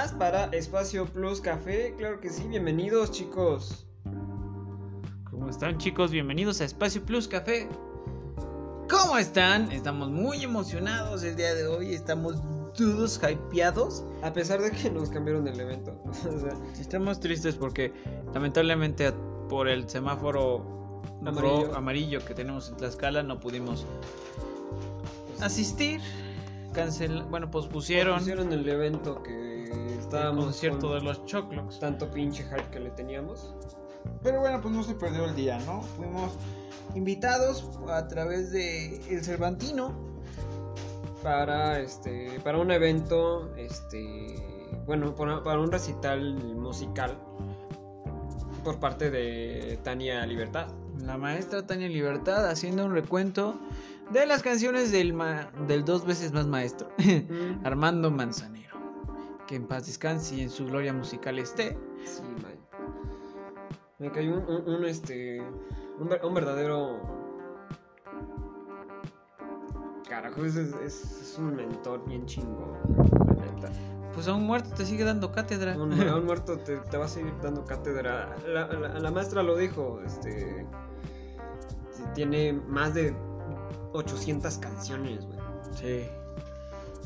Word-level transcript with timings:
más 0.00 0.12
para 0.12 0.44
Espacio 0.46 1.04
Plus 1.04 1.42
Café, 1.42 1.94
claro 1.98 2.20
que 2.20 2.30
sí, 2.30 2.44
bienvenidos 2.48 3.10
chicos. 3.10 3.84
¿Cómo 5.30 5.50
están 5.50 5.76
chicos? 5.76 6.10
Bienvenidos 6.10 6.62
a 6.62 6.64
Espacio 6.64 7.04
Plus 7.04 7.28
Café. 7.28 7.68
¿Cómo 8.88 9.18
están? 9.18 9.70
Estamos 9.70 10.08
muy 10.08 10.42
emocionados 10.42 11.22
el 11.22 11.36
día 11.36 11.54
de 11.54 11.66
hoy, 11.66 11.92
estamos 11.92 12.36
todos 12.74 13.20
hypeados. 13.22 14.02
A 14.22 14.32
pesar 14.32 14.62
de 14.62 14.70
que 14.70 14.88
nos 14.88 15.10
cambiaron 15.10 15.46
el 15.46 15.60
evento. 15.60 15.92
o 16.06 16.38
sea, 16.38 16.54
Estamos 16.80 17.20
tristes 17.20 17.56
porque 17.56 17.92
lamentablemente 18.32 19.12
por 19.50 19.68
el 19.68 19.86
semáforo 19.86 21.02
Amarillo. 21.20 21.66
ro- 21.66 21.74
amarillo 21.76 22.24
que 22.24 22.32
tenemos 22.32 22.70
en 22.70 22.78
Tlaxcala 22.78 23.22
no 23.22 23.38
pudimos 23.38 23.84
asistir. 25.42 26.00
Cancel, 26.72 27.24
bueno, 27.24 27.50
pospusieron 27.50 28.20
pusieron 28.20 28.52
el 28.52 28.66
evento 28.66 29.24
que 29.24 29.49
el 29.72 29.98
estábamos 29.98 30.44
concierto 30.46 30.88
con 30.88 30.98
de 30.98 31.04
los 31.04 31.24
Choclocks. 31.26 31.78
tanto 31.80 32.10
pinche 32.10 32.42
hype 32.44 32.70
que 32.70 32.80
le 32.80 32.90
teníamos. 32.90 33.54
Pero 34.22 34.40
bueno, 34.40 34.60
pues 34.60 34.74
no 34.74 34.82
se 34.82 34.94
perdió 34.94 35.24
el 35.26 35.34
día, 35.34 35.58
¿no? 35.66 35.82
Fuimos 35.82 36.32
invitados 36.94 37.68
a 37.88 38.08
través 38.08 38.50
de 38.50 38.96
El 39.10 39.22
Cervantino. 39.24 39.94
para 41.22 41.78
este 41.80 42.40
para 42.42 42.56
un 42.58 42.70
evento 42.70 43.54
este 43.56 44.34
bueno 44.86 45.14
para, 45.14 45.42
para 45.42 45.60
un 45.60 45.70
recital 45.70 46.34
musical 46.54 47.18
por 48.64 48.80
parte 48.80 49.10
de 49.10 49.78
Tania 49.82 50.24
Libertad 50.24 50.68
La 51.04 51.18
maestra 51.18 51.66
Tania 51.66 51.88
Libertad 51.88 52.48
haciendo 52.48 52.86
un 52.86 52.94
recuento 52.94 53.58
de 54.10 54.24
las 54.26 54.42
canciones 54.42 54.90
del, 54.92 55.12
ma- 55.12 55.50
del 55.68 55.84
dos 55.84 56.04
veces 56.06 56.32
más 56.32 56.46
maestro, 56.46 56.88
Armando 57.64 58.10
Manzanero. 58.10 58.69
Que 59.50 59.56
en 59.56 59.66
paz 59.66 59.84
descanse 59.86 60.36
y 60.36 60.42
en 60.42 60.50
su 60.50 60.64
gloria 60.66 60.92
musical 60.92 61.36
esté. 61.40 61.76
sí 62.04 62.22
man. 62.40 62.54
me 63.98 64.10
cayó 64.12 64.34
un, 64.38 64.44
un- 64.48 64.74
un, 64.76 64.84
este 64.84 65.42
un, 65.98 66.08
ver- 66.08 66.24
un 66.24 66.32
verdadero 66.34 67.00
carajo 70.08 70.44
es, 70.44 70.54
es- 70.56 70.72
es 70.84 71.36
un 71.38 71.56
mentor 71.56 72.04
bien 72.06 72.24
la 72.26 73.34
neta 73.44 73.70
Pues 74.14 74.28
a 74.28 74.34
un 74.34 74.44
muerto 74.44 74.70
te 74.76 74.86
sigue 74.86 75.04
dando 75.04 75.32
cátedra. 75.32 75.76
un, 75.76 75.92
a 76.00 76.16
un 76.16 76.26
muerto 76.30 76.56
te, 76.58 76.76
te 76.78 76.96
va 76.96 77.06
a 77.06 77.08
seguir 77.08 77.34
dando 77.42 77.64
cátedra. 77.64 78.36
La, 78.46 78.66
la- 78.68 78.98
la 79.00 79.10
maestra 79.10 79.42
lo 79.42 79.56
dijo, 79.56 80.00
este... 80.06 80.64
Tiene 82.14 82.52
más 82.52 82.94
de 82.94 83.14
800 83.92 84.58
canciones, 84.58 85.26
güey. 85.26 85.38
Sí. 85.72 86.08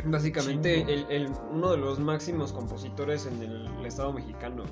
Básicamente 0.04 0.80
el, 0.92 1.06
el- 1.10 1.32
uno 1.52 1.70
de 1.72 1.76
los 1.78 1.98
máximos 1.98 2.52
compositores 2.52 3.26
en 3.26 3.42
el 3.42 3.86
estado 3.86 4.12
mexicano. 4.12 4.64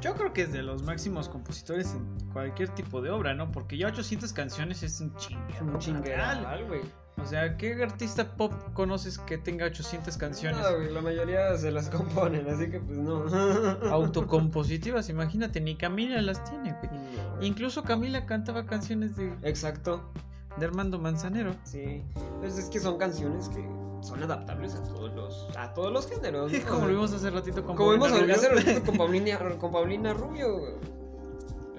Yo 0.00 0.14
creo 0.14 0.32
que 0.32 0.42
es 0.42 0.52
de 0.52 0.62
los 0.62 0.82
máximos 0.82 1.28
compositores 1.28 1.94
en 1.94 2.04
cualquier 2.32 2.68
tipo 2.70 3.00
de 3.00 3.10
obra, 3.10 3.34
¿no? 3.34 3.52
Porque 3.52 3.76
ya 3.78 3.86
800 3.86 4.32
canciones 4.32 4.82
es 4.82 5.00
un 5.00 5.14
chinguero. 5.14 5.64
Un 5.64 5.78
chingueral, 5.78 6.64
güey. 6.66 6.80
O 7.22 7.26
sea, 7.26 7.56
¿qué 7.56 7.74
artista 7.82 8.36
pop 8.36 8.52
conoces 8.72 9.18
que 9.18 9.38
tenga 9.38 9.66
800 9.66 10.16
canciones? 10.16 10.60
No, 10.60 10.76
güey, 10.76 10.90
la 10.92 11.02
mayoría 11.02 11.56
se 11.56 11.70
las 11.70 11.88
componen, 11.90 12.48
así 12.48 12.68
que 12.70 12.80
pues 12.80 12.98
no. 12.98 13.24
Autocompositivas, 13.90 15.08
imagínate, 15.08 15.60
ni 15.60 15.76
Camila 15.76 16.20
las 16.22 16.42
tiene, 16.44 16.72
güey. 16.82 16.90
No, 16.92 17.36
güey. 17.36 17.46
Incluso 17.46 17.82
Camila 17.84 18.26
cantaba 18.26 18.66
canciones 18.66 19.14
de, 19.16 19.32
Exacto, 19.42 20.10
de 20.58 20.66
Armando 20.66 20.98
Manzanero. 20.98 21.54
sí. 21.64 22.02
Pues 22.40 22.58
es 22.58 22.68
que 22.70 22.80
son 22.80 22.98
canciones 22.98 23.48
que 23.50 23.64
son 24.02 24.22
adaptables 24.22 24.74
a 24.74 24.82
todos 24.82 25.14
los, 25.14 25.48
a 25.56 25.72
todos 25.72 25.92
los 25.92 26.08
géneros. 26.08 26.52
¿no? 26.52 26.68
Como 26.68 26.86
lo 26.86 26.88
vimos 26.88 27.12
hace 27.12 27.30
ratito 27.30 27.64
con 27.64 27.76
Como 27.76 27.92
vimos 27.92 28.10
Paulina 28.10 28.34
hace 28.34 28.48
Rubio. 28.48 28.64
ratito 28.64 28.86
con 28.86 28.96
Paulina, 28.98 29.38
con 29.58 29.70
Paulina 29.72 30.12
Rubio. 30.12 30.48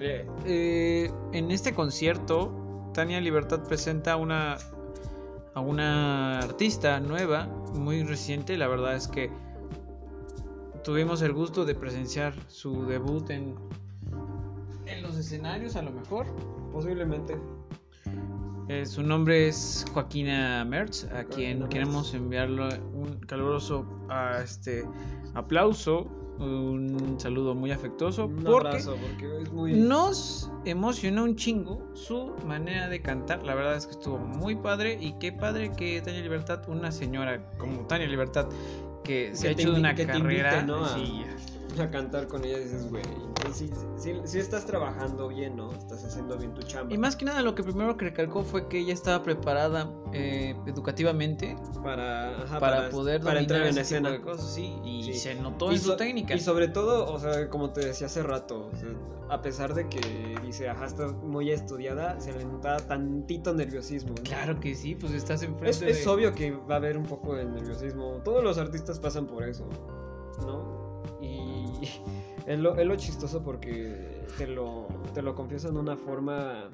Eh, 0.00 0.26
eh, 0.44 1.12
en 1.32 1.50
este 1.50 1.74
concierto, 1.74 2.90
Tania 2.94 3.20
Libertad 3.20 3.62
presenta 3.62 4.16
una 4.16 4.56
a 5.54 5.60
una 5.60 6.38
artista 6.40 6.98
nueva, 6.98 7.46
muy 7.74 8.02
reciente. 8.02 8.56
La 8.56 8.66
verdad 8.66 8.96
es 8.96 9.06
que 9.06 9.30
tuvimos 10.82 11.22
el 11.22 11.32
gusto 11.32 11.64
de 11.64 11.74
presenciar 11.76 12.34
su 12.48 12.86
debut 12.86 13.30
en, 13.30 13.54
en 14.86 15.02
los 15.02 15.16
escenarios, 15.16 15.76
a 15.76 15.82
lo 15.82 15.92
mejor. 15.92 16.26
Posiblemente. 16.72 17.38
Eh, 18.68 18.86
su 18.86 19.02
nombre 19.02 19.48
es 19.48 19.84
Joaquina 19.92 20.64
Mertz, 20.64 21.04
a 21.12 21.24
quien 21.24 21.68
queremos 21.68 22.14
enviarle 22.14 22.80
un 22.94 23.18
caluroso 23.26 23.86
ah, 24.08 24.38
este, 24.42 24.84
aplauso, 25.34 26.06
un 26.38 27.14
saludo 27.18 27.54
muy 27.54 27.70
afectuoso, 27.72 28.24
Un 28.26 28.42
porque 28.42 28.68
abrazo, 28.68 28.96
porque 29.00 29.42
es 29.42 29.52
muy. 29.52 29.72
nos 29.74 30.50
emocionó 30.64 31.24
un 31.24 31.36
chingo 31.36 31.86
su 31.94 32.32
manera 32.46 32.88
de 32.88 33.02
cantar. 33.02 33.44
La 33.44 33.54
verdad 33.54 33.76
es 33.76 33.86
que 33.86 33.92
estuvo 33.92 34.18
muy 34.18 34.56
padre 34.56 34.98
y 35.00 35.12
qué 35.18 35.30
padre 35.30 35.70
que 35.76 36.00
Tania 36.00 36.22
Libertad, 36.22 36.62
una 36.68 36.90
señora 36.90 37.46
como 37.58 37.86
Tania 37.86 38.06
Libertad, 38.08 38.48
que 39.04 39.30
se 39.34 39.48
ha 39.48 39.50
hecho 39.50 39.72
de 39.72 39.78
una 39.78 39.94
carrera. 39.94 40.62
¿no? 40.62 40.84
a- 40.86 40.88
sí, 40.88 41.22
A 41.80 41.90
cantar 41.90 42.28
con 42.28 42.44
ella 42.44 42.58
dices, 42.58 42.88
güey. 42.90 43.02
Sí 43.52 44.38
estás 44.38 44.66
trabajando 44.66 45.28
bien, 45.28 45.56
¿no? 45.56 45.72
Estás 45.72 46.04
haciendo 46.04 46.36
bien 46.36 46.54
tu 46.54 46.62
chamba. 46.62 46.92
Y 46.92 46.98
más 46.98 47.14
que 47.16 47.24
nada 47.24 47.42
lo 47.42 47.54
que 47.54 47.62
primero 47.62 47.96
que 47.96 48.06
recalcó 48.06 48.42
fue 48.42 48.68
que 48.68 48.78
ella 48.78 48.92
estaba 48.92 49.22
preparada 49.22 49.90
eh, 50.12 50.56
educativamente 50.66 51.56
para, 51.82 52.42
ajá, 52.42 52.58
para, 52.60 52.88
poder 52.90 53.20
para 53.22 53.40
entrar 53.40 53.66
en 53.66 53.78
escena. 53.78 54.10
de 54.10 54.20
cosas, 54.20 54.52
sí, 54.54 54.76
y 54.84 55.02
Sí. 55.04 55.14
se 55.14 55.34
notó 55.36 55.70
Y 55.70 55.76
en 55.76 55.80
su 55.80 55.96
técnica. 55.96 56.34
Y 56.34 56.40
sobre 56.40 56.68
todo, 56.68 57.12
o 57.12 57.18
sea, 57.18 57.48
como 57.48 57.70
te 57.70 57.84
decía 57.84 58.06
hace 58.06 58.22
rato, 58.22 58.70
o 58.72 58.76
sea, 58.76 58.88
a 59.30 59.42
pesar 59.42 59.74
de 59.74 59.88
que 59.88 60.00
dice, 60.42 60.68
ajá, 60.68 60.86
está 60.86 61.08
muy 61.08 61.50
estudiada, 61.50 62.18
se 62.20 62.32
le 62.32 62.44
nota 62.44 62.76
tantito 62.78 63.52
nerviosismo. 63.54 64.14
¿no? 64.16 64.22
Claro 64.22 64.58
que 64.60 64.74
sí, 64.74 64.94
pues 64.94 65.12
estás 65.12 65.42
enfrente 65.42 65.90
Es, 65.90 66.06
obvio 66.06 66.34
que 66.34 66.52
va 66.52 66.74
a 66.74 66.78
haber 66.78 66.96
un 66.96 67.04
poco 67.06 67.34
de 67.34 67.44
nerviosismo. 67.44 68.20
Todos 68.24 68.42
los 68.42 68.58
artistas 68.58 68.98
pasan 68.98 69.26
por 69.26 69.44
eso, 69.44 69.66
¿no? 70.46 70.73
Y 71.84 71.90
es 72.46 72.58
lo, 72.58 72.76
es 72.76 72.86
lo 72.86 72.96
chistoso 72.96 73.42
porque 73.42 74.26
te 74.38 74.46
lo, 74.46 74.88
te 75.12 75.22
lo 75.22 75.34
confieso 75.34 75.68
en 75.68 75.76
una 75.76 75.96
forma, 75.96 76.70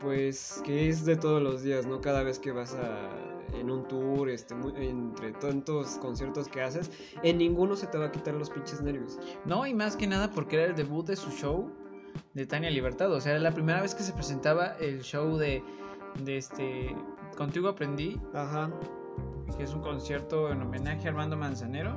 pues, 0.00 0.62
que 0.64 0.88
es 0.88 1.04
de 1.04 1.16
todos 1.16 1.42
los 1.42 1.62
días, 1.62 1.86
¿no? 1.86 2.00
Cada 2.00 2.22
vez 2.22 2.38
que 2.38 2.52
vas 2.52 2.74
a, 2.74 3.10
en 3.58 3.70
un 3.70 3.86
tour, 3.88 4.28
este, 4.28 4.54
entre 4.76 5.32
tantos 5.32 5.98
conciertos 5.98 6.48
que 6.48 6.62
haces, 6.62 6.90
en 7.22 7.38
ninguno 7.38 7.76
se 7.76 7.86
te 7.86 7.98
va 7.98 8.06
a 8.06 8.12
quitar 8.12 8.34
los 8.34 8.50
pinches 8.50 8.80
nervios. 8.82 9.18
No, 9.44 9.66
y 9.66 9.74
más 9.74 9.96
que 9.96 10.06
nada 10.06 10.30
porque 10.30 10.56
era 10.56 10.66
el 10.66 10.74
debut 10.74 11.06
de 11.06 11.16
su 11.16 11.30
show 11.30 11.70
de 12.34 12.46
Tania 12.46 12.70
Libertad. 12.70 13.12
O 13.12 13.20
sea, 13.20 13.32
era 13.32 13.40
la 13.40 13.52
primera 13.52 13.80
vez 13.80 13.94
que 13.94 14.02
se 14.02 14.12
presentaba 14.12 14.76
el 14.80 15.02
show 15.02 15.36
de, 15.36 15.62
de 16.24 16.36
este 16.36 16.94
Contigo 17.36 17.68
Aprendí, 17.68 18.20
Ajá. 18.34 18.70
que 19.56 19.64
es 19.64 19.72
un 19.72 19.80
concierto 19.80 20.50
en 20.50 20.62
homenaje 20.62 21.06
a 21.06 21.10
Armando 21.10 21.36
Manzanero. 21.36 21.96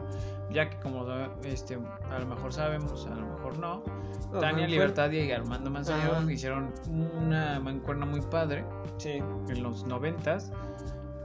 Ya 0.52 0.70
que 0.70 0.78
como 0.80 1.06
este, 1.44 1.78
a 2.10 2.20
lo 2.20 2.26
mejor 2.26 2.52
sabemos, 2.54 3.06
a 3.08 3.16
lo 3.16 3.26
mejor 3.26 3.58
no, 3.60 3.84
No, 4.32 4.40
Tania 4.40 4.68
Libertad 4.68 5.10
y 5.12 5.32
Armando 5.32 5.70
Manzanero 5.70 6.30
hicieron 6.30 6.74
una 6.90 7.60
mancuerna 7.60 8.06
muy 8.06 8.22
padre 8.22 8.66
Sí. 8.98 9.20
en 9.50 9.64
los 9.64 9.86
noventas, 9.86 10.52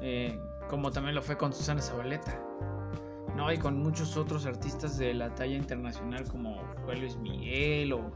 eh, 0.01 0.39
como 0.69 0.91
también 0.91 1.15
lo 1.15 1.23
fue 1.23 1.37
con 1.37 1.53
Susana 1.53 1.81
Zabaleta. 1.83 2.41
No, 3.37 3.53
y 3.53 3.59
con 3.59 3.79
muchos 3.83 4.17
otros 4.17 4.47
artistas 4.47 4.97
de 4.97 5.13
la 5.13 5.35
talla 5.35 5.57
internacional 5.57 6.25
como 6.29 6.57
fue 6.85 6.97
Luis 6.97 7.17
Miguel 7.19 7.93
o... 7.93 8.11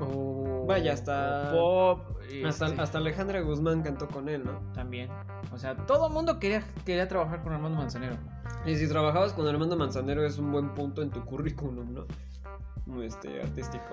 o- 0.00 0.64
Vaya, 0.66 0.92
hasta- 0.92 1.52
o 1.54 1.96
Pop. 1.96 2.16
Hasta, 2.44 2.66
este, 2.66 2.80
hasta 2.80 2.98
Alejandra 2.98 3.40
Guzmán 3.40 3.82
cantó 3.82 4.08
con 4.08 4.28
él, 4.28 4.44
¿no? 4.44 4.58
También. 4.72 5.08
O 5.52 5.58
sea, 5.58 5.76
todo 5.86 6.08
el 6.08 6.12
mundo 6.12 6.38
quería, 6.40 6.62
quería 6.84 7.06
trabajar 7.06 7.42
con 7.42 7.52
Armando 7.52 7.78
Manzanero. 7.78 8.16
Y 8.64 8.76
si 8.76 8.88
trabajabas 8.88 9.32
con 9.32 9.46
Armando 9.46 9.76
Manzanero 9.76 10.24
es 10.24 10.38
un 10.38 10.50
buen 10.52 10.74
punto 10.74 11.02
en 11.02 11.10
tu 11.10 11.24
currículum, 11.24 11.94
¿no? 11.94 13.02
Este, 13.02 13.40
artístico. 13.42 13.84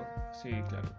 Sí, 0.42 0.50
claro. 0.70 0.90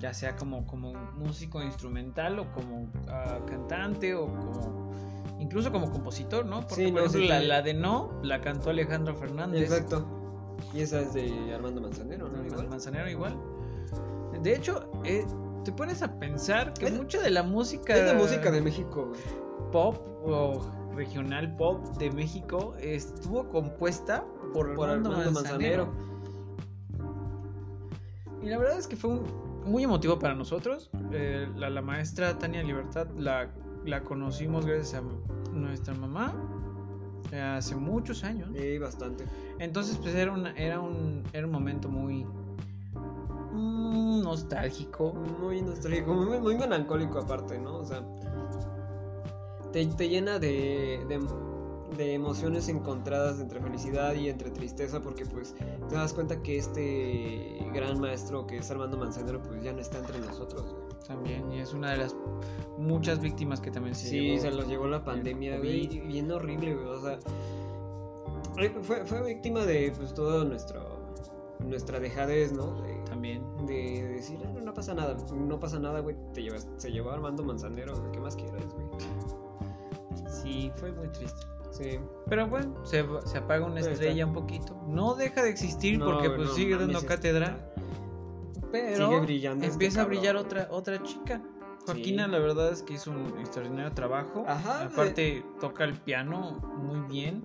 Ya 0.00 0.12
sea 0.14 0.36
como, 0.36 0.66
como 0.66 0.92
músico 1.16 1.62
instrumental 1.62 2.38
o 2.38 2.50
como 2.52 2.88
ah, 3.08 3.38
cantante 3.46 4.14
o 4.14 4.26
como... 4.26 4.92
Incluso 5.40 5.70
como 5.70 5.90
compositor, 5.90 6.44
¿no? 6.44 6.60
Porque, 6.60 6.74
Sí, 6.86 6.92
por 6.92 6.92
no, 6.92 6.98
ejemplo, 7.06 7.20
sí, 7.20 7.28
la, 7.28 7.40
sí. 7.40 7.46
la 7.46 7.62
de 7.62 7.74
No 7.74 8.12
la 8.22 8.40
cantó 8.40 8.70
Alejandro 8.70 9.14
Fernández. 9.16 9.62
Exacto. 9.62 10.06
Y 10.74 10.80
esa 10.80 11.00
es 11.00 11.14
de 11.14 11.54
Armando 11.54 11.80
Manzanero, 11.80 12.26
¿no? 12.28 12.34
Igual. 12.38 12.46
Igual. 12.48 12.68
Manzanero 12.68 13.08
igual. 13.08 13.36
De 14.42 14.54
hecho, 14.54 14.90
eh, 15.04 15.24
te 15.64 15.72
pones 15.72 16.02
a 16.02 16.18
pensar 16.18 16.72
que 16.74 16.86
Es- 16.86 16.92
mucha 16.96 17.20
de 17.20 17.30
la 17.30 17.42
música... 17.42 17.94
Es 17.96 18.14
música 18.14 18.50
de 18.50 18.60
México, 18.60 19.06
güey. 19.08 19.70
pop 19.72 19.96
o 20.26 20.60
regional 20.98 21.56
pop 21.56 21.86
de 21.96 22.10
México 22.10 22.74
estuvo 22.80 23.48
compuesta 23.48 24.24
por, 24.52 24.74
Por 24.74 24.90
Armando, 24.90 25.10
Armando 25.12 25.32
Manzanero. 25.32 25.88
Y 28.42 28.46
la 28.48 28.58
verdad 28.58 28.78
es 28.78 28.86
que 28.86 28.96
fue 28.96 29.10
un- 29.10 29.48
muy 29.64 29.84
emotivo 29.84 30.18
para 30.18 30.34
nosotros. 30.34 30.90
Eh, 31.12 31.48
la, 31.56 31.70
la 31.70 31.82
maestra 31.82 32.38
Tania 32.38 32.62
Libertad, 32.62 33.06
la 33.16 33.48
la 33.84 34.02
conocimos 34.02 34.66
gracias 34.66 35.00
a 35.02 35.52
nuestra 35.54 35.94
mamá 35.94 36.34
eh, 37.32 37.40
hace 37.40 37.74
muchos 37.76 38.22
años. 38.24 38.50
Sí, 38.54 38.76
bastante. 38.78 39.24
Entonces, 39.58 39.96
pues 39.96 40.14
era, 40.14 40.32
una, 40.32 40.50
era, 40.56 40.80
un, 40.80 41.22
era 41.32 41.46
un 41.46 41.52
momento 41.52 41.88
muy 41.88 42.24
mm, 43.52 44.20
nostálgico. 44.22 45.14
Muy 45.40 45.62
nostálgico, 45.62 46.12
muy, 46.12 46.38
muy 46.38 46.56
melancólico 46.58 47.18
aparte, 47.18 47.58
¿no? 47.58 47.78
O 47.78 47.84
sea, 47.84 48.02
te, 49.72 49.84
te 49.86 50.08
llena 50.08 50.38
de, 50.38 51.04
de, 51.08 51.20
de 51.96 52.14
emociones 52.14 52.68
encontradas 52.68 53.40
entre 53.40 53.60
felicidad 53.60 54.14
y 54.14 54.28
entre 54.28 54.50
tristeza 54.50 55.00
porque 55.00 55.24
pues 55.26 55.54
te 55.88 55.94
das 55.94 56.12
cuenta 56.12 56.42
que 56.42 56.58
este 56.58 57.58
gran 57.74 58.00
maestro 58.00 58.46
que 58.46 58.58
es 58.58 58.70
Armando 58.70 58.96
Manzanero 58.96 59.42
pues 59.42 59.62
ya 59.62 59.72
no 59.72 59.80
está 59.80 59.98
entre 59.98 60.18
nosotros. 60.20 60.62
güey. 60.64 60.88
También, 61.06 61.50
y 61.52 61.60
es 61.60 61.72
una 61.72 61.92
de 61.92 61.96
las 61.98 62.14
muchas 62.76 63.20
víctimas 63.20 63.60
que 63.60 63.70
también 63.70 63.94
se 63.94 64.08
Sí, 64.08 64.20
llevó. 64.20 64.42
se 64.42 64.50
los 64.50 64.68
llevó 64.68 64.86
la 64.88 65.02
pandemia, 65.04 65.56
güey, 65.58 65.86
bien 66.06 66.30
horrible, 66.30 66.74
güey, 66.74 66.86
o 66.86 67.00
sea, 67.00 67.18
eh, 68.58 68.74
fue, 68.82 69.04
fue 69.06 69.22
víctima 69.24 69.64
de 69.64 69.92
pues 69.96 70.12
todo 70.14 70.44
nuestro 70.44 70.98
nuestra 71.60 71.98
dejadez, 71.98 72.52
¿no? 72.52 72.80
De, 72.82 72.94
También. 73.08 73.42
de 73.66 74.06
decir, 74.16 74.38
"Ah, 74.46 74.50
no, 74.54 74.60
no 74.60 74.74
pasa 74.74 74.94
nada, 74.94 75.16
no 75.34 75.58
pasa 75.58 75.78
nada, 75.80 76.00
güey, 76.00 76.14
te 76.32 76.42
llevas, 76.42 76.68
se 76.76 76.90
llevó 76.92 77.10
Armando 77.10 77.42
Manzanero, 77.42 77.96
güey, 77.98 78.12
¿qué 78.12 78.20
más 78.20 78.36
quieres, 78.36 78.62
güey? 78.74 78.86
Sí, 80.28 80.70
fue 80.76 80.92
muy 80.92 81.08
triste. 81.08 81.46
Sí. 81.70 81.98
Pero 82.28 82.46
bueno, 82.48 82.84
se, 82.84 83.04
se 83.26 83.38
apaga 83.38 83.66
una 83.66 83.80
está. 83.80 83.92
estrella 83.92 84.26
un 84.26 84.32
poquito. 84.32 84.80
No 84.86 85.14
deja 85.14 85.42
de 85.42 85.50
existir 85.50 85.98
No, 85.98 86.06
porque 86.06 86.30
pues 86.30 86.48
no 86.48 86.54
sigue 86.54 86.76
dando 86.76 87.04
cátedra. 87.04 87.72
Pero 88.72 89.06
Sigue 89.08 89.20
brillando 89.20 89.64
este 89.64 89.74
empieza 89.74 90.02
a 90.02 90.04
brillar 90.04 90.36
otra, 90.36 90.68
otra 90.70 91.02
chica. 91.02 91.42
Joaquina, 91.86 92.26
Sí. 92.26 92.30
la 92.32 92.38
verdad 92.38 92.70
es 92.72 92.82
que 92.82 92.94
hizo 92.94 93.10
un 93.10 93.38
extraordinario 93.38 93.92
trabajo. 93.92 94.44
Ajá, 94.46 94.84
Aparte, 94.84 95.42
toca 95.60 95.84
el 95.84 95.94
piano 95.94 96.58
muy 96.76 97.00
bien 97.10 97.42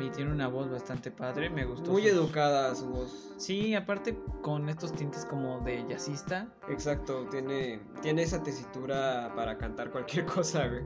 y 0.00 0.10
tiene 0.10 0.32
una 0.32 0.48
voz 0.48 0.70
bastante 0.70 1.10
padre. 1.10 1.50
Me 1.50 1.64
gustó. 1.66 1.90
Muy 1.92 2.06
educada 2.06 2.74
su 2.74 2.88
voz. 2.88 3.34
Sí, 3.36 3.74
aparte 3.74 4.18
con 4.42 4.68
estos 4.68 4.92
tintes 4.92 5.24
como 5.24 5.60
de 5.60 5.84
jazzista. 5.88 6.48
Exacto, 6.68 7.26
tiene, 7.30 7.80
tiene 8.02 8.22
esa 8.22 8.42
tesitura 8.42 9.32
para 9.36 9.56
cantar 9.58 9.90
cualquier 9.90 10.24
cosa, 10.26 10.66
güey. 10.66 10.82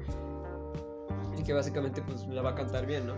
Y 1.37 1.43
que 1.43 1.53
básicamente 1.53 2.03
pues 2.03 2.27
la 2.27 2.43
va 2.43 2.51
a 2.51 2.55
cantar 2.55 2.87
bien, 2.87 3.07
¿no? 3.07 3.15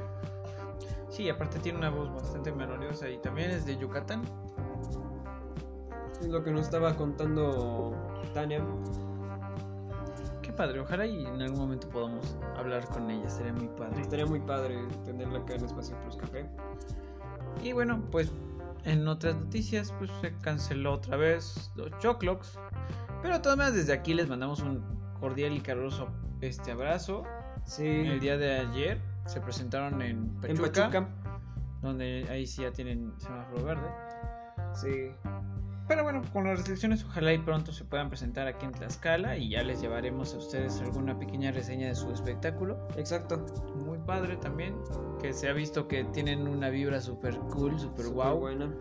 Sí, 1.09 1.29
aparte 1.29 1.59
tiene 1.59 1.79
una 1.79 1.91
voz 1.91 2.13
bastante 2.15 2.53
melodiosa 2.53 3.09
y 3.09 3.19
también 3.19 3.51
es 3.51 3.65
de 3.67 3.77
Yucatán. 3.77 4.23
Es 6.21 6.29
lo 6.29 6.43
que 6.43 6.51
nos 6.51 6.63
estaba 6.63 6.95
contando 6.97 7.95
Tania. 8.35 8.65
Qué 10.43 10.53
padre, 10.53 10.81
ojalá 10.81 11.07
y 11.07 11.27
en 11.27 11.43
algún 11.43 11.59
momento 11.59 11.89
podamos 11.89 12.37
hablar 12.57 12.87
con 12.89 13.11
ella, 13.11 13.29
sería 13.29 13.53
muy 13.53 13.69
padre. 13.69 14.01
Estaría 14.01 14.27
muy 14.27 14.41
padre 14.41 14.79
tenerla 15.05 15.39
acá 15.39 15.55
en 15.55 15.65
Espacio 15.65 15.99
Plus 16.03 16.17
Café. 16.17 16.47
Y 17.63 17.73
bueno, 17.73 18.03
pues 18.11 18.33
en 18.85 19.09
otras 19.09 19.37
noticias, 19.37 19.93
pues 19.99 20.11
se 20.21 20.33
canceló 20.39 20.93
otra 20.93 21.17
vez 21.17 21.73
los 21.75 21.91
Choclocks. 21.99 22.59
Pero 23.23 23.43
todas 23.43 23.59
maneras, 23.59 23.77
desde 23.77 23.93
aquí 23.93 24.15
les 24.15 24.29
mandamos 24.29 24.61
un 24.61 24.83
cordial 25.19 25.53
y 25.53 25.61
caluroso 25.61 26.09
este 26.41 26.71
abrazo. 26.71 27.25
Sí. 27.67 27.85
El 27.87 28.21
día 28.21 28.37
de 28.39 28.61
ayer 28.61 28.99
se 29.27 29.41
presentaron 29.41 30.01
en 30.01 30.17
en 30.43 30.57
Pachuca, 30.57 30.71
Pachuca. 30.91 31.09
donde 31.83 32.27
ahí 32.31 32.47
sí 32.47 32.63
ya 32.63 32.71
tienen 32.73 33.13
semáforo 33.19 33.65
verde. 33.65 33.89
Sí. 34.75 35.11
Pero 35.89 36.03
bueno, 36.03 36.23
con 36.33 36.45
las 36.45 36.57
restricciones, 36.59 37.05
ojalá 37.05 37.33
y 37.33 37.39
pronto 37.39 37.71
se 37.71 37.85
puedan 37.85 38.09
presentar 38.09 38.49
aquí 38.49 38.67
en 38.67 38.73
Tlaxcala 38.73 39.37
y 39.37 39.51
ya 39.51 39.63
les 39.63 39.81
llevaremos 39.81 40.35
a 40.35 40.39
ustedes 40.39 40.81
alguna 40.81 41.17
pequeña 41.17 41.53
reseña 41.53 41.87
de 41.89 41.95
su 41.95 42.11
espectáculo. 42.11 42.77
Exacto. 42.97 43.45
Muy 43.77 43.99
padre 43.99 44.37
también, 44.37 44.75
que 45.21 45.33
se 45.33 45.49
ha 45.49 45.53
visto 45.53 45.87
que 45.87 46.03
tienen 46.07 46.49
una 46.49 46.71
vibra 46.71 47.01
super 47.01 47.39
cool, 47.39 47.79
super 47.79 48.07
Súper 48.07 48.25
wow. 48.27 48.39
buena. 48.39 48.73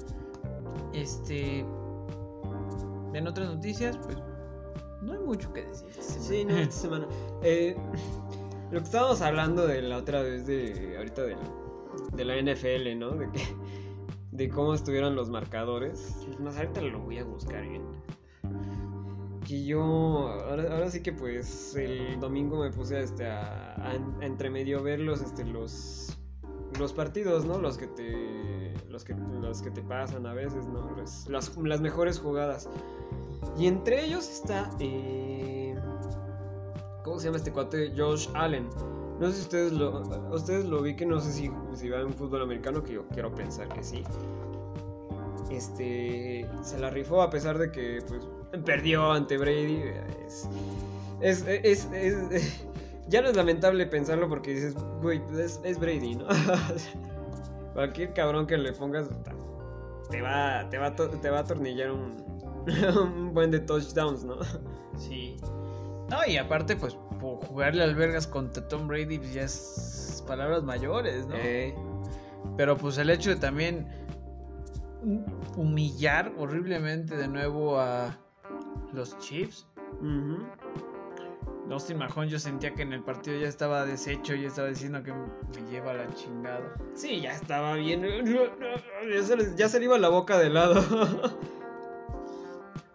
Este. 0.93 1.59
En 3.13 3.27
otras 3.27 3.49
noticias, 3.53 3.97
pues. 3.97 4.17
No 5.03 5.13
hay 5.13 5.19
mucho 5.19 5.53
que 5.53 5.61
decir. 5.63 5.87
esta 5.89 6.01
semana. 6.01 6.27
Sí, 6.27 6.45
no, 6.45 6.57
esta 6.57 6.75
semana. 6.81 7.07
Eh, 7.43 7.77
lo 8.75 8.81
que 8.81 8.85
estábamos 8.85 9.21
hablando 9.21 9.65
de 9.65 9.81
la 9.81 9.97
otra 9.97 10.21
vez 10.21 10.45
de. 10.45 10.95
ahorita 10.97 11.21
de, 11.23 11.35
de 12.13 12.25
la 12.25 12.35
NFL, 12.41 12.99
¿no? 12.99 13.11
De 13.11 13.31
que. 13.31 13.41
De 14.31 14.49
cómo 14.49 14.73
estuvieron 14.73 15.15
los 15.15 15.29
marcadores. 15.29 16.17
Es 16.29 16.39
más, 16.41 16.57
ahorita 16.57 16.81
lo 16.81 16.99
voy 16.99 17.19
a 17.19 17.23
buscar 17.23 17.61
bien. 17.67 17.83
Que 19.47 19.63
yo. 19.63 19.79
Ahora, 19.79 20.89
sí 20.91 21.01
que 21.01 21.13
pues 21.13 21.73
el 21.75 22.19
domingo 22.19 22.59
me 22.61 22.69
puse 22.69 22.99
este, 23.01 23.27
a, 23.27 23.75
a, 23.81 23.95
en- 23.95 24.21
a 24.21 24.25
entre 24.25 24.49
medio 24.49 24.83
ver 24.83 24.99
los, 24.99 25.21
este, 25.21 25.45
los. 25.45 26.17
Los 26.77 26.91
partidos, 26.91 27.45
¿no? 27.45 27.59
Los 27.59 27.77
que 27.77 27.87
te. 27.87 28.73
Los 28.89 29.05
que, 29.05 29.13
los 29.39 29.61
que 29.61 29.71
te 29.71 29.81
pasan 29.81 30.25
a 30.25 30.33
veces, 30.33 30.67
¿no? 30.67 30.91
Los- 30.97 31.29
las, 31.29 31.55
las 31.55 31.79
mejores 31.79 32.19
jugadas. 32.19 32.67
Y 33.57 33.67
entre 33.67 34.03
ellos 34.05 34.29
está. 34.29 34.69
eh, 34.79 35.64
¿Cómo 37.05 37.19
se 37.19 37.25
llama 37.27 37.37
este 37.37 37.51
cuate? 37.53 37.93
Josh 37.95 38.27
Allen. 38.33 38.67
No 39.19 39.27
sé 39.29 39.33
si 39.35 39.41
ustedes 39.43 39.71
lo, 39.71 40.01
ustedes 40.33 40.65
lo 40.65 40.81
vi 40.81 40.95
que 40.95 41.05
no 41.05 41.21
sé 41.21 41.31
si, 41.31 41.51
si 41.75 41.89
van 41.89 42.11
fútbol 42.13 42.41
americano, 42.41 42.83
que 42.83 42.93
yo 42.93 43.07
quiero 43.13 43.33
pensar 43.33 43.69
que 43.69 43.83
sí. 43.83 44.03
Este 45.51 46.49
se 46.63 46.79
la 46.79 46.89
rifó 46.89 47.21
a 47.21 47.29
pesar 47.29 47.57
de 47.57 47.71
que 47.71 47.99
pues 48.07 48.27
perdió 48.65 49.11
ante 49.11 49.37
Brady. 49.37 49.83
Es, 50.27 50.49
es, 51.21 51.45
es- 51.47 51.87
es- 52.31 52.65
ya 53.07 53.21
no 53.21 53.29
es 53.29 53.35
lamentable 53.35 53.85
pensarlo 53.85 54.27
porque 54.27 54.55
dices, 54.55 54.75
güey, 55.01 55.23
pues, 55.27 55.61
es, 55.63 55.79
Brady, 55.79 56.15
¿no? 56.15 56.25
Cualquier 57.73 58.13
cabrón 58.13 58.47
que 58.47 58.57
le 58.57 58.73
pongas 58.73 59.07
te 60.09 60.21
va, 60.21 60.67
te 60.69 60.77
va, 60.77 60.95
te 60.95 61.29
va 61.29 61.37
a 61.37 61.41
atornillar 61.41 61.91
un, 61.91 62.15
un 62.99 63.33
buen 63.33 63.51
de 63.51 63.59
touchdowns, 63.59 64.23
¿no? 64.23 64.37
Sí. 64.97 65.35
No, 66.09 66.25
y 66.27 66.37
aparte, 66.37 66.75
pues, 66.75 66.97
por 67.19 67.43
jugarle 67.45 67.83
albergas 67.83 68.27
contra 68.27 68.67
Tom 68.67 68.87
Brady, 68.87 69.17
pues 69.17 69.33
ya 69.33 69.41
es 69.43 70.23
palabras 70.27 70.63
mayores, 70.63 71.25
¿no? 71.27 71.35
Eh, 71.37 71.75
Pero 72.57 72.77
pues 72.77 72.97
el 72.97 73.09
hecho 73.09 73.29
de 73.31 73.35
también 73.37 73.87
humillar 75.55 76.31
horriblemente 76.37 77.15
de 77.15 77.27
nuevo 77.27 77.79
a 77.79 78.15
los 78.93 79.17
Chiefs. 79.19 79.67
ujú. 80.01 80.45
Austin 81.71 81.97
Mahon 81.97 82.27
yo 82.27 82.37
sentía 82.37 82.75
que 82.75 82.83
en 82.83 82.93
el 82.93 83.01
partido 83.01 83.39
ya 83.39 83.47
estaba 83.47 83.85
deshecho 83.87 84.35
y 84.35 84.45
estaba 84.45 84.67
diciendo 84.67 85.01
que 85.01 85.11
me 85.11 85.71
lleva 85.71 85.93
la 85.93 86.07
chingada. 86.13 86.75
Sí, 86.93 87.21
ya 87.21 87.31
estaba 87.31 87.73
bien. 87.75 88.03
Ya 89.11 89.23
se, 89.23 89.35
le, 89.37 89.55
ya 89.55 89.67
se 89.69 89.79
le 89.79 89.85
iba 89.85 89.97
la 89.97 90.09
boca 90.09 90.37
de 90.37 90.49
lado. 90.49 90.75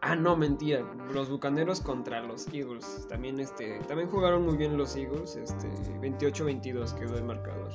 ah, 0.01 0.17
no, 0.17 0.37
mentira. 0.37 0.85
Los 1.13 1.31
bucaneros 1.31 1.81
contra 1.81 2.23
los 2.23 2.47
Eagles. 2.53 3.07
También 3.09 3.41
este. 3.41 3.79
También 3.89 4.09
jugaron 4.09 4.45
muy 4.45 4.57
bien 4.57 4.77
los 4.77 4.97
Eagles. 4.97 5.37
Este. 5.37 5.69
28-22 6.01 6.95
quedó 6.95 7.17
el 7.17 7.25
marcador. 7.25 7.73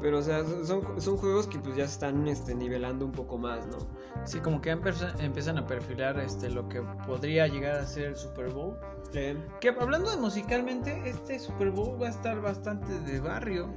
Pero, 0.00 0.18
o 0.18 0.22
sea, 0.22 0.42
son, 0.64 1.00
son 1.00 1.16
juegos 1.18 1.46
que 1.46 1.58
pues 1.58 1.76
ya 1.76 1.84
están 1.84 2.26
este, 2.26 2.54
nivelando 2.54 3.04
un 3.04 3.12
poco 3.12 3.36
más, 3.36 3.66
¿no? 3.66 3.76
Sí, 4.24 4.38
como 4.38 4.60
que 4.60 4.70
empiezan 4.70 5.58
a 5.58 5.66
perfilar 5.66 6.18
este 6.18 6.48
lo 6.48 6.68
que 6.68 6.80
podría 7.06 7.46
llegar 7.46 7.76
a 7.76 7.86
ser 7.86 8.04
el 8.06 8.16
Super 8.16 8.48
Bowl. 8.48 8.76
Eh, 9.12 9.36
Que 9.60 9.68
hablando 9.68 10.10
de 10.10 10.16
musicalmente, 10.16 11.02
este 11.04 11.38
Super 11.38 11.70
Bowl 11.70 12.00
va 12.00 12.06
a 12.06 12.10
estar 12.10 12.40
bastante 12.40 12.98
de 13.00 13.20
barrio. 13.20 13.74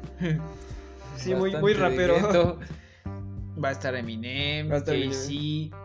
sí, 1.17 1.35
muy, 1.35 1.51
Bastante 1.51 1.61
muy 1.61 1.73
rapero. 1.73 2.59
Va 3.61 3.69
a 3.69 3.71
estar 3.71 3.93
Eminem, 3.93 4.69
Va 4.71 4.75
a 4.75 4.77
estar 4.77 4.95
Jay-Z, 4.95 5.75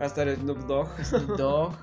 Va 0.00 0.04
a 0.04 0.06
estar 0.06 0.34
Snoop 0.34 0.58
Dogg. 0.60 0.88
Snoop 1.04 1.36
Dogg. 1.36 1.74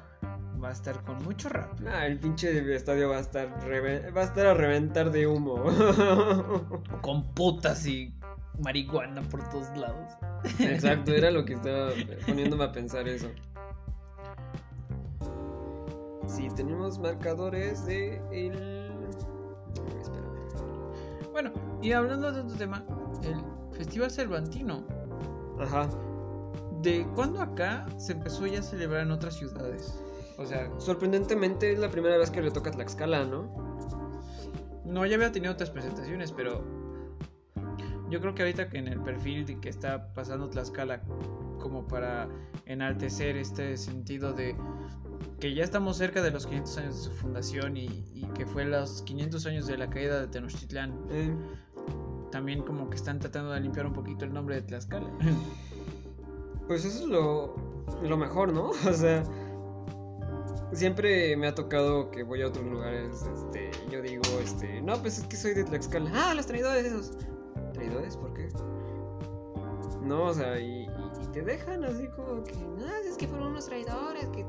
Va 0.62 0.70
a 0.70 0.72
estar 0.72 1.04
con 1.04 1.24
mucho 1.24 1.50
rap. 1.50 1.72
Ah, 1.88 2.08
el 2.08 2.20
pinche 2.20 2.76
estadio 2.76 3.10
va 3.10 3.18
a 3.18 3.20
estar 3.20 3.48
va 3.48 4.22
a 4.22 4.24
estar 4.24 4.48
a 4.48 4.54
reventar 4.56 5.12
de 5.12 5.28
humo. 5.28 5.64
Con 7.02 7.32
putas 7.36 7.86
y 7.86 8.12
marihuana 8.64 9.22
por 9.22 9.48
todos 9.50 9.70
lados. 9.78 10.14
Exacto, 10.60 11.14
era 11.14 11.30
lo 11.30 11.46
que 11.46 11.54
estaba 11.54 11.92
poniéndome 12.26 12.64
a 12.64 12.72
pensar 12.72 13.08
eso. 13.08 13.28
Sí, 16.26 16.48
tenemos 16.56 16.98
marcadores 16.98 17.86
de 17.86 18.20
el. 18.32 18.54
Espérame. 20.02 21.32
Bueno, 21.32 21.52
y 21.84 21.92
hablando 21.92 22.32
de 22.32 22.42
otro 22.42 22.58
tema, 22.58 22.84
el 23.22 23.78
Festival 23.78 24.10
Cervantino. 24.10 24.84
Ajá. 25.60 25.88
¿De 26.82 27.08
cuándo 27.16 27.42
acá 27.42 27.86
se 27.98 28.14
empezó 28.14 28.46
ya 28.46 28.60
a 28.60 28.64
celebrar 28.64 29.02
en 29.02 29.12
otras 29.12 29.36
ciudades? 29.36 30.00
O 30.38 30.46
sea, 30.46 30.70
Sorprendentemente 30.80 31.72
es 31.72 31.80
la 31.80 31.90
primera 31.90 32.18
vez 32.18 32.30
que 32.30 32.42
le 32.42 32.52
toca 32.52 32.70
a 32.70 32.74
Tlaxcala, 32.74 33.26
¿no? 33.26 33.68
no, 34.88 35.06
ya 35.06 35.16
había 35.16 35.32
tenido 35.32 35.54
otras 35.54 35.70
presentaciones, 35.70 36.32
pero 36.32 36.64
yo 38.10 38.22
creo 38.22 38.34
que 38.34 38.44
ahorita 38.44 38.70
que 38.70 38.78
en 38.78 38.88
el 38.88 39.02
perfil 39.02 39.46
de 39.46 39.60
que 39.60 39.70
está 39.70 40.14
pasando 40.14 40.50
Tlaxcala 40.50 41.02
como 41.60 41.86
para 41.88 42.30
enaltecer 42.66 43.36
este 43.36 43.76
sentido 43.76 44.34
de 44.34 44.56
que 45.40 45.54
ya 45.54 45.64
estamos 45.64 45.98
cerca 45.98 46.22
de 46.22 46.32
los 46.32 46.48
500 46.48 46.78
años 46.78 46.98
de 46.98 47.04
su 47.04 47.12
fundación 47.12 47.76
y, 47.76 48.06
y 48.14 48.26
que 48.34 48.46
fue 48.46 48.66
los 48.66 49.02
500 49.04 49.46
años 49.46 49.68
de 49.68 49.78
la 49.78 49.90
caída 49.90 50.22
de 50.22 50.28
Tenochtitlán, 50.28 50.94
Eh, 51.10 51.36
también 52.32 52.62
como 52.62 52.90
que 52.90 52.96
están 52.96 53.20
tratando 53.20 53.52
de 53.52 53.60
limpiar 53.60 53.86
un 53.86 53.94
poquito 53.94 54.26
el 54.26 54.34
nombre 54.34 54.56
de 54.56 54.62
Tlaxcala. 54.62 55.10
Pues 56.68 56.86
eso 56.86 57.00
es 57.04 57.10
lo, 57.10 57.56
lo 58.02 58.18
mejor, 58.18 58.52
¿no? 58.54 58.70
O 58.90 58.94
sea, 58.94 59.24
siempre 60.74 61.36
me 61.38 61.48
ha 61.48 61.56
tocado 61.56 62.12
que 62.12 62.24
voy 62.24 62.42
a 62.42 62.48
otros 62.48 62.66
lugares, 62.66 63.26
este, 63.34 63.72
yo 63.90 64.02
digo, 64.02 64.22
este, 64.44 64.82
no, 64.82 65.00
pues 65.02 65.18
es 65.20 65.26
que 65.26 65.38
soy 65.38 65.54
de 65.54 65.64
Tlaxcala. 65.64 66.12
Ah, 66.14 66.34
los 66.34 66.46
traidores 66.46 66.86
esos. 66.86 67.12
¿Traidores? 67.74 68.18
¿Por 68.18 68.34
qué? 68.34 68.50
No, 70.02 70.26
o 70.26 70.34
sea, 70.34 70.60
y, 70.60 70.84
y- 70.84 70.90
y 71.24 71.28
te 71.34 71.42
dejan 71.42 71.84
así 71.84 72.08
como 72.16 72.44
que, 72.44 72.54
no, 72.56 72.86
es 73.10 73.18
que 73.18 73.28
fueron 73.28 73.50
unos 73.50 73.66
traidores 73.66 74.26
que, 74.30 74.46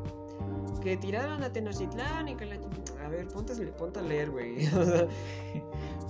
que 0.78 0.96
tiraron 0.96 1.42
a 1.42 1.52
Tenochtitlán 1.52 2.28
y 2.28 2.36
que 2.36 2.46
la... 2.46 2.56
A 3.04 3.08
ver, 3.08 3.28
ponte, 3.28 3.54
ponte 3.72 3.98
a 4.00 4.02
leer, 4.02 4.30
güey. 4.30 4.66
O 4.76 4.84
sea, 4.84 5.06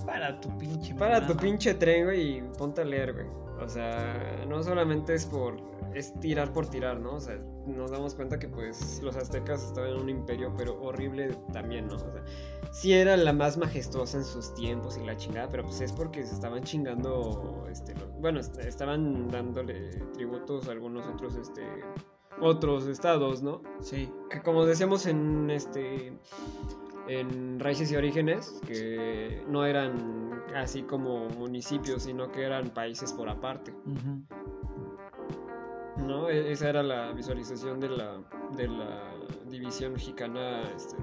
Para 0.05 0.39
tu 0.39 0.57
pinche 0.57 0.95
para 0.95 1.25
tu 1.27 1.35
pinche 1.35 1.73
tren, 1.75 2.05
güey, 2.05 2.37
y 2.37 2.41
ponte 2.57 2.81
a 2.81 2.85
leer, 2.85 3.13
güey. 3.13 3.27
O 3.61 3.67
sea, 3.67 4.45
no 4.47 4.63
solamente 4.63 5.13
es 5.13 5.25
por. 5.25 5.57
es 5.93 6.17
tirar 6.21 6.53
por 6.53 6.67
tirar, 6.69 6.99
¿no? 6.99 7.15
O 7.15 7.19
sea, 7.19 7.37
nos 7.67 7.91
damos 7.91 8.15
cuenta 8.15 8.39
que 8.39 8.47
pues 8.47 9.01
los 9.03 9.17
aztecas 9.17 9.61
estaban 9.63 9.91
en 9.91 9.97
un 9.99 10.09
imperio, 10.09 10.53
pero 10.57 10.81
horrible 10.81 11.35
también, 11.51 11.87
¿no? 11.87 11.95
O 11.95 11.99
sea, 11.99 12.09
sí 12.71 12.93
era 12.93 13.17
la 13.17 13.33
más 13.33 13.57
majestuosa 13.57 14.17
en 14.17 14.23
sus 14.23 14.53
tiempos 14.55 14.97
y 14.97 15.05
la 15.05 15.17
chingada, 15.17 15.49
pero 15.49 15.63
pues 15.63 15.81
es 15.81 15.91
porque 15.91 16.25
se 16.25 16.33
estaban 16.35 16.63
chingando. 16.63 17.67
Este, 17.69 17.93
bueno, 18.19 18.39
est- 18.39 18.57
estaban 18.59 19.27
dándole 19.27 19.89
tributos 20.13 20.69
a 20.69 20.71
algunos 20.71 21.05
otros, 21.07 21.35
este. 21.35 21.61
Otros 22.41 22.87
estados, 22.87 23.41
¿no? 23.41 23.61
Sí, 23.81 24.11
que 24.29 24.41
como 24.41 24.65
decíamos 24.65 25.05
en 25.05 25.49
este 25.49 26.13
en 27.07 27.59
Raíces 27.59 27.91
y 27.91 27.95
Orígenes, 27.95 28.61
que 28.67 29.43
no 29.47 29.65
eran 29.65 30.43
así 30.55 30.83
como 30.83 31.27
municipios, 31.29 32.03
sino 32.03 32.31
que 32.31 32.43
eran 32.43 32.69
países 32.69 33.11
por 33.13 33.29
aparte. 33.29 33.73
¿no? 35.97 36.29
E- 36.29 36.51
Esa 36.51 36.69
era 36.69 36.83
la 36.83 37.11
visualización 37.11 37.79
de 37.79 37.89
la, 37.89 38.17
de 38.55 38.67
la 38.67 39.11
división 39.49 39.93
mexicana 39.93 40.61
este, 40.75 40.95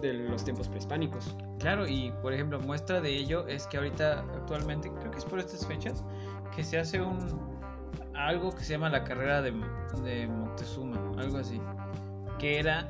de 0.00 0.12
los 0.12 0.44
tiempos 0.44 0.68
prehispánicos. 0.68 1.36
Claro, 1.60 1.86
y 1.86 2.12
por 2.22 2.32
ejemplo, 2.32 2.58
muestra 2.60 3.00
de 3.00 3.14
ello 3.14 3.46
es 3.46 3.66
que 3.68 3.76
ahorita, 3.78 4.20
actualmente, 4.34 4.90
creo 4.92 5.10
que 5.10 5.18
es 5.18 5.24
por 5.24 5.38
estas 5.38 5.64
fechas, 5.66 6.04
que 6.54 6.64
se 6.64 6.78
hace 6.78 7.00
un 7.00 7.55
algo 8.16 8.54
que 8.54 8.64
se 8.64 8.72
llama 8.72 8.88
la 8.90 9.04
carrera 9.04 9.42
de, 9.42 9.52
de 10.02 10.26
Moctezuma, 10.28 10.96
algo 11.18 11.38
así, 11.38 11.60
que 12.38 12.58
era 12.58 12.88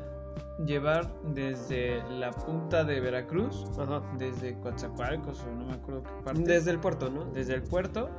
llevar 0.64 1.06
desde 1.34 2.02
la 2.10 2.30
punta 2.30 2.84
de 2.84 3.00
Veracruz, 3.00 3.64
Ajá. 3.78 4.02
desde 4.18 4.58
Coatzacoalcos 4.60 5.42
o 5.44 5.52
no 5.54 5.66
me 5.66 5.74
acuerdo 5.74 6.02
qué 6.02 6.10
parte, 6.24 6.40
Desde 6.42 6.70
el 6.70 6.78
puerto, 6.78 7.10
¿no? 7.10 7.24
desde 7.26 7.54
el 7.54 7.62
puerto, 7.62 8.10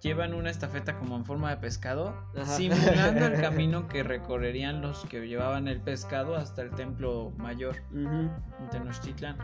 llevan 0.00 0.32
una 0.34 0.50
estafeta 0.50 0.98
como 0.98 1.16
en 1.16 1.24
forma 1.24 1.50
de 1.50 1.56
pescado, 1.56 2.14
Ajá. 2.36 2.44
simulando 2.56 3.26
el 3.26 3.40
camino 3.40 3.88
que 3.88 4.02
recorrerían 4.02 4.80
los 4.82 5.04
que 5.06 5.26
llevaban 5.26 5.66
el 5.68 5.80
pescado 5.80 6.36
hasta 6.36 6.62
el 6.62 6.70
templo 6.70 7.32
mayor 7.36 7.76
Ujú. 7.92 8.30
en 8.60 8.70
Tenochtitlán. 8.70 9.36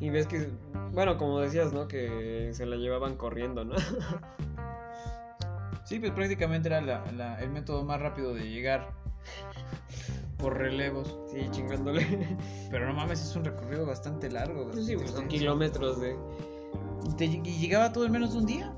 Y 0.00 0.10
ves 0.10 0.26
que, 0.26 0.50
bueno, 0.92 1.16
como 1.16 1.38
decías, 1.38 1.72
¿no? 1.72 1.86
Que 1.86 2.50
se 2.54 2.66
la 2.66 2.74
llevaban 2.76 3.16
corriendo, 3.16 3.64
¿no? 3.64 3.76
Sí, 5.84 5.98
pues 5.98 6.12
prácticamente 6.12 6.68
era 6.68 6.80
la- 6.80 7.04
la- 7.12 7.40
el 7.42 7.50
método 7.50 7.84
más 7.84 8.00
rápido 8.00 8.34
de 8.34 8.48
llegar 8.50 8.92
por 10.38 10.56
relevos. 10.58 11.16
Sí, 11.32 11.46
chingándole. 11.50 12.36
Pero 12.70 12.86
no 12.86 12.94
mames, 12.94 13.20
es 13.22 13.34
un 13.36 13.44
recorrido 13.44 13.84
bastante 13.86 14.30
largo. 14.30 14.72
Sí, 14.72 14.94
bastante 14.94 14.96
pues, 14.96 15.10
son 15.12 15.28
kilómetros 15.28 16.00
de... 16.00 16.16
¿Y, 17.08 17.14
te- 17.16 17.24
y 17.26 17.58
llegaba 17.58 17.92
todo 17.92 18.06
en 18.06 18.12
menos 18.12 18.32
de 18.32 18.38
un 18.38 18.46
día? 18.46 18.72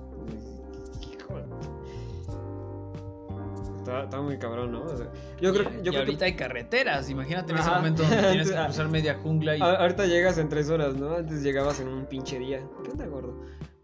Está, 3.79 4.05
está 4.05 4.21
muy 4.23 4.39
cabrón, 4.39 4.73
¿no? 4.73 4.83
O 4.85 4.97
sea, 4.97 5.11
yo 5.43 5.53
creo, 5.53 5.71
yo 5.71 5.79
y 5.79 5.83
creo 5.83 5.99
ahorita 6.01 6.25
hay 6.25 6.37
carreteras. 6.37 7.11
Imagínate 7.11 7.53
en 7.53 7.59
ese 7.59 7.69
momento 7.71 8.03
donde 8.03 8.17
tienes 8.17 8.51
que 8.51 8.57
cruzar 8.65 8.89
media 8.89 9.15
jungla 9.23 9.57
y. 9.57 9.59
que 9.59 9.65
a- 9.65 9.75
ahorita 9.75 10.07
llegas 10.07 10.39
en 10.39 10.49
tres 10.49 10.71
horas, 10.71 10.95
¿no? 10.97 11.15
Antes 11.15 11.43
llegabas 11.43 11.81
en 11.81 11.89
un 11.89 12.07
pinche 12.07 12.39
día. 12.39 12.67
¿Qué 12.83 12.91
onda, 12.93 13.07
gordo? 13.07 13.39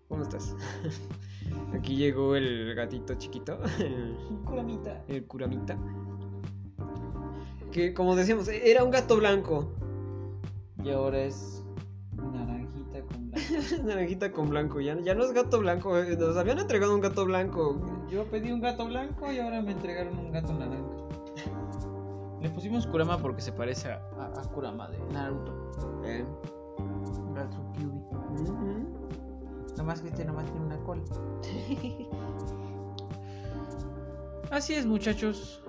¿Cómo 0.08 0.22
estás? 0.22 0.54
Aquí 1.74 1.96
llegó 1.96 2.34
el 2.36 2.74
gatito 2.74 3.14
chiquito, 3.14 3.58
el, 3.78 4.16
Curamita. 4.44 5.02
el 5.08 5.24
curamita. 5.26 5.78
Que, 7.72 7.94
como 7.94 8.16
decíamos, 8.16 8.48
era 8.48 8.82
un 8.84 8.90
gato 8.90 9.16
blanco. 9.16 9.72
Y 10.82 10.90
ahora 10.90 11.20
es 11.20 11.64
naranjita 12.16 13.00
con 13.02 13.30
blanco. 13.30 13.82
Naranjita 13.84 14.32
con 14.32 14.48
blanco. 14.50 14.80
Ya, 14.80 14.98
ya 15.00 15.14
no 15.14 15.24
es 15.24 15.32
gato 15.32 15.60
blanco. 15.60 15.96
eh, 15.98 16.16
Nos 16.16 16.36
habían 16.36 16.58
entregado 16.58 16.94
un 16.94 17.00
gato 17.00 17.24
blanco. 17.24 17.80
Yo 18.10 18.24
pedí 18.24 18.50
un 18.50 18.60
gato 18.60 18.86
blanco 18.86 19.30
y 19.30 19.38
ahora 19.38 19.62
me 19.62 19.70
entregaron 19.72 20.18
un 20.18 20.32
gato 20.32 20.52
naranja. 20.52 20.82
Le 22.40 22.48
pusimos 22.50 22.86
Kurama 22.86 23.18
porque 23.18 23.42
se 23.42 23.52
parece 23.52 23.92
a, 23.92 24.02
a- 24.18 24.40
a 24.40 24.42
Kurama 24.50 24.88
de 24.88 24.98
Naruto. 25.12 25.70
Eh. 26.04 26.24
Gato 27.34 27.56
Kyubi. 27.74 28.00
Ujú. 28.50 28.89
Nomás 29.80 30.02
que 30.02 30.08
este 30.08 30.26
nomás 30.26 30.44
tiene 30.44 30.66
una 30.66 30.76
cola. 30.84 31.00
Así 34.50 34.74
es, 34.74 34.84
muchachos. 34.84 35.62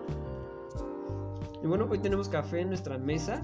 Y 1.63 1.67
bueno, 1.67 1.87
hoy 1.89 1.99
tenemos 1.99 2.27
café 2.27 2.59
en 2.59 2.67
nuestra 2.67 2.97
mesa. 2.97 3.41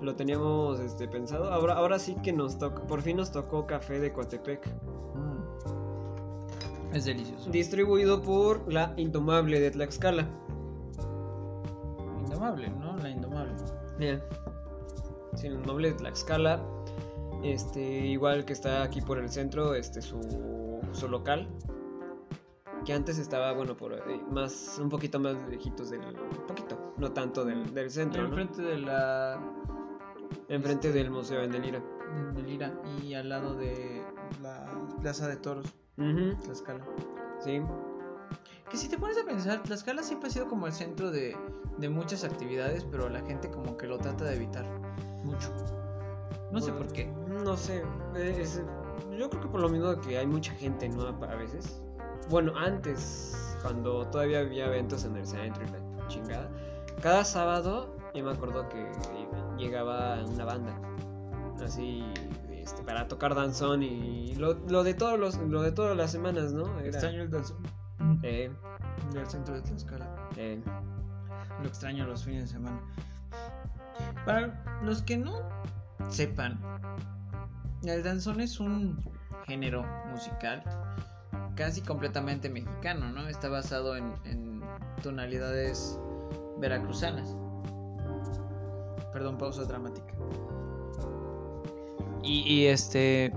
Lo 0.00 0.16
teníamos 0.16 0.80
este, 0.80 1.06
pensado. 1.06 1.52
Ahora, 1.52 1.74
ahora 1.74 2.00
sí 2.00 2.16
que 2.24 2.32
nos 2.32 2.58
tocó, 2.58 2.84
por 2.88 3.02
fin 3.02 3.18
nos 3.18 3.30
tocó 3.30 3.68
café 3.68 4.00
de 4.00 4.12
Coatepec. 4.12 4.66
Mm. 5.14 6.92
Es 6.92 7.04
delicioso. 7.04 7.52
Distribuido 7.52 8.20
por 8.20 8.72
la 8.72 8.94
Indomable 8.96 9.60
de 9.60 9.70
Tlaxcala. 9.70 10.28
Indomable, 12.24 12.68
¿no? 12.68 12.96
La 12.96 13.10
indomable. 13.10 13.54
Bien. 13.96 14.20
Sí, 15.36 15.48
la 15.48 15.54
Indomable 15.54 15.92
de 15.92 15.98
Tlaxcala. 15.98 16.73
Este, 17.44 17.80
igual 18.06 18.44
que 18.44 18.54
está 18.54 18.82
aquí 18.82 19.00
por 19.02 19.18
el 19.18 19.28
centro, 19.28 19.74
este, 19.74 20.00
su, 20.00 20.80
su 20.92 21.08
local. 21.08 21.48
Que 22.86 22.92
antes 22.92 23.18
estaba, 23.18 23.52
bueno, 23.52 23.76
por 23.76 23.92
eh, 23.92 24.00
más, 24.30 24.78
un 24.82 24.88
poquito 24.88 25.20
más 25.20 25.36
lejitos 25.48 25.90
del. 25.90 26.00
Un 26.00 26.46
poquito, 26.46 26.94
no 26.98 27.12
tanto 27.12 27.44
del, 27.44 27.72
del 27.74 27.90
centro, 27.90 28.22
¿no? 28.22 28.28
Enfrente 28.28 28.62
de 28.62 28.78
la. 28.78 29.40
Enfrente 30.48 30.92
del 30.92 31.10
Museo 31.10 31.42
en 31.42 31.52
Delira. 31.52 31.82
de 32.34 32.42
Lira 32.42 32.72
y 33.02 33.14
al 33.14 33.28
lado 33.28 33.54
de 33.54 34.02
la 34.42 34.66
Plaza 35.00 35.28
de 35.28 35.36
Toros, 35.36 35.66
Ujú, 35.96 36.36
Tlaxcala. 36.42 36.84
Sí. 37.40 37.60
Que 38.70 38.76
si 38.76 38.88
te 38.88 38.98
pones 38.98 39.16
a 39.18 39.24
pensar, 39.24 39.62
Tlaxcala 39.62 40.02
siempre 40.02 40.28
ha 40.28 40.32
sido 40.32 40.48
como 40.48 40.66
el 40.66 40.72
centro 40.72 41.10
de, 41.10 41.36
de 41.78 41.88
muchas 41.88 42.24
actividades, 42.24 42.84
pero 42.84 43.08
la 43.08 43.20
gente 43.22 43.50
como 43.50 43.76
que 43.76 43.86
lo 43.86 43.98
trata 43.98 44.24
de 44.24 44.34
evitar 44.36 44.66
mucho. 45.24 45.50
No 46.54 46.60
sé 46.60 46.72
por 46.72 46.86
qué. 46.92 47.06
No 47.44 47.56
sé. 47.56 47.82
eh, 48.16 48.36
es- 48.40 48.62
yo 49.18 49.28
creo 49.28 49.42
que 49.42 49.48
por 49.48 49.60
lo 49.60 49.68
mismo 49.68 50.00
que 50.00 50.18
hay 50.18 50.26
mucha 50.26 50.52
gente, 50.54 50.88
¿no? 50.88 51.02
A 51.06 51.10
a 51.32 51.34
veces. 51.36 51.82
Bueno, 52.30 52.52
antes, 52.56 53.56
cuando 53.62 54.06
todavía 54.06 54.40
había 54.40 54.66
eventos 54.66 55.04
en 55.04 55.16
el 55.16 55.26
centro 55.26 55.62
y 55.64 55.68
la 55.70 56.06
chingada. 56.08 56.48
Cada 57.02 57.24
sábado, 57.24 57.96
yo 58.14 58.24
me 58.24 58.30
acuerdo 58.32 58.68
que 58.68 58.90
llegaba 59.58 60.24
una 60.24 60.44
banda. 60.44 60.72
Así, 61.64 62.04
este, 62.52 62.82
para 62.82 63.08
tocar 63.08 63.34
danzón 63.34 63.82
y 63.82 64.34
lo, 64.36 64.54
lo 64.68 64.84
de 64.84 64.94
todos 64.94 65.18
los, 65.18 65.36
lo 65.36 65.60
de 65.62 65.72
todas 65.72 65.96
las 65.96 66.10
semanas, 66.12 66.52
¿no? 66.52 66.66
Era- 66.78 66.88
Extraño 66.88 67.22
el 67.22 67.30
danzón 67.30 67.58
Eh, 68.22 68.50
del 69.12 69.26
centro 69.26 69.54
de 69.54 69.60
Tlaxcala. 69.62 70.06
eh, 70.36 70.60
Lo 71.62 71.68
extraño 71.68 72.06
los 72.06 72.24
fines 72.24 72.42
de 72.42 72.48
semana. 72.48 72.80
Para 74.24 74.80
los 74.82 75.02
que 75.02 75.16
no 75.16 75.40
sepan, 76.08 76.60
el 77.84 78.02
danzón 78.02 78.40
es 78.40 78.60
un 78.60 79.02
género 79.46 79.84
musical 80.10 80.62
casi 81.54 81.80
completamente 81.80 82.48
mexicano, 82.48 83.10
¿no? 83.12 83.28
Está 83.28 83.48
basado 83.48 83.96
en, 83.96 84.12
en 84.24 84.62
tonalidades 85.02 85.98
veracruzanas. 86.58 87.36
Perdón, 89.12 89.38
pausa 89.38 89.64
dramática. 89.64 90.12
Y, 92.22 92.66
este. 92.66 93.32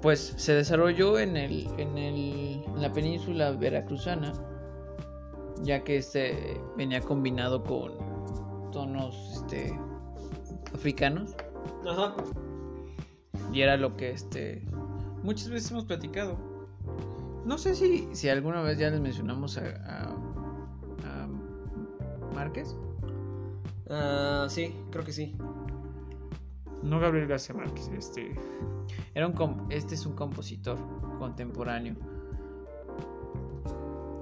Pues 0.00 0.34
se 0.36 0.54
desarrolló 0.54 1.18
en 1.18 1.36
el. 1.36 1.68
en 1.76 1.98
el. 1.98 2.64
en 2.66 2.80
la 2.82 2.92
península 2.92 3.50
veracruzana. 3.50 4.32
Ya 5.62 5.82
que 5.82 5.96
este 5.96 6.60
venía 6.76 7.00
combinado 7.00 7.62
con 7.64 7.92
tonos 8.70 9.32
este. 9.34 9.76
Africanos. 10.74 11.34
Ajá. 11.88 12.14
Y 13.52 13.62
era 13.62 13.76
lo 13.76 13.96
que 13.96 14.10
este. 14.10 14.62
Muchas 15.22 15.50
veces 15.50 15.70
hemos 15.70 15.84
platicado. 15.84 16.36
No 17.44 17.56
sé 17.58 17.74
si, 17.74 18.08
si 18.14 18.28
alguna 18.28 18.60
vez 18.62 18.78
ya 18.78 18.90
les 18.90 19.00
mencionamos 19.00 19.58
a, 19.58 19.62
a, 19.62 20.14
a 21.04 21.28
Márquez. 22.34 22.76
Ah, 23.90 24.46
sí, 24.48 24.74
creo 24.90 25.04
que 25.04 25.12
sí. 25.12 25.34
No 26.82 27.00
Gabriel 27.00 27.26
García 27.26 27.56
Márquez, 27.56 27.88
este 27.88 28.38
era 29.14 29.26
un 29.26 29.32
com- 29.32 29.66
este 29.70 29.94
es 29.96 30.06
un 30.06 30.12
compositor 30.14 30.78
contemporáneo. 31.18 31.96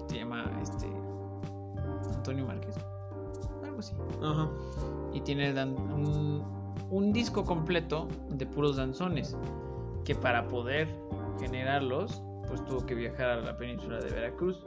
Se 0.09 0.17
llama 0.17 0.51
este 0.63 0.87
Antonio 2.15 2.47
Márquez. 2.47 2.75
Algo 3.77 3.81
así. 3.81 3.95
Ajá. 4.23 4.49
Y 5.13 5.21
tiene 5.21 5.53
un, 5.63 6.43
un 6.91 7.13
disco 7.13 7.45
completo 7.45 8.09
de 8.31 8.47
puros 8.47 8.77
danzones 8.77 9.37
que 10.05 10.15
para 10.15 10.47
poder 10.49 10.89
generarlos 11.41 12.23
pues 12.47 12.65
tuvo 12.65 12.87
que 12.87 12.95
viajar 12.95 13.29
a 13.31 13.41
la 13.41 13.57
península 13.57 13.99
de 14.01 14.11
Veracruz. 14.11 14.65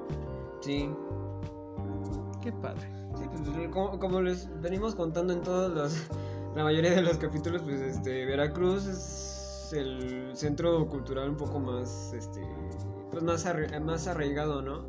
Sí. 0.62 0.90
Qué 2.42 2.52
padre. 2.52 2.90
Sí, 3.16 3.26
pues, 3.32 3.70
como, 3.70 4.00
como 4.00 4.22
les 4.22 4.50
venimos 4.62 4.96
contando 4.96 5.34
en 5.34 5.42
todos 5.42 5.72
los. 5.74 6.08
La 6.56 6.64
mayoría 6.64 6.92
de 6.92 7.02
los 7.02 7.18
capítulos, 7.18 7.62
pues 7.62 7.80
este. 7.80 8.26
Veracruz 8.26 8.86
es 8.86 9.72
el 9.74 10.32
centro 10.36 10.88
cultural 10.88 11.30
un 11.30 11.38
poco 11.38 11.60
más. 11.60 12.12
Este. 12.14 12.42
Pues 13.12 13.24
más, 13.24 13.46
arra- 13.46 13.80
más 13.80 14.08
arraigado, 14.08 14.62
¿no? 14.62 14.86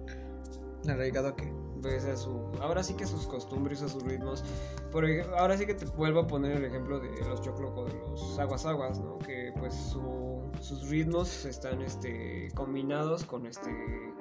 ¿Arraigado 0.89 1.35
qué? 1.37 1.53
Pues 1.83 2.05
a 2.05 2.17
su. 2.17 2.51
Ahora 2.61 2.83
sí 2.83 2.95
que 2.95 3.07
sus 3.07 3.27
costumbres, 3.27 3.81
a 3.83 3.89
sus 3.89 4.03
ritmos. 4.03 4.45
Por 4.91 5.05
ej- 5.05 5.27
ahora 5.39 5.57
sí 5.57 5.65
que 5.67 5.75
te 5.75 5.87
vuelvo 5.87 6.21
a 6.21 6.27
poner 6.27 6.53
el 6.57 6.65
ejemplo 6.65 7.01
de 7.01 7.09
los 7.25 7.41
chocloco, 7.41 7.85
de 7.87 7.95
los 7.95 8.39
aguas 8.39 8.67
aguas, 8.67 9.01
¿no? 9.01 9.19
Que 9.19 9.53
pues 9.59 9.75
su- 9.75 10.43
sus 10.61 10.89
ritmos 10.91 11.45
están 11.47 11.81
este 11.83 12.51
combinados 12.55 13.25
con 13.25 13.47
este. 13.47 13.71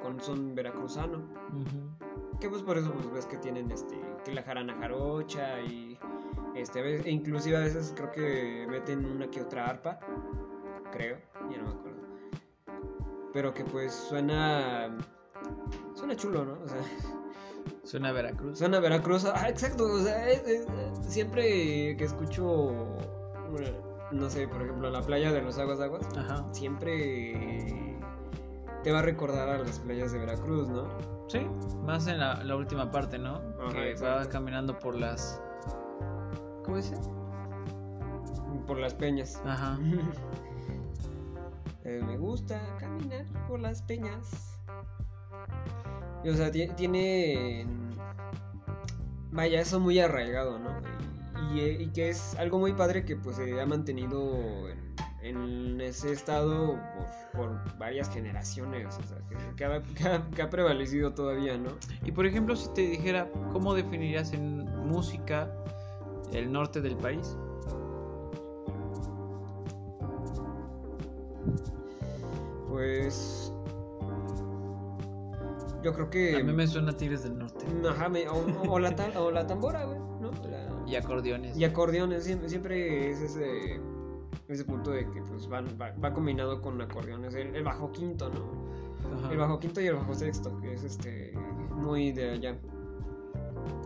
con 0.01 0.21
son 0.21 0.55
veracruzano. 0.55 1.21
Que 2.39 2.47
pues 2.49 2.61
por 2.63 2.77
eso 2.77 2.93
pues 2.93 3.11
ves 3.11 3.25
que 3.25 3.37
tienen 3.37 3.69
este 3.71 3.99
que 4.23 4.31
la 4.33 4.43
jarana 4.43 4.73
jarocha 4.79 5.59
y 5.61 5.97
este 6.55 6.79
a 6.79 6.83
e 6.85 7.11
inclusive 7.11 7.57
a 7.57 7.61
veces 7.61 7.93
creo 7.95 8.11
que 8.11 8.65
meten 8.69 9.05
una 9.05 9.29
que 9.29 9.41
otra 9.41 9.65
arpa, 9.65 9.99
creo, 10.93 11.17
ya 11.51 11.57
no 11.57 11.63
me 11.65 11.69
acuerdo. 11.71 11.99
Pero 13.33 13.53
que 13.53 13.65
pues 13.65 13.93
suena 13.93 14.97
suena 15.93 16.15
chulo, 16.15 16.45
¿no? 16.45 16.53
O 16.63 16.67
sea, 16.67 16.77
Suena 17.89 18.09
a 18.09 18.11
Veracruz. 18.11 18.59
suena 18.59 18.77
a 18.77 18.79
Veracruz, 18.81 19.25
ah, 19.25 19.49
exacto, 19.49 19.85
o 19.85 19.99
sea, 19.99 20.29
es- 20.29 20.43
es- 20.47 20.67
siempre 21.01 21.95
que 21.97 22.03
escucho 22.03 22.71
no 24.11 24.29
sé, 24.29 24.47
por 24.47 24.61
ejemplo, 24.61 24.89
la 24.91 25.01
playa 25.01 25.31
de 25.31 25.41
los 25.41 25.57
aguas 25.57 25.79
aguas, 25.79 26.03
Ajá. 26.17 26.45
siempre 26.51 27.97
te 28.83 28.91
va 28.91 28.99
a 28.99 29.01
recordar 29.01 29.49
a 29.49 29.57
las 29.57 29.79
playas 29.79 30.11
de 30.11 30.19
Veracruz, 30.19 30.67
¿no? 30.69 30.87
Sí, 31.27 31.39
más 31.85 32.07
en 32.07 32.19
la, 32.19 32.43
la 32.43 32.55
última 32.55 32.89
parte, 32.91 33.17
¿no? 33.19 33.35
Ajá, 33.59 33.71
que 33.73 33.91
exacto. 33.91 34.29
caminando 34.29 34.77
por 34.79 34.95
las. 34.95 35.41
¿Cómo 36.63 36.77
dice? 36.77 36.95
Por 38.67 38.77
las 38.79 38.93
peñas. 38.93 39.41
Ajá. 39.45 39.77
Eh, 41.85 42.03
me 42.05 42.17
gusta 42.17 42.59
caminar 42.77 43.25
por 43.47 43.59
las 43.59 43.81
peñas. 43.81 44.58
Y, 46.23 46.29
o 46.29 46.35
sea, 46.35 46.51
ti- 46.51 46.67
tiene. 46.75 47.65
Vaya, 49.31 49.61
eso 49.61 49.79
muy 49.79 49.99
arraigado, 49.99 50.59
¿no? 50.59 50.69
Y, 51.53 51.61
y- 51.61 51.83
y 51.83 51.87
que 51.91 52.09
es 52.09 52.35
algo 52.35 52.59
muy 52.59 52.73
padre 52.73 53.05
que 53.05 53.15
pues 53.15 53.37
se 53.37 53.59
ha 53.61 53.65
mantenido 53.65 54.67
en, 54.69 54.95
en 55.21 55.81
ese 55.81 56.11
estado 56.11 56.77
por, 57.33 57.49
por 57.49 57.77
varias 57.77 58.09
generaciones. 58.09 58.87
O 58.97 59.03
sea, 59.03 59.17
que, 59.29 59.55
que 59.55 59.65
ha, 59.65 59.81
que 59.83 60.03
ha- 60.07 60.29
que 60.35 60.41
ha 60.41 60.49
prevalecido 60.49 61.13
todavía, 61.13 61.57
¿no? 61.57 61.71
Y 62.03 62.11
por 62.11 62.25
ejemplo, 62.25 62.55
si 62.55 62.69
te 62.73 62.81
dijera, 62.81 63.29
¿cómo 63.51 63.73
definirías 63.73 64.33
en 64.33 64.65
música 64.87 65.49
el 66.33 66.51
norte 66.51 66.81
del 66.81 66.97
país? 66.97 67.37
Pues. 72.67 73.48
Yo 75.83 75.93
creo 75.93 76.09
que. 76.09 76.35
A 76.37 76.43
mí 76.43 76.51
me 76.53 76.67
suena 76.67 76.91
Tigres 76.95 77.23
del 77.23 77.37
Norte. 77.37 77.65
Ajá, 77.89 78.09
me- 78.09 78.27
o, 78.27 78.43
o 78.69 78.79
la, 78.79 78.93
o 79.17 79.31
la 79.31 79.47
tambora, 79.47 79.85
güey, 79.85 79.99
¿no? 80.21 80.31
La- 80.49 80.69
Y 80.85 80.95
acordeones. 80.95 81.57
Y 81.57 81.63
acordeones, 81.63 82.23
siempre, 82.23 82.49
siempre 82.49 83.09
es 83.11 83.21
ese, 83.21 83.79
ese 84.47 84.65
punto 84.65 84.91
de 84.91 85.09
que 85.09 85.21
pues 85.21 85.47
van, 85.47 85.67
va, 85.81 85.91
va 86.03 86.13
combinado 86.13 86.61
con 86.61 86.81
acordeones. 86.81 87.33
El, 87.35 87.55
el 87.55 87.63
bajo 87.63 87.91
quinto, 87.91 88.29
¿no? 88.29 89.17
Ajá. 89.19 89.31
El 89.31 89.37
bajo 89.37 89.59
quinto 89.59 89.79
y 89.81 89.87
el 89.87 89.95
bajo 89.95 90.13
sexto, 90.13 90.59
que 90.59 90.73
es 90.73 90.83
este 90.83 91.33
muy 91.75 92.11
de 92.11 92.31
allá. 92.31 92.57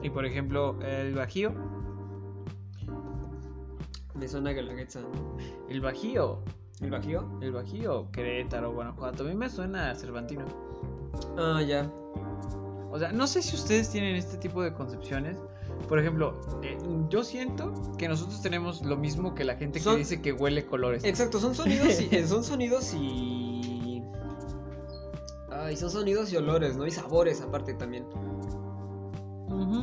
Y 0.02 0.10
por 0.10 0.26
ejemplo, 0.26 0.80
el 0.82 1.14
bajío. 1.14 1.54
Me 4.16 4.28
suena 4.28 4.52
Guelaguetza, 4.52 5.02
¿no? 5.02 5.08
El 5.70 5.82
bajío. 5.82 6.40
¿El 6.82 6.92
bajío? 6.92 7.28
El 7.42 7.52
bajío, 7.52 8.12
Querétaro, 8.12 8.74
Guanajuato. 8.74 9.24
A 9.24 9.28
mí 9.28 9.36
me 9.36 9.50
suena 9.50 9.94
Cervantino. 9.96 10.46
Ah, 11.38 11.62
ya. 11.62 11.92
O 12.92 13.00
sea, 13.00 13.12
no 13.12 13.26
sé 13.26 13.42
si 13.42 13.56
ustedes 13.56 13.90
tienen 13.90 14.16
este 14.16 14.38
tipo 14.38 14.62
de 14.62 14.74
concepciones. 14.74 15.38
Por 15.88 16.00
ejemplo, 16.00 16.40
eh, 16.62 16.78
yo 17.10 17.24
siento 17.24 17.74
que 17.98 18.08
nosotros 18.08 18.42
tenemos 18.42 18.84
lo 18.84 18.96
mismo 18.96 19.34
que 19.34 19.44
la 19.44 19.56
gente 19.56 19.80
Son- 19.80 19.94
que 19.94 20.00
dice 20.00 20.22
que 20.22 20.32
huele 20.32 20.66
colores. 20.66 21.04
Exacto, 21.04 21.40
son 21.40 21.56
sonidos 21.56 22.00
y, 22.00 22.10
eh, 22.16 22.28
son 22.28 22.44
sonidos 22.44 22.94
y... 22.94 24.04
Ay, 25.52 25.76
son 25.76 25.90
sonidos 25.90 26.32
y 26.32 26.38
olores, 26.38 26.78
¿no? 26.78 26.86
Y 26.86 26.92
sabores 26.92 27.42
aparte 27.42 27.74
también. 27.74 28.06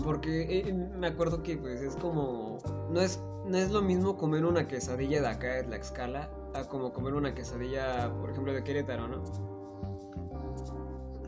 Porque 0.05 0.61
eh, 0.61 0.73
me 0.73 1.07
acuerdo 1.09 1.43
que 1.43 1.57
pues 1.57 1.81
es 1.81 1.97
como... 1.97 2.59
No 2.91 3.01
es, 3.01 3.21
no 3.47 3.57
es 3.57 3.71
lo 3.71 3.83
mismo 3.83 4.17
comer 4.17 4.45
una 4.45 4.67
quesadilla 4.69 5.21
de 5.21 5.29
acá 5.29 5.49
de 5.55 5.65
Tlaxcala 5.65 6.31
a 6.55 6.65
como 6.65 6.93
comer 6.93 7.15
una 7.15 7.35
quesadilla, 7.35 8.13
por 8.21 8.31
ejemplo, 8.31 8.53
de 8.53 8.63
Querétaro, 8.65 9.09
¿no? 9.09 9.60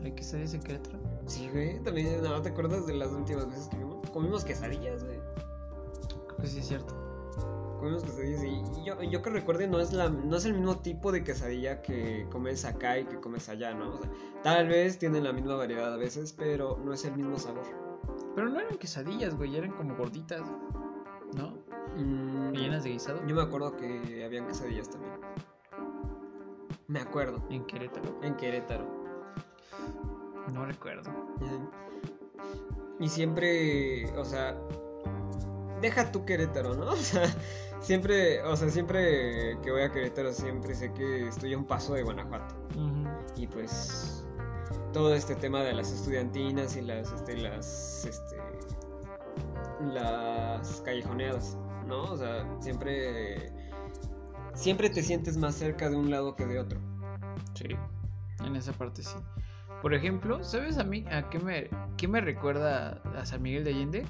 ¿Hay 0.03 0.11
quesadillas 0.11 0.53
en 0.53 0.61
Querétaro? 0.61 0.99
Sí, 1.27 1.49
güey. 1.49 1.79
También, 1.79 2.21
¿no 2.21 2.41
te 2.41 2.49
acuerdas 2.49 2.85
de 2.85 2.93
las 2.93 3.11
últimas 3.11 3.47
veces 3.47 3.67
que 3.69 3.77
vimos? 3.77 4.09
Comimos 4.09 4.43
quesadillas, 4.43 5.03
güey. 5.03 5.19
Creo 6.27 6.37
que 6.37 6.47
sí 6.47 6.59
es 6.59 6.67
cierto. 6.67 6.93
Comimos 7.79 8.03
quesadillas 8.03 8.43
y 8.43 8.85
yo, 8.85 9.01
yo 9.01 9.21
que 9.21 9.29
recuerde 9.29 9.67
no 9.67 9.79
es, 9.79 9.93
la, 9.93 10.09
no 10.09 10.37
es 10.37 10.45
el 10.45 10.53
mismo 10.53 10.79
tipo 10.79 11.11
de 11.11 11.23
quesadilla 11.23 11.81
que 11.81 12.27
comes 12.31 12.65
acá 12.65 12.99
y 12.99 13.05
que 13.05 13.19
comes 13.19 13.49
allá, 13.49 13.73
¿no? 13.73 13.93
O 13.93 13.97
sea, 13.97 14.09
tal 14.41 14.67
vez 14.67 14.99
tienen 14.99 15.23
la 15.23 15.33
misma 15.33 15.55
variedad 15.55 15.93
a 15.93 15.97
veces, 15.97 16.33
pero 16.33 16.79
no 16.83 16.93
es 16.93 17.03
el 17.05 17.15
mismo 17.15 17.37
sabor. 17.37 17.65
Pero 18.35 18.49
no 18.49 18.59
eran 18.59 18.77
quesadillas, 18.77 19.35
güey, 19.35 19.55
eran 19.55 19.71
como 19.71 19.95
gorditas. 19.95 20.41
¿No? 21.35 21.57
Mm, 21.97 22.53
Llenas 22.53 22.83
de 22.83 22.91
guisado. 22.91 23.25
Yo 23.25 23.35
me 23.35 23.41
acuerdo 23.41 23.75
que 23.75 24.23
habían 24.23 24.47
quesadillas 24.47 24.89
también. 24.89 25.13
Me 26.87 26.99
acuerdo. 26.99 27.41
En 27.49 27.65
Querétaro. 27.65 28.19
En 28.21 28.35
Querétaro. 28.35 29.02
No 30.53 30.65
recuerdo. 30.65 31.09
Y 32.99 33.09
siempre, 33.09 34.05
o 34.17 34.25
sea, 34.25 34.55
deja 35.81 36.11
tu 36.11 36.25
Querétaro, 36.25 36.75
¿no? 36.75 36.91
O 36.91 36.95
sea, 36.95 37.27
siempre, 37.79 38.41
o 38.43 38.55
sea, 38.55 38.69
siempre 38.69 39.57
que 39.61 39.71
voy 39.71 39.81
a 39.81 39.91
Querétaro 39.91 40.33
siempre 40.33 40.73
sé 40.73 40.91
que 40.93 41.27
estoy 41.27 41.53
a 41.53 41.57
un 41.57 41.65
paso 41.65 41.93
de 41.93 42.03
Guanajuato. 42.03 42.55
Y 43.35 43.47
pues 43.47 44.25
todo 44.93 45.13
este 45.13 45.35
tema 45.35 45.63
de 45.63 45.73
las 45.73 45.91
estudiantinas 45.91 46.77
y 46.77 46.81
las 46.81 47.11
este 47.11 47.37
las 47.37 48.05
este 48.05 48.37
las 49.91 50.81
callejoneadas, 50.81 51.57
¿no? 51.87 52.03
O 52.03 52.17
sea, 52.17 52.47
siempre 52.61 53.51
siempre 54.53 54.89
te 54.89 55.03
sientes 55.03 55.35
más 55.35 55.55
cerca 55.55 55.89
de 55.89 55.95
un 55.95 56.09
lado 56.09 56.35
que 56.35 56.45
de 56.45 56.59
otro. 56.59 56.79
Sí, 57.55 57.75
en 58.45 58.55
esa 58.55 58.71
parte 58.71 59.03
sí. 59.03 59.15
Por 59.83 59.93
ejemplo, 59.93 60.43
¿sabes 60.43 60.79
a 60.79 60.83
mí 60.83 61.05
a 61.11 61.29
qué 61.29 61.37
me, 61.39 61.69
qué 61.97 62.07
me 62.07 62.21
recuerda 62.21 63.01
a 63.15 63.25
San 63.25 63.41
Miguel 63.43 63.63
de 63.65 63.69
Allende? 63.71 64.05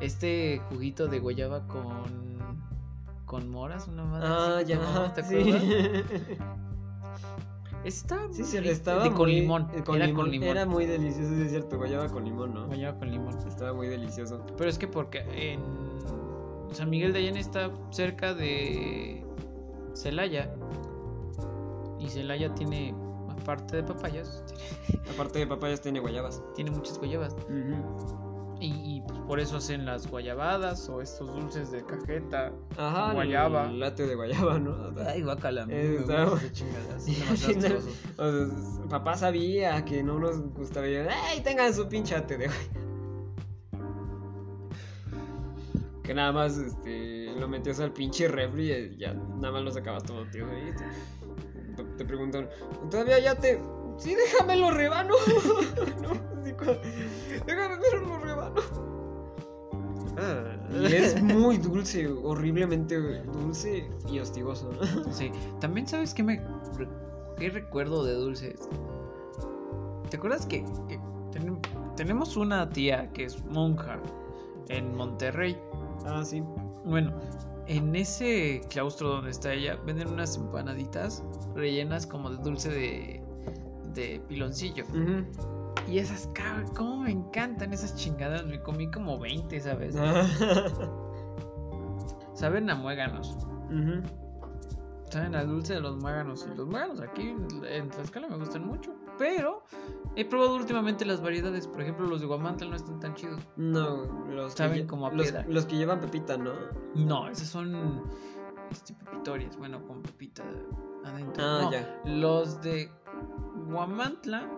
Este 0.00 0.60
juguito 0.70 1.06
de 1.06 1.20
guayaba 1.20 1.66
con 1.68 2.24
con 3.26 3.48
moras, 3.50 3.86
una 3.88 4.04
madre 4.04 4.26
Ah, 4.28 4.56
así 4.58 4.66
ya, 4.68 4.78
tomamos, 4.80 5.14
¿te 5.14 5.22
sí. 5.22 5.54
Está 7.84 8.18
Sí, 8.32 8.42
rico. 8.58 8.70
estaba 8.72 9.04
de 9.04 9.12
con 9.12 9.28
limón, 9.28 9.68
eh, 9.74 9.82
con 9.82 9.96
era 9.96 10.06
limón, 10.06 10.22
con 10.24 10.30
limón. 10.32 10.48
Era 10.48 10.64
muy 10.66 10.86
delicioso, 10.86 11.34
es 11.34 11.50
cierto, 11.50 11.76
guayaba 11.76 12.08
con 12.08 12.24
limón, 12.24 12.54
¿no? 12.54 12.66
Guayaba 12.66 12.98
con 12.98 13.10
limón. 13.10 13.36
Estaba 13.46 13.74
muy 13.74 13.88
delicioso. 13.88 14.42
Pero 14.56 14.70
es 14.70 14.78
que 14.78 14.88
porque 14.88 15.18
en 15.52 15.60
San 16.72 16.88
Miguel 16.88 17.12
de 17.12 17.18
Allende 17.18 17.40
está 17.40 17.70
cerca 17.90 18.32
de 18.32 19.22
Celaya. 19.94 20.54
Y 22.00 22.08
Celaya 22.08 22.54
tiene, 22.54 22.94
aparte 23.40 23.76
de 23.76 23.82
papayas, 23.82 24.42
Aparte 25.14 25.38
de 25.40 25.46
papayas 25.46 25.80
tiene 25.80 26.00
guayabas. 26.00 26.42
tiene 26.54 26.70
muchas 26.70 26.98
guayabas. 26.98 27.36
Y, 28.60 28.66
y, 28.96 29.00
pues, 29.06 29.18
por 29.26 29.40
eso 29.40 29.56
hacen 29.58 29.84
las 29.84 30.06
guayabadas 30.08 30.88
o 30.88 31.02
estos 31.02 31.28
dulces 31.34 31.70
de 31.72 31.84
cajeta. 31.84 32.50
Ajá, 32.78 33.12
Guayaba. 33.12 33.68
el 33.68 33.80
latte 33.80 34.06
de 34.06 34.14
guayaba, 34.14 34.58
¿no? 34.58 34.74
Ay, 35.06 35.22
guacala. 35.22 35.66
Eh, 35.68 35.98
está- 36.00 36.26
O 36.32 36.36
sea, 37.36 38.88
papá 38.88 39.16
sabía 39.16 39.84
que 39.84 40.02
no 40.02 40.18
nos 40.18 40.40
gustaría. 40.54 41.08
¡Ay, 41.26 41.40
tengan 41.42 41.74
su 41.74 41.86
pinche 41.88 42.14
ate 42.14 42.38
de 42.38 42.46
guayaba! 42.46 42.80
Que 46.02 46.12
nada 46.14 46.32
más 46.32 46.56
este, 46.58 47.34
lo 47.38 47.48
metías 47.48 47.80
al 47.80 47.92
pinche 47.92 48.28
refri 48.28 48.72
y 48.72 48.96
ya 48.98 49.14
nada 49.14 49.52
más 49.52 49.62
lo 49.62 49.70
sacabas 49.72 50.02
todo, 50.04 50.24
tío. 50.26 50.46
Y 50.46 50.72
te, 51.76 52.04
preguntan, 52.04 52.48
¿todavía 52.90 53.18
ya 53.18 53.34
te. 53.34 53.60
Sí, 53.98 54.14
déjame 54.14 54.56
lo 54.56 54.70
rebano. 54.70 55.14
no, 56.02 56.10
déjame 57.46 57.76
ver 57.76 58.02
lo 58.06 58.18
rebano. 58.18 58.60
Y 60.72 60.92
es 60.92 61.20
muy 61.22 61.58
dulce, 61.58 62.06
horriblemente 62.08 62.96
dulce 63.24 63.88
y 64.08 64.18
hostigoso. 64.18 64.70
Sí, 65.10 65.30
también 65.60 65.86
sabes 65.86 66.14
que 66.14 66.22
me. 66.22 66.42
¿Qué 67.38 67.50
recuerdo 67.50 68.04
de 68.04 68.14
dulces? 68.14 68.68
¿Te 70.10 70.16
acuerdas 70.16 70.46
que, 70.46 70.64
que 70.88 71.00
ten- 71.32 71.60
tenemos 71.96 72.36
una 72.36 72.68
tía 72.70 73.10
que 73.12 73.24
es 73.24 73.44
monja 73.46 73.98
en 74.68 74.94
Monterrey? 74.96 75.56
Ah, 76.06 76.22
sí. 76.24 76.42
Bueno, 76.84 77.12
en 77.66 77.96
ese 77.96 78.60
claustro 78.70 79.08
donde 79.08 79.30
está 79.30 79.52
ella, 79.52 79.76
venden 79.86 80.08
unas 80.08 80.36
empanaditas 80.36 81.24
rellenas 81.54 82.06
como 82.06 82.30
de 82.30 82.42
dulce 82.42 82.70
de, 82.70 83.22
de 83.94 84.20
piloncillo. 84.28 84.84
Y 85.86 85.98
esas, 85.98 86.28
cabrón, 86.34 86.66
cómo 86.74 87.02
me 87.02 87.10
encantan 87.10 87.72
esas 87.72 87.94
chingadas. 87.96 88.44
Me 88.46 88.60
comí 88.60 88.90
como 88.90 89.18
20, 89.18 89.60
¿sabes? 89.60 89.94
Saben 92.34 92.70
a 92.70 92.74
muéganos. 92.74 93.36
Ujú. 93.66 94.02
Saben 95.10 95.34
al 95.34 95.48
dulce 95.48 95.74
de 95.74 95.80
los 95.80 95.96
muéganos. 95.96 96.46
Y 96.50 96.56
los 96.56 96.66
muéganos 96.66 97.00
aquí 97.00 97.34
en 97.68 97.90
Tlaxcala 97.90 98.28
me 98.28 98.38
gustan 98.38 98.66
mucho. 98.66 98.94
Pero 99.18 99.64
he 100.16 100.24
probado 100.24 100.56
últimamente 100.56 101.04
las 101.04 101.20
variedades. 101.22 101.66
Por 101.68 101.82
ejemplo, 101.82 102.06
los 102.06 102.20
de 102.20 102.26
Guamantla 102.26 102.68
no 102.68 102.76
están 102.76 102.98
tan 103.00 103.14
chidos. 103.14 103.40
No, 103.56 104.04
los 104.28 104.54
Saben 104.54 104.82
que, 104.82 104.86
como 104.86 105.06
a 105.06 105.12
los, 105.12 105.26
piedra. 105.30 105.44
los 105.48 105.66
que 105.66 105.76
llevan 105.76 106.00
pepita, 106.00 106.36
¿no? 106.36 106.52
No, 106.94 107.28
esas 107.28 107.48
son 107.48 108.02
este, 108.70 108.94
pepitorias. 108.94 109.56
Bueno, 109.56 109.82
con 109.86 110.02
pepita 110.02 110.42
adentro. 111.04 111.44
Ah, 111.44 111.58
No, 111.62 111.72
ya. 111.72 112.00
Los 112.04 112.60
de 112.62 112.90
Guamantla 113.68 114.48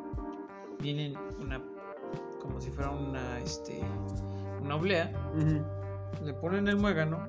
vienen 0.80 1.16
una. 1.40 1.60
Como 2.40 2.60
si 2.60 2.70
fuera 2.70 2.90
una. 2.90 3.38
Este. 3.40 3.82
Una 4.62 4.76
oblea. 4.76 5.12
Le 6.24 6.32
ponen 6.34 6.66
el 6.68 6.76
muégano. 6.76 7.26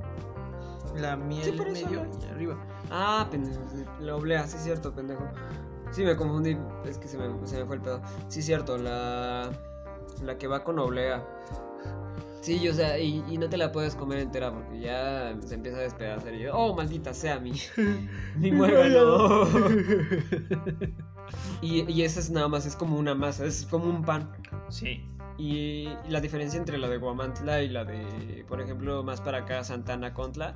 La 0.95 1.15
miel 1.17 1.43
Sí, 1.43 1.51
medio 1.51 2.05
no. 2.05 2.19
y 2.25 2.29
arriba. 2.31 2.57
Ah, 2.89 3.27
pendejo. 3.29 3.59
La 3.99 4.15
oblea, 4.15 4.47
sí, 4.47 4.57
cierto, 4.57 4.93
pendejo. 4.93 5.23
Sí, 5.91 6.04
me 6.04 6.15
confundí. 6.15 6.58
Es 6.86 6.97
que 6.97 7.08
se 7.08 7.17
me, 7.17 7.47
se 7.47 7.58
me 7.58 7.65
fue 7.65 7.78
el 7.78 7.82
pedo. 7.82 8.02
Sí, 8.28 8.41
cierto, 8.41 8.78
la. 8.78 9.50
La 10.23 10.38
que 10.38 10.47
va 10.47 10.63
con 10.63 10.80
oblea. 10.80 11.26
Sí, 12.41 12.67
o 12.69 12.73
sea, 12.73 12.97
y, 12.97 13.23
y 13.28 13.38
no 13.38 13.50
te 13.50 13.58
la 13.58 13.71
puedes 13.71 13.95
comer 13.95 14.19
entera 14.19 14.54
porque 14.54 14.80
ya 14.80 15.36
se 15.45 15.56
empieza 15.56 15.80
a 15.80 15.82
despedazar. 15.82 16.34
Y 16.34 16.43
yo, 16.43 16.56
oh, 16.56 16.76
maldita 16.76 17.13
sea 17.13 17.39
mi. 17.39 17.52
mi 18.38 18.52
y, 21.62 21.91
y 21.91 22.02
esa 22.04 22.19
es 22.19 22.30
nada 22.30 22.47
más, 22.47 22.65
es 22.65 22.76
como 22.76 22.97
una 22.97 23.15
masa, 23.15 23.45
es 23.45 23.67
como 23.69 23.89
un 23.89 24.04
pan. 24.04 24.32
Sí. 24.69 25.04
Y 25.38 25.89
la 26.10 26.19
diferencia 26.19 26.58
entre 26.58 26.78
la 26.78 26.88
de 26.88 26.97
Guamantla 26.97 27.62
y 27.62 27.69
la 27.69 27.86
de, 27.86 28.45
por 28.47 28.62
ejemplo, 28.62 29.04
más 29.04 29.21
para 29.21 29.39
acá, 29.39 29.63
Santana 29.63 30.13
Contla, 30.13 30.56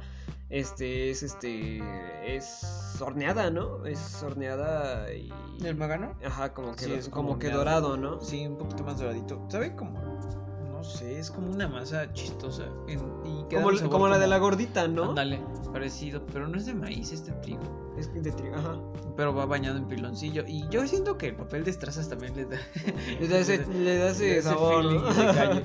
este 0.51 1.09
es 1.09 1.23
este 1.23 1.81
es 2.25 2.61
horneada, 2.99 3.49
¿no? 3.49 3.85
Es 3.85 4.21
horneada 4.21 5.11
y 5.13 5.31
¿El 5.63 5.75
muégano? 5.75 6.13
ajá, 6.25 6.53
como 6.53 6.75
que 6.75 6.85
Sí, 6.85 6.93
es 6.93 7.09
como, 7.09 7.29
como 7.29 7.39
que 7.39 7.49
dorado, 7.49 7.97
¿no? 7.97 8.19
Sí, 8.21 8.45
un 8.45 8.57
poquito 8.57 8.83
más 8.83 8.99
doradito. 8.99 9.41
¿Sabe 9.49 9.75
como.? 9.75 9.99
No 10.71 10.83
sé, 10.83 11.19
es 11.19 11.29
como 11.29 11.51
una 11.51 11.67
masa 11.67 12.11
chistosa. 12.13 12.65
en- 12.87 12.99
y 13.25 13.43
queda 13.47 13.61
Como, 13.61 13.71
la- 13.71 13.87
como 13.89 14.09
de 14.17 14.27
la 14.27 14.37
gordita, 14.39 14.87
¿no? 14.87 15.09
Ándale, 15.09 15.39
parecido. 15.71 16.25
Pero 16.33 16.47
no 16.47 16.57
es 16.57 16.65
de 16.65 16.73
maíz, 16.73 17.11
es 17.11 17.23
de 17.25 17.33
trigo. 17.33 17.61
Es 17.97 18.11
de 18.11 18.31
trigo, 18.31 18.55
ajá. 18.55 18.79
Pero 19.15 19.33
va 19.35 19.45
bañado 19.45 19.77
en 19.77 19.85
piloncillo. 19.87 20.43
Y 20.47 20.67
yo 20.69 20.87
siento 20.87 21.17
que 21.19 21.27
el 21.27 21.35
papel 21.35 21.63
de 21.63 21.69
estrazas 21.71 22.09
también 22.09 22.35
le 22.35 22.45
da. 22.45 22.57
Le 23.19 23.27
da 23.27 23.37
ese, 23.37 23.63
le 23.67 23.97
da 23.97 24.09
ese 24.11 24.23
le 24.25 24.29
da 24.33 24.39
ese 24.39 24.41
sabor, 24.41 24.81
feeling 24.83 25.01
¿no? 25.01 25.13
de 25.13 25.25
calle. 25.35 25.63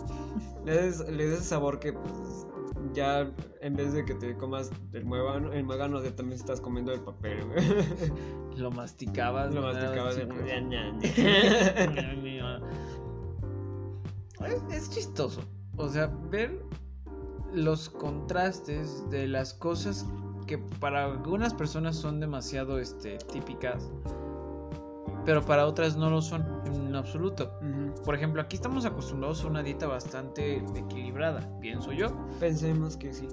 le, 0.64 0.74
da 0.74 0.80
ese, 0.82 1.12
le 1.12 1.28
da 1.30 1.34
ese 1.36 1.44
sabor 1.44 1.78
que 1.78 1.92
pues 1.92 2.46
ya 2.94 3.30
en 3.60 3.74
vez 3.74 3.92
de 3.92 4.04
que 4.04 4.14
te 4.14 4.36
comas 4.36 4.70
el 4.92 5.04
muégano, 5.04 5.52
el 5.52 5.64
muégano 5.64 6.02
ya 6.02 6.14
también 6.14 6.38
estás 6.40 6.60
comiendo 6.60 6.92
el 6.92 7.00
papel, 7.00 7.44
güey. 7.44 7.64
Lo 8.56 8.70
masticabas. 8.70 9.54
Lo 9.54 9.62
masticabas 9.62 10.16
ña. 10.18 10.98
Es, 14.46 14.62
es 14.70 14.90
chistoso. 14.90 15.42
O 15.76 15.88
sea, 15.88 16.06
ver 16.30 16.62
los 17.52 17.88
contrastes 17.90 19.08
de 19.10 19.26
las 19.26 19.52
cosas 19.52 20.06
que 20.46 20.58
para 20.58 21.04
algunas 21.04 21.52
personas 21.54 21.96
son 21.96 22.20
demasiado 22.20 22.78
este, 22.78 23.18
típicas, 23.32 23.90
pero 25.24 25.44
para 25.44 25.66
otras 25.66 25.96
no 25.96 26.08
lo 26.08 26.22
son 26.22 26.46
en 26.66 26.94
absoluto. 26.94 27.57
Por 28.04 28.14
ejemplo, 28.14 28.40
aquí 28.40 28.56
estamos 28.56 28.84
acostumbrados 28.84 29.44
a 29.44 29.48
una 29.48 29.62
dieta 29.62 29.86
bastante 29.86 30.56
equilibrada, 30.74 31.48
pienso 31.60 31.92
yo. 31.92 32.08
Pensemos 32.40 32.96
que 32.96 33.12
sí. 33.12 33.28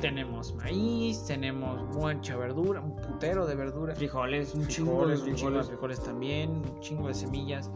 Tenemos 0.00 0.54
maíz, 0.54 1.24
tenemos 1.26 1.82
mucha 1.94 2.36
verdura, 2.36 2.80
un 2.80 2.96
putero 2.96 3.46
de 3.46 3.54
verdura. 3.54 3.94
Frijoles, 3.94 4.54
un 4.54 4.66
chingo 4.66 5.06
de 5.06 5.16
frijoles, 5.16 5.20
un 5.20 5.34
chingo 5.34 5.50
de 5.50 5.64
frijoles. 5.64 5.66
frijoles 5.66 6.02
también, 6.02 6.50
un 6.50 6.80
chingo 6.80 7.08
de 7.08 7.14
semillas, 7.14 7.70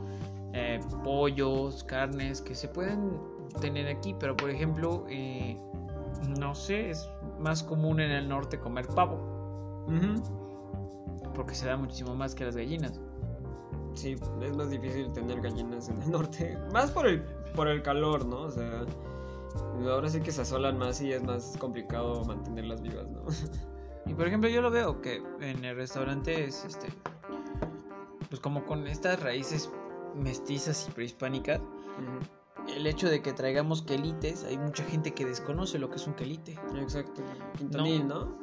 eh, 0.54 0.80
pollos, 1.02 1.84
carnes 1.84 2.40
que 2.40 2.54
se 2.54 2.68
pueden 2.68 3.18
tener 3.60 3.88
aquí, 3.88 4.14
pero 4.18 4.36
por 4.36 4.50
ejemplo, 4.50 5.04
eh, 5.08 5.58
no 6.38 6.54
sé, 6.54 6.90
es 6.90 7.08
más 7.38 7.62
común 7.62 8.00
en 8.00 8.10
el 8.10 8.28
norte 8.28 8.58
comer 8.58 8.86
pavo, 8.86 9.18
porque 11.34 11.54
se 11.54 11.66
da 11.66 11.76
muchísimo 11.76 12.14
más 12.14 12.34
que 12.34 12.44
las 12.44 12.56
gallinas. 12.56 13.00
Sí, 13.94 14.16
es 14.42 14.56
más 14.56 14.70
difícil 14.70 15.12
tener 15.12 15.40
gallinas 15.40 15.88
en 15.88 16.02
el 16.02 16.10
norte. 16.12 16.58
Más 16.72 16.90
por 16.90 17.06
el, 17.06 17.22
por 17.54 17.68
el 17.68 17.82
calor, 17.82 18.24
¿no? 18.26 18.42
O 18.42 18.50
sea, 18.50 18.84
ahora 19.88 20.08
sí 20.08 20.20
que 20.20 20.32
se 20.32 20.42
asolan 20.42 20.78
más 20.78 21.00
y 21.00 21.12
es 21.12 21.22
más 21.22 21.56
complicado 21.58 22.24
mantenerlas 22.24 22.82
vivas, 22.82 23.08
¿no? 23.08 23.22
Y 24.06 24.14
por 24.14 24.26
ejemplo, 24.26 24.50
yo 24.50 24.60
lo 24.60 24.70
veo 24.70 25.00
que 25.00 25.22
en 25.40 25.64
el 25.64 25.76
restaurante 25.76 26.44
es 26.44 26.64
este, 26.64 26.88
pues 28.28 28.40
como 28.40 28.66
con 28.66 28.86
estas 28.86 29.22
raíces 29.22 29.70
mestizas 30.14 30.86
y 30.88 30.92
prehispánicas, 30.92 31.60
Ujú. 31.60 32.70
el 32.76 32.86
hecho 32.86 33.08
de 33.08 33.22
que 33.22 33.32
traigamos 33.32 33.82
quelites, 33.82 34.44
hay 34.44 34.58
mucha 34.58 34.84
gente 34.84 35.12
que 35.14 35.24
desconoce 35.24 35.78
lo 35.78 35.88
que 35.88 35.96
es 35.96 36.06
un 36.06 36.14
quelite. 36.14 36.58
Exacto. 36.76 37.22
Quintonil, 37.56 38.06
¿no? 38.06 38.36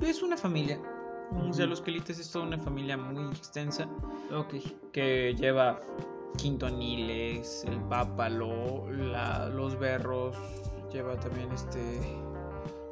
Es 0.00 0.22
una 0.22 0.36
familia. 0.36 0.80
O 1.48 1.52
sea, 1.52 1.66
los 1.66 1.80
quelites 1.80 2.18
es 2.18 2.30
toda 2.30 2.46
una 2.46 2.58
familia 2.58 2.96
muy 2.96 3.24
extensa 3.26 3.86
Ok. 4.34 4.54
que 4.92 5.34
lleva 5.34 5.80
quintoniles, 6.36 7.64
el 7.64 7.80
pápalo, 7.82 8.90
la- 8.90 9.48
los 9.48 9.78
berros, 9.78 10.36
lleva 10.92 11.16
también 11.20 11.50
este... 11.52 12.00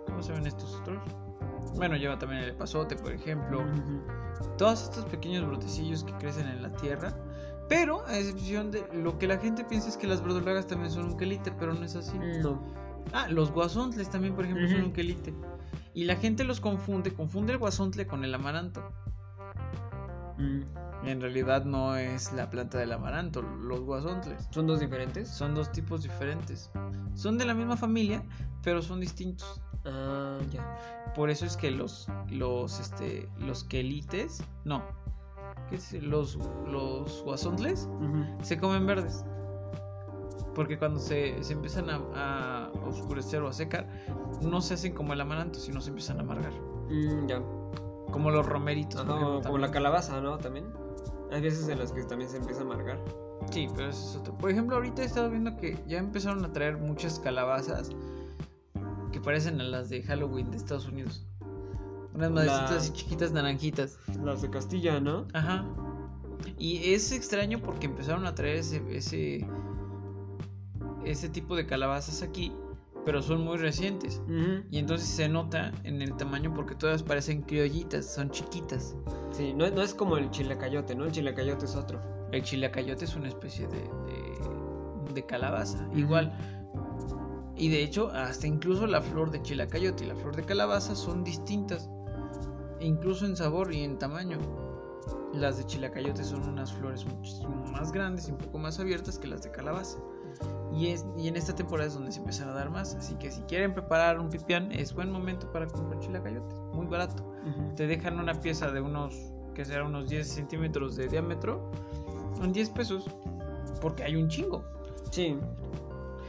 ¿Cómo 0.07 0.23
se 0.23 0.33
ven 0.33 0.47
estos 0.47 0.75
otros? 0.81 0.99
Bueno, 1.77 1.97
lleva 1.97 2.19
también 2.19 2.43
el 2.43 2.51
epazote, 2.51 2.97
por 2.97 3.13
ejemplo. 3.13 3.63
Todos 4.57 4.85
estos 4.85 5.05
pequeños 5.07 5.47
brotecillos 5.47 6.05
que 6.05 6.13
crecen 6.15 6.47
en 6.47 6.63
la 6.63 6.73
tierra. 6.73 7.15
Pero, 7.69 8.07
a 8.07 8.17
excepción 8.17 8.71
de 8.71 8.87
lo 8.95 9.19
que 9.19 9.27
la 9.27 9.39
gente 9.39 9.65
piensa 9.65 9.89
es 9.89 9.97
que 9.97 10.07
las 10.07 10.23
verdolagas 10.23 10.67
también 10.67 10.91
son 10.91 11.07
un 11.07 11.17
quelite, 11.17 11.51
pero 11.59 11.75
no 11.75 11.85
es 11.85 11.97
así. 11.97 12.17
No. 12.43 12.63
Ah, 13.13 13.27
los 13.29 13.51
guasontles 13.51 14.09
también, 14.09 14.35
por 14.35 14.45
ejemplo, 14.45 14.69
son 14.69 14.83
un 14.85 14.93
quelite. 14.93 15.35
Y 15.97 16.05
la 16.05 16.17
gente 16.17 16.45
los 16.45 16.61
confunde, 16.61 17.15
confunde 17.15 17.55
el 17.55 17.59
guasontle 17.59 18.07
con 18.07 18.23
el 18.23 18.35
amaranto. 18.35 18.83
Mm. 20.37 20.61
En 21.07 21.21
realidad 21.23 21.65
no 21.65 21.97
es 21.97 22.35
la 22.35 22.51
planta 22.51 22.77
del 22.77 22.93
amaranto, 22.93 23.41
los 23.41 23.81
guasontles. 23.81 24.47
¿Son 24.51 24.67
dos 24.67 24.81
diferentes? 24.81 25.27
Son 25.27 25.55
dos 25.55 25.73
tipos 25.73 26.03
diferentes. 26.03 26.71
Son 27.15 27.39
de 27.39 27.47
la 27.47 27.55
misma 27.55 27.79
familia, 27.79 28.23
pero 28.63 28.83
son 28.83 29.01
distintos. 29.01 29.63
Ah, 29.87 30.39
ya. 30.51 31.13
Por 31.15 31.31
eso 31.31 31.47
es 31.47 31.57
que 31.57 31.71
los 31.71 32.09
los 32.29 32.79
este 32.79 33.27
los 33.39 33.65
quelites, 33.65 34.45
no. 34.67 34.85
¿Qué 35.71 35.77
es? 35.77 35.95
Los 35.95 36.39
los 36.67 37.23
guasontles 37.23 37.89
se 38.43 38.59
comen 38.59 38.87
verdes. 38.87 39.25
Porque 40.57 40.79
cuando 40.79 40.99
se, 40.99 41.45
se 41.45 41.53
empiezan 41.53 41.91
a, 41.91 42.01
a 42.15 42.73
oscurecer 42.89 43.43
o 43.43 43.49
a 43.49 43.53
secar, 43.53 43.87
no 44.41 44.61
se 44.63 44.75
hacen 44.75 44.95
como 44.95 45.13
el 45.13 45.21
amaranto, 45.21 45.61
sino 45.61 45.81
se 45.83 45.91
empiezan 45.91 46.19
a 46.19 46.23
amargar. 46.23 46.53
Mm, 46.89 47.27
ya. 47.29 47.41
Como 48.11 48.31
los 48.31 48.47
romeritos. 48.47 49.01
Ajá, 49.03 49.07
por 49.13 49.19
ejemplo, 49.21 49.43
como 49.43 49.59
la 49.59 49.71
calabaza, 49.71 50.21
¿no? 50.21 50.39
También. 50.39 50.67
Hay 51.31 51.43
veces 51.43 51.69
en 51.69 51.79
las 51.79 51.93
que 51.93 52.03
también 52.05 52.31
se 52.31 52.39
empieza 52.39 52.63
a 52.63 52.65
amargar. 52.65 52.99
Sí, 53.51 53.69
pero 53.77 53.91
eso 53.91 54.11
es 54.11 54.17
otro. 54.17 54.37
Por 54.39 54.51
ejemplo, 54.51 54.77
ahorita 54.77 55.03
he 55.03 55.05
estado 55.05 55.29
viendo 55.31 55.55
que 55.57 55.79
ya 55.87 55.99
empezaron 55.99 56.43
a 56.45 56.53
traer 56.53 56.79
muchas 56.79 57.21
calabazas 57.21 57.91
que 59.13 59.21
parecen 59.21 59.61
a 59.61 59.65
las 59.65 59.91
de 59.91 60.03
Halloween 60.03 60.51
de 60.51 60.57
Estados 60.57 60.89
Unidos. 60.89 61.27
Unas 62.15 62.31
madrecitas 62.31 62.71
La- 62.71 62.77
así 62.79 62.93
chiquitas 62.93 63.33
naranjitas. 63.33 63.99
Las 64.25 64.41
de 64.41 64.49
Castilla, 64.49 65.01
¿no? 65.01 65.27
Ajá. 65.35 65.67
Y 66.59 66.95
es 66.95 67.13
extraño 67.13 67.59
porque 67.61 67.87
empezaron 67.87 68.25
a 68.27 68.35
traer 68.35 68.57
ese, 68.57 68.83
ese, 68.97 69.47
ese 71.11 71.29
tipo 71.29 71.57
de 71.57 71.67
calabazas 71.67 72.23
aquí 72.23 72.53
pero 73.07 73.23
son 73.23 73.45
muy 73.45 73.57
recientes. 73.57 74.21
Y 74.73 74.79
entonces 74.79 75.09
se 75.09 75.29
nota 75.29 75.73
en 75.85 76.03
el 76.03 76.17
tamaño 76.17 76.53
porque 76.53 76.75
todas 76.75 77.05
parecen 77.05 77.43
criollitas, 77.43 78.13
son 78.13 78.31
chiquitas. 78.31 78.97
Sí, 79.31 79.55
no, 79.55 79.71
no 79.71 79.81
es 79.81 79.95
como 79.95 80.17
el 80.17 80.29
chilacayote, 80.33 80.97
¿no? 80.97 81.05
El 81.05 81.13
chilacayote 81.13 81.67
es 81.67 81.77
otro. 81.77 82.01
El 82.33 82.43
chilacayote 82.43 83.05
es 83.05 83.15
una 83.15 83.29
especie 83.29 83.69
de, 83.69 83.79
de, 83.79 85.15
de 85.15 85.25
calabaza, 85.25 85.89
igual. 85.95 86.37
Y 87.57 87.69
de 87.69 87.85
hecho, 87.85 88.11
hasta 88.11 88.49
incluso 88.49 88.89
la 88.89 89.01
flor 89.01 89.31
de 89.31 89.41
chilacayote 89.41 90.03
y 90.03 90.09
la 90.09 90.17
flor 90.17 90.35
de 90.35 90.43
calabaza 90.43 90.97
son 90.97 91.23
distintas, 91.23 91.89
incluso 92.81 93.25
en 93.25 93.37
sabor 93.37 93.73
y 93.73 93.85
en 93.85 93.99
tamaño. 93.99 94.39
Las 95.33 95.59
de 95.59 95.67
chilacayote 95.67 96.25
son 96.25 96.49
unas 96.49 96.73
flores 96.73 97.05
muchísimo 97.07 97.55
más 97.71 97.93
grandes 97.93 98.29
y 98.29 98.33
un 98.33 98.39
poco 98.39 98.59
más 98.59 98.81
abiertas 98.81 99.17
que 99.17 99.29
las 99.29 99.43
de 99.45 99.53
calabaza. 99.53 99.99
Y, 100.73 100.89
es, 100.89 101.07
y 101.17 101.29
en 101.29 101.37
esta 101.37 101.55
temporada 101.55 101.89
es 101.89 101.95
donde 101.95 102.13
se 102.13 102.19
empiezan 102.19 102.49
a 102.49 102.53
dar 102.53 102.71
más. 102.71 102.95
Así 102.95 103.15
que 103.15 103.31
si 103.31 103.41
quieren 103.43 103.73
preparar 103.73 104.21
un 104.21 104.29
pipián, 104.29 104.71
es 104.73 104.95
buen 104.95 105.11
momento 105.11 105.51
para 105.53 105.67
comprar 105.67 106.01
chilacayotes. 106.01 106.59
Muy 106.73 106.87
barato. 106.87 107.25
Te 107.77 107.87
dejan 107.87 108.19
una 108.19 108.35
pieza 108.35 108.71
de 108.73 108.81
unos, 108.81 109.15
que 109.55 109.65
será 109.65 109.85
unos 109.85 110.09
10 110.09 110.27
centímetros 110.27 110.97
de 110.97 111.09
diámetro, 111.09 111.71
en 112.43 112.53
10 112.53 112.71
pesos. 112.71 113.05
Porque 113.81 114.03
hay 114.03 114.17
un 114.17 114.29
chingo. 114.29 114.65
Sí. 115.11 115.39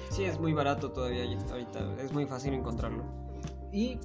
Sí, 0.10 0.24
es 0.24 0.39
muy 0.39 0.54
barato 0.54 0.91
todavía 0.91 1.24
ahorita. 1.50 1.96
Es 2.02 2.13
muy 2.13 2.26
fácil 2.26 2.54
encontrarlo. 2.54 3.04
Y 3.74 4.00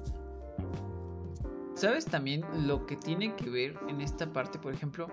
sabes 1.75 2.05
también 2.05 2.43
lo 2.67 2.85
que 2.85 2.95
tiene 2.95 3.35
que 3.35 3.49
ver 3.49 3.77
en 3.87 4.01
esta 4.01 4.31
parte, 4.31 4.59
por 4.59 4.73
ejemplo, 4.73 5.07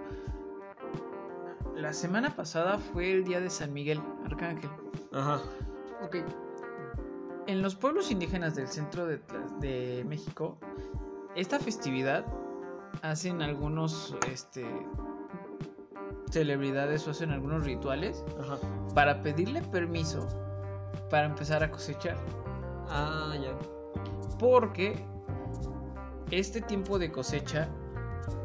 la 1.80 1.92
semana 1.92 2.36
pasada 2.36 2.78
fue 2.78 3.12
el 3.12 3.24
día 3.24 3.40
de 3.40 3.48
San 3.48 3.72
Miguel 3.72 4.00
Arcángel. 4.24 4.70
Ajá. 5.12 5.40
Ok. 6.04 6.16
En 7.46 7.62
los 7.62 7.74
pueblos 7.74 8.10
indígenas 8.10 8.54
del 8.54 8.68
centro 8.68 9.06
de, 9.06 10.04
México, 10.06 10.58
esta 11.34 11.58
festividad 11.58 12.24
hacen 13.02 13.42
algunos, 13.42 14.14
este, 14.30 14.66
celebridades 16.30 17.08
o 17.08 17.12
hacen 17.12 17.30
algunos 17.30 17.64
rituales 17.64 18.24
Ajá. 18.40 18.58
para 18.94 19.22
pedirle 19.22 19.62
permiso 19.62 20.28
para 21.08 21.26
empezar 21.26 21.64
a 21.64 21.70
cosechar. 21.70 22.16
Ah, 22.88 23.34
ya. 23.40 23.56
Porque 24.38 25.04
este 26.30 26.60
tiempo 26.60 26.98
de 26.98 27.10
cosecha 27.10 27.68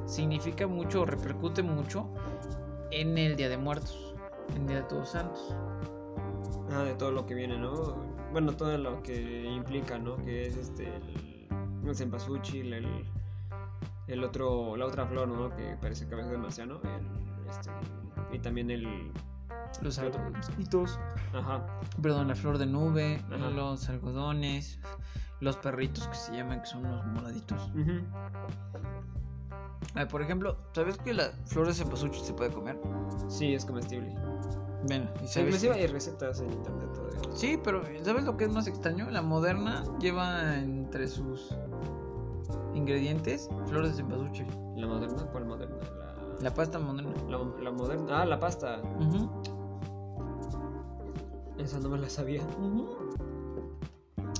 significa 0.05 0.67
mucho 0.67 1.01
o 1.01 1.05
repercute 1.05 1.61
mucho 1.61 2.09
en 2.91 3.17
el 3.17 3.35
Día 3.35 3.49
de 3.49 3.57
Muertos, 3.57 4.13
en 4.55 4.61
el 4.63 4.67
Día 4.67 4.77
de 4.77 4.83
Todos 4.83 5.09
Santos. 5.09 5.55
Ah, 6.71 6.83
de 6.83 6.93
todo 6.95 7.11
lo 7.11 7.25
que 7.25 7.33
viene, 7.33 7.57
¿no? 7.57 7.95
Bueno, 8.31 8.55
todo 8.55 8.77
lo 8.77 9.01
que 9.03 9.45
implica, 9.45 9.97
¿no? 9.97 10.17
Que 10.17 10.47
es 10.47 10.57
este 10.57 10.87
el, 10.95 11.47
el 11.87 11.95
cempasúchil, 11.95 12.73
el, 12.73 13.05
el 14.07 14.23
otro, 14.23 14.75
la 14.75 14.85
otra 14.85 15.05
flor, 15.05 15.27
¿no? 15.27 15.55
Que 15.55 15.77
parece 15.81 16.07
cabeza 16.07 16.31
de 16.31 16.37
marciano, 16.37 16.79
el, 16.83 17.49
este, 17.49 17.69
y 18.33 18.39
también 18.39 18.71
el, 18.71 19.11
Los 19.81 19.99
arbolitos, 19.99 20.99
ajá, 21.33 21.65
perdón, 22.01 22.27
la 22.27 22.35
flor 22.35 22.57
de 22.57 22.65
nube, 22.65 23.23
Ajá. 23.31 23.49
los 23.51 23.87
algodones, 23.89 24.79
los 25.39 25.55
perritos 25.57 26.07
que 26.07 26.15
se 26.15 26.33
llaman, 26.33 26.61
que 26.61 26.65
son 26.67 26.83
los 26.83 27.05
moraditos. 27.05 27.69
Por 30.09 30.21
ejemplo, 30.21 30.57
¿sabes 30.73 30.97
que 30.97 31.13
la 31.13 31.31
flor 31.45 31.67
de 31.67 31.73
cempasúchil 31.73 32.21
se 32.23 32.33
puede 32.33 32.51
comer? 32.51 32.79
sí, 33.29 33.53
es 33.53 33.65
comestible. 33.65 34.13
Bueno, 34.87 35.09
y 35.23 35.27
sabes 35.27 35.47
Inclusive 35.47 35.73
que- 35.75 35.79
hay 35.81 35.87
recetas 35.87 36.39
en 36.41 36.51
internet 36.51 36.93
todavía. 36.93 37.19
Sí, 37.33 37.59
pero 37.63 37.81
¿sabes 38.03 38.23
lo 38.25 38.37
que 38.37 38.43
es 38.45 38.51
más 38.51 38.67
extraño? 38.67 39.09
La 39.09 39.21
moderna 39.21 39.83
lleva 39.99 40.57
entre 40.59 41.07
sus 41.07 41.55
ingredientes 42.75 43.49
flores 43.67 43.91
de 43.91 44.03
cempasúchil. 44.03 44.45
La 44.75 44.85
moderna, 44.87 45.25
¿cuál 45.31 45.45
moderna? 45.45 45.75
La, 46.37 46.43
La 46.49 46.53
pasta 46.53 46.77
moderna. 46.77 47.13
la, 47.29 47.37
la 47.63 47.71
moderna, 47.71 48.21
ah, 48.21 48.25
la 48.25 48.39
pasta. 48.39 48.81
Ujú, 48.99 49.29
Esa 51.57 51.79
no 51.79 51.89
me 51.89 51.97
la 51.97 52.09
sabía. 52.09 52.43
ujú. 52.59 52.87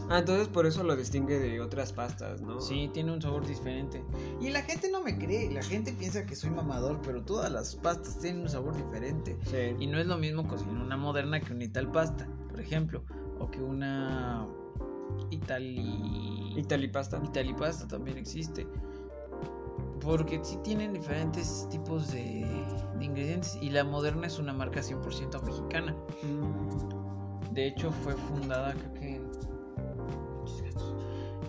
Ah, 0.10 0.20
entonces 0.20 0.48
por 0.48 0.66
eso 0.66 0.84
lo 0.84 0.96
distingue 0.96 1.40
de 1.40 1.60
otras 1.62 1.92
pastas, 1.92 2.42
¿no? 2.42 2.62
Sí, 2.62 2.90
tiene 2.94 3.12
un 3.12 3.22
sabor 3.22 3.46
diferente. 3.46 4.04
Y 4.40 4.50
la 4.50 4.62
gente 4.62 4.90
no 4.92 5.02
me 5.02 5.18
cree, 5.18 5.52
la 5.52 5.64
gente 5.64 5.94
piensa 5.94 6.26
que 6.26 6.36
soy 6.36 6.52
mamador, 6.52 7.02
pero 7.02 7.24
todas 7.24 7.52
las 7.52 7.76
pastas 7.76 8.20
tienen 8.20 8.42
un 8.42 8.50
sabor 8.50 8.76
diferente. 8.76 9.38
Sí. 9.46 9.76
Y 9.80 9.88
no 9.88 10.00
es 10.00 10.06
lo 10.06 10.18
mismo 10.18 10.48
cocinar 10.48 10.78
una 10.78 10.98
moderna 10.98 11.40
que 11.40 11.54
una 11.54 11.64
ital 11.64 11.92
pasta, 11.92 12.28
por 12.50 12.60
ejemplo, 12.60 13.04
o 13.40 13.50
que 13.50 13.62
una 13.62 14.48
itali... 15.32 16.54
Italipasta. 16.56 17.22
Italipasta 17.24 17.88
también 17.88 18.18
existe. 18.18 18.68
Porque 20.02 20.40
sí 20.44 20.58
tienen 20.64 20.94
diferentes 20.94 21.68
tipos 21.70 22.12
de, 22.12 22.46
de 23.00 23.06
ingredientes. 23.06 23.58
Y 23.62 23.72
la 23.72 23.84
moderna 23.84 24.28
es 24.28 24.38
una 24.38 24.54
marca 24.54 24.82
100% 24.82 25.42
mexicana. 25.44 25.96
Mm. 26.22 27.54
De 27.54 27.68
hecho, 27.68 27.92
fue 27.92 28.14
fundada, 28.14 28.74
creo 28.74 28.94
que 28.94 29.16
en. 29.16 29.25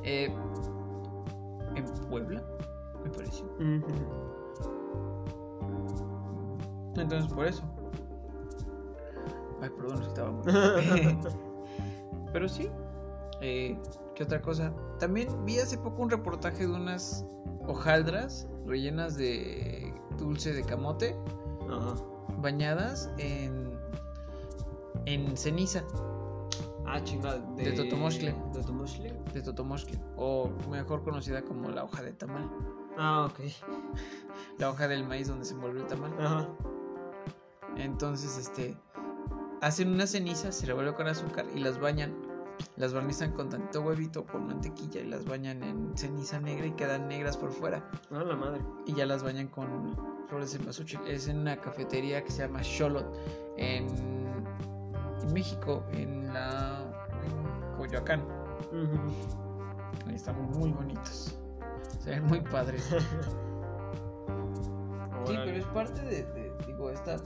Eh, 0.06 0.32
en 1.74 1.84
Puebla, 2.08 2.42
me 3.04 3.10
pareció. 3.10 3.44
Ujú. 3.56 3.84
Entonces, 6.96 7.32
por 7.32 7.46
eso. 7.46 7.62
Ay, 9.60 9.70
perdón, 9.76 10.02
estaba 10.02 10.30
muy. 10.30 10.44
Pero 12.32 12.48
sí. 12.48 12.70
Eh, 13.40 13.78
¿Qué 14.14 14.22
otra 14.22 14.40
cosa? 14.40 14.72
También 14.98 15.28
vi 15.44 15.58
hace 15.58 15.76
poco 15.76 16.02
un 16.02 16.10
reportaje 16.10 16.66
de 16.66 16.72
unas 16.72 17.26
hojaldras 17.66 18.48
rellenas 18.64 19.16
de 19.16 19.92
dulce 20.18 20.52
de 20.52 20.62
camote 20.62 21.14
bañadas 22.40 23.10
en 23.18 23.76
en 25.04 25.36
ceniza 25.36 25.84
Ah, 26.86 27.02
chingada. 27.02 27.38
De, 27.56 27.64
De 27.64 27.72
Totomoxtle. 27.72 28.32
¿De 28.32 28.60
Totomoxtle? 28.60 29.12
de 29.34 29.42
totomosque 29.42 29.98
o 30.16 30.48
mejor 30.70 31.02
conocida 31.02 31.42
como 31.42 31.68
la 31.70 31.84
hoja 31.84 32.02
de 32.02 32.12
tamal, 32.12 32.48
Ah, 32.96 33.28
ok. 33.30 33.40
la 34.58 34.70
hoja 34.70 34.88
del 34.88 35.04
maíz 35.06 35.28
donde 35.28 35.44
se 35.44 35.52
envuelve 35.54 35.80
el 35.80 35.86
tamal. 35.86 36.12
Ajá. 36.18 36.48
Entonces, 37.76 38.38
este 38.38 38.76
hacen 39.60 39.92
una 39.92 40.06
ceniza, 40.06 40.52
se 40.52 40.66
revuelve 40.66 40.94
con 40.94 41.06
azúcar 41.08 41.46
y 41.54 41.58
las 41.60 41.78
bañan. 41.80 42.14
Las 42.76 42.94
barnizan 42.94 43.32
con 43.32 43.50
tantito 43.50 43.82
huevito, 43.82 44.24
con 44.24 44.46
mantequilla 44.46 45.00
y 45.02 45.06
las 45.06 45.26
bañan 45.26 45.62
en 45.62 45.92
ceniza 45.96 46.40
negra 46.40 46.66
y 46.66 46.70
quedan 46.72 47.06
negras 47.08 47.36
por 47.36 47.50
fuera. 47.52 47.86
Ah, 48.10 48.24
la 48.24 48.34
madre. 48.36 48.62
y 48.86 48.94
ya 48.94 49.04
las 49.04 49.22
bañan 49.22 49.48
con 49.48 49.94
flores 50.28 50.52
de 50.52 50.58
cempasúchil. 50.58 51.00
Es 51.06 51.28
en 51.28 51.38
una 51.40 51.58
cafetería 51.60 52.24
que 52.24 52.30
se 52.30 52.38
llama 52.46 52.62
Xolot 52.62 53.14
en, 53.58 53.86
en 55.22 55.32
México, 55.34 55.84
en 55.92 56.32
la 56.32 56.75
Coyoacán. 57.86 58.20
Ujú. 58.72 59.14
Ahí 60.08 60.14
están 60.14 60.40
muy 60.52 60.70
bonitos. 60.70 61.38
Se 62.00 62.10
ven 62.10 62.24
muy 62.26 62.40
padres. 62.40 62.88
Sí, 65.26 65.34
pero 65.44 65.56
es 65.58 65.64
parte 65.66 66.00
de, 66.02 66.22
de, 66.22 66.52
digo, 66.68 66.88
esta 66.88 67.16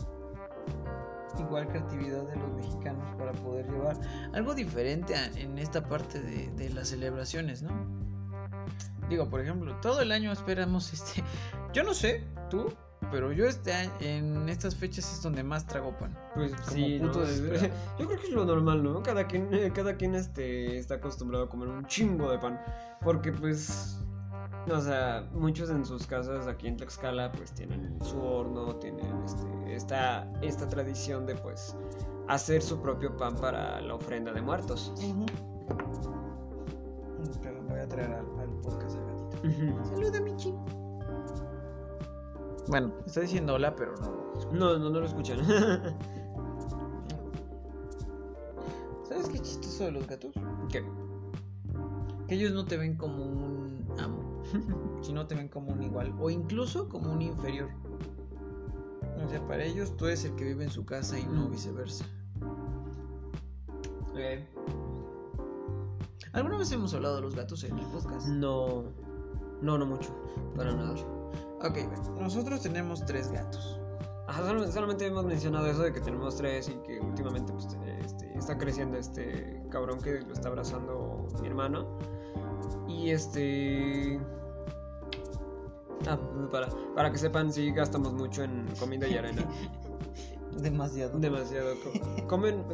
igual 1.39 1.69
creatividad 1.69 2.23
de 2.29 2.37
los 2.37 2.51
mexicanos 2.55 3.05
para 3.19 3.33
poder 3.33 3.71
llevar 3.71 3.95
algo 4.33 4.55
diferente 4.55 5.15
a- 5.15 5.27
en 5.39 5.59
esta 5.59 5.85
parte 5.85 6.19
de, 6.23 6.51
de 6.53 6.71
las 6.71 6.89
celebraciones, 6.89 7.63
¿no? 7.63 7.71
Digo, 9.11 9.29
por 9.29 9.41
ejemplo, 9.43 9.77
todo 9.83 10.01
el 10.01 10.13
año 10.13 10.33
esperamos 10.33 10.95
este. 10.95 11.23
Yo 11.75 11.83
no 11.85 11.93
sé, 11.93 12.25
tú, 12.49 12.73
pero 13.11 13.33
yo 13.33 13.47
este 13.47 13.73
año, 13.73 13.93
en 14.01 14.49
estas 14.49 14.75
fechas 14.75 15.13
es 15.13 15.23
donde 15.23 15.43
más 15.43 15.67
trago 15.67 15.97
pan. 15.99 16.17
Pues 16.35 16.53
Como 16.53 16.71
sí. 16.73 16.99
Yo 17.99 18.07
creo 18.07 18.21
que 18.21 18.27
es 18.27 18.33
lo 18.33 18.45
normal, 18.45 18.83
¿no? 18.83 19.03
Cada 19.03 19.27
quien, 19.27 19.53
eh, 19.53 19.71
cada 19.75 19.97
quien 19.97 20.15
este, 20.15 20.79
está 20.79 20.95
acostumbrado 20.97 21.45
a 21.45 21.49
comer 21.49 21.69
un 21.69 21.85
chingo 21.87 22.31
de 22.31 22.39
pan. 22.39 22.61
Porque 23.03 23.33
pues, 23.33 23.99
o 24.71 24.81
sea, 24.81 25.29
muchos 25.33 25.71
en 25.71 25.85
sus 25.85 26.07
casas 26.07 26.47
aquí 26.47 26.69
en 26.69 26.77
Tlaxcala 26.77 27.33
pues 27.33 27.53
tienen 27.53 27.99
su 28.05 28.21
horno, 28.21 28.77
tienen 28.77 29.23
este, 29.25 29.75
esta, 29.75 30.31
esta 30.43 30.69
tradición 30.69 31.27
de 31.27 31.35
pues 31.37 31.77
hacer 32.29 32.63
su 32.63 32.81
propio 32.81 33.17
pan 33.17 33.35
para 33.37 33.81
la 33.81 33.95
ofrenda 33.95 34.33
de 34.33 34.41
muertos. 34.41 34.93
Pero 37.43 37.63
voy 37.63 37.81
a 37.81 37.89
traer 37.89 38.13
al, 38.13 38.27
al 38.41 38.51
podcast 38.63 38.97
al 38.97 39.07
gatito. 39.07 39.85
Saluda, 39.85 40.21
Michi. 40.21 40.55
Bueno, 42.71 42.93
está 43.05 43.21
diciendo 43.23 43.55
hola, 43.55 43.75
pero 43.75 43.97
no. 43.97 44.31
No, 44.53 44.79
no, 44.79 44.91
no 44.91 45.01
lo 45.01 45.07
escuchan. 45.07 45.45
¿Sabes 49.09 49.29
qué 49.29 49.41
chistoso 49.41 49.87
de 49.87 49.91
los 49.91 50.07
gatos? 50.07 50.33
¿Qué? 50.71 50.85
Que 52.29 52.37
ellos 52.37 52.53
no 52.53 52.65
te 52.65 52.77
ven 52.77 52.97
como 52.97 53.25
un 53.25 53.89
amo, 53.99 54.45
sino 55.03 55.27
te 55.27 55.35
ven 55.35 55.49
como 55.49 55.73
un 55.73 55.83
igual, 55.83 56.15
o 56.21 56.31
incluso 56.31 56.89
como 56.89 57.13
un 57.13 57.23
inferior. 57.23 57.71
O 59.25 59.29
sea, 59.29 59.45
para 59.49 59.65
ellos 59.65 59.97
tú 59.97 60.07
eres 60.07 60.25
el 60.25 60.37
que 60.37 60.45
vive 60.45 60.63
en 60.63 60.71
su 60.71 60.87
casa 60.87 61.19
y 61.19 61.25
no 61.25 61.49
viceversa. 61.49 62.07
¿Alguna 66.33 66.59
vez 66.59 66.71
hemos 66.71 66.95
hablado 66.95 67.17
de 67.17 67.23
los 67.23 67.35
gatos 67.35 67.65
en 67.65 67.77
el 67.77 67.87
podcast? 67.87 68.29
No, 68.29 68.85
no, 69.61 69.77
no 69.77 69.87
mucho, 69.87 70.15
para 70.55 70.73
nada. 70.73 70.95
Ok, 71.63 71.75
bueno, 71.87 72.21
nosotros 72.21 72.61
tenemos 72.63 73.05
tres 73.05 73.31
gatos. 73.31 73.79
Ajá, 74.27 74.43
sol- 74.47 74.73
solamente 74.73 75.07
hemos 75.07 75.25
mencionado 75.25 75.67
eso 75.67 75.83
de 75.83 75.93
que 75.93 76.01
tenemos 76.01 76.37
tres 76.37 76.69
y 76.69 76.75
que 76.87 77.01
últimamente 77.01 77.53
pues, 77.53 77.67
este, 78.05 78.33
está 78.39 78.57
creciendo 78.57 78.97
este 78.97 79.63
cabrón 79.71 80.01
que 80.01 80.21
lo 80.21 80.33
está 80.33 80.49
abrazando 80.49 81.27
mi 81.41 81.49
hermano. 81.49 81.99
Y 82.89 83.11
este... 83.11 84.21
Ah, 86.09 86.19
para, 86.51 86.69
para 86.95 87.11
que 87.13 87.19
sepan, 87.19 87.53
sí 87.53 87.73
gastamos 87.73 88.15
mucho 88.15 88.43
en 88.43 88.67
comida 88.79 89.07
y 89.07 89.17
arena. 89.19 89.45
Demasiado. 90.59 91.19
Demasiado. 91.19 91.75
co- 91.83 92.27
Comen, 92.29 92.65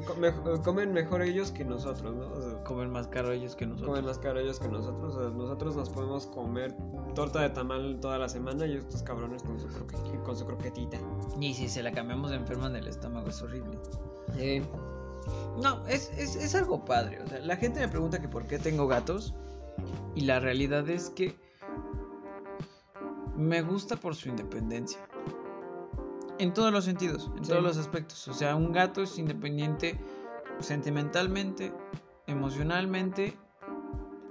comen 0.65 0.93
mejor 0.93 1.23
ellos 1.23 1.51
que 1.53 1.65
nosotros, 1.65 2.15
¿no? 2.15 2.29
O 2.33 2.41
sea, 2.41 2.65
Comen 2.65 2.91
más 2.91 3.07
caro 3.09 3.33
ellos 3.33 3.55
que 3.57 3.67
nosotros. 3.67 3.89
comen 3.91 4.05
más 4.05 4.19
caro 4.19 4.41
ellos 4.41 4.59
que 4.59 4.69
nosotros. 4.69 5.15
O 5.15 5.21
sea, 5.21 5.31
nosotros 5.31 5.77
nos 5.77 5.91
podemos 5.91 6.27
comer 6.27 6.75
torta 7.15 7.41
de 7.43 7.51
tamal 7.51 7.99
toda 8.01 8.19
la 8.19 8.29
semana 8.29 8.67
y 8.67 8.77
estos 8.77 9.03
cabrones 9.03 9.43
con 9.43 9.59
su, 9.61 9.69
croque- 9.69 10.23
con 10.25 10.37
su 10.37 10.47
croquetita. 10.47 10.99
Y 11.41 11.55
si 11.55 11.69
se 11.69 11.83
la 11.83 11.93
cambiamos 11.93 12.33
enferman 12.33 12.73
del 12.73 12.87
estómago, 12.89 13.29
es 13.29 13.41
horrible. 13.43 13.79
Eh, 14.37 14.63
No, 15.63 15.87
es, 15.87 16.11
es, 16.19 16.37
es 16.37 16.55
algo 16.55 16.85
padre. 16.85 17.21
O 17.23 17.27
sea, 17.29 17.39
la 17.41 17.57
gente 17.57 17.81
me 17.81 17.89
pregunta 17.89 18.21
que 18.21 18.29
por 18.29 18.47
qué 18.47 18.59
tengo 18.59 18.87
gatos. 18.87 19.35
Y 20.15 20.23
la 20.23 20.41
realidad 20.41 20.89
es 20.89 21.11
que 21.11 21.37
me 23.37 23.61
gusta 23.63 23.97
por 23.97 24.15
su 24.15 24.29
independencia. 24.31 24.99
En 26.39 26.53
todos 26.53 26.73
los 26.73 26.85
sentidos, 26.85 27.31
en 27.37 27.45
Sí. 27.45 27.51
todos 27.51 27.63
los 27.63 27.77
aspectos. 27.79 28.27
O 28.29 28.35
sea, 28.35 28.57
un 28.57 28.73
gato 28.73 29.03
es 29.03 29.19
independiente 29.19 29.99
sentimentalmente, 30.61 31.73
emocionalmente 32.27 33.37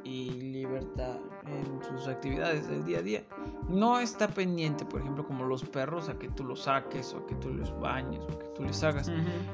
y 0.03 0.29
libertad 0.31 1.17
en 1.47 1.81
sus 1.83 2.07
actividades 2.07 2.67
del 2.67 2.83
día 2.85 2.99
a 2.99 3.01
día. 3.01 3.23
No 3.69 3.99
está 3.99 4.27
pendiente, 4.27 4.85
por 4.85 5.01
ejemplo, 5.01 5.25
como 5.25 5.45
los 5.45 5.63
perros, 5.63 6.09
a 6.09 6.17
que 6.19 6.29
tú 6.29 6.43
los 6.43 6.61
saques 6.63 7.13
o 7.13 7.17
a 7.19 7.25
que 7.25 7.35
tú 7.35 7.49
los 7.53 7.77
bañes 7.79 8.21
o 8.23 8.37
que 8.37 8.45
tú 8.55 8.63
les 8.63 8.83
hagas. 8.83 9.11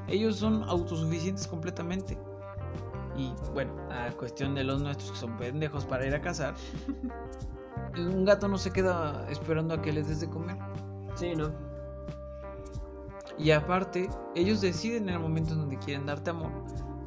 Ellos 0.07 0.35
son 0.37 0.63
autosuficientes 0.63 1.47
completamente. 1.47 2.17
Y 3.15 3.33
bueno, 3.53 3.73
a 3.91 4.09
cuestión 4.11 4.55
de 4.55 4.63
los 4.63 4.81
nuestros 4.81 5.11
que 5.11 5.17
son 5.17 5.35
pendejos 5.37 5.85
para 5.85 6.05
ir 6.05 6.15
a 6.15 6.21
cazar, 6.21 6.53
un 7.97 8.25
gato 8.25 8.47
no 8.47 8.57
se 8.57 8.71
queda 8.71 9.25
esperando 9.29 9.73
a 9.73 9.81
que 9.81 9.91
les 9.93 10.07
des 10.07 10.19
de 10.21 10.29
comer. 10.29 10.57
Sí, 11.15 11.35
¿no? 11.35 11.51
Y 13.41 13.51
aparte, 13.51 14.08
ellos 14.36 14.62
deciden 14.62 15.10
en 15.10 15.15
el 15.15 15.19
momento 15.19 15.54
en 15.54 15.62
donde 15.62 15.80
quieren 15.80 16.06
darte 16.06 16.30
amor 16.30 16.51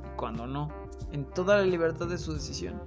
y 0.05 0.17
cuando 0.17 0.49
no, 0.49 0.69
en 1.13 1.25
toda 1.27 1.59
la 1.59 1.63
libertad 1.63 2.09
de 2.09 2.19
su 2.19 2.33
decisión. 2.33 2.83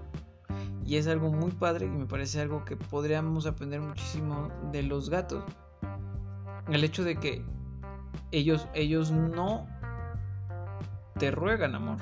Y 0.86 0.98
es 0.98 1.08
algo 1.08 1.32
muy 1.32 1.52
padre 1.52 1.86
y 1.86 1.90
me 1.90 2.06
parece 2.06 2.42
algo 2.42 2.66
que 2.66 2.76
podríamos 2.76 3.46
aprender 3.46 3.80
muchísimo 3.80 4.50
de 4.74 4.84
los 4.84 5.10
gatos. 5.10 5.46
El 6.68 6.84
hecho 6.84 7.06
de 7.06 7.16
que 7.16 7.46
ellos, 8.32 8.68
ellos 8.74 9.12
no 9.12 9.66
te 11.18 11.32
ruegan 11.32 11.76
amor. 11.76 12.00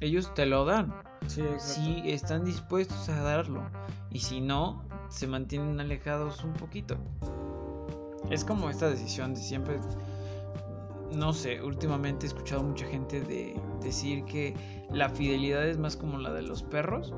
Ellos 0.00 0.32
te 0.34 0.44
lo 0.44 0.66
dan. 0.66 0.94
Sí. 1.26 1.42
Si 1.56 2.02
están 2.10 2.44
dispuestos 2.44 3.08
a 3.08 3.22
darlo. 3.22 3.62
Y 4.10 4.20
si 4.20 4.42
no, 4.42 4.84
se 5.08 5.26
mantienen 5.26 5.80
alejados 5.80 6.44
un 6.44 6.52
poquito. 6.52 6.98
Es 8.30 8.44
como 8.44 8.70
esta 8.70 8.88
decisión 8.90 9.34
de 9.34 9.40
siempre. 9.40 9.78
No 11.12 11.32
sé, 11.32 11.62
últimamente 11.62 12.26
he 12.26 12.28
escuchado 12.28 12.62
mucha 12.62 12.86
gente 12.86 13.20
de 13.22 13.58
decir 13.82 14.24
que 14.24 14.54
la 14.90 15.08
fidelidad 15.08 15.66
es 15.66 15.78
más 15.78 15.96
como 15.96 16.18
la 16.18 16.32
de 16.32 16.42
los 16.42 16.62
perros. 16.62 17.14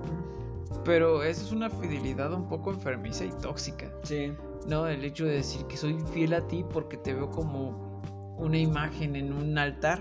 Pero 0.85 1.23
esa 1.23 1.43
es 1.43 1.53
una 1.53 1.69
fidelidad 1.69 2.33
un 2.33 2.49
poco 2.49 2.71
enfermiza 2.71 3.25
y 3.25 3.31
tóxica. 3.43 3.93
Sí, 4.05 4.33
No, 4.69 4.87
el 4.87 5.05
hecho 5.05 5.25
de 5.25 5.33
decir 5.33 5.67
que 5.67 5.77
soy 5.77 5.99
fiel 6.13 6.33
a 6.35 6.47
ti 6.47 6.65
porque 6.73 6.97
te 6.97 7.15
veo 7.15 7.31
como 7.31 8.01
una 8.39 8.59
imagen 8.59 9.17
en 9.17 9.33
un 9.33 9.59
altar. 9.59 10.01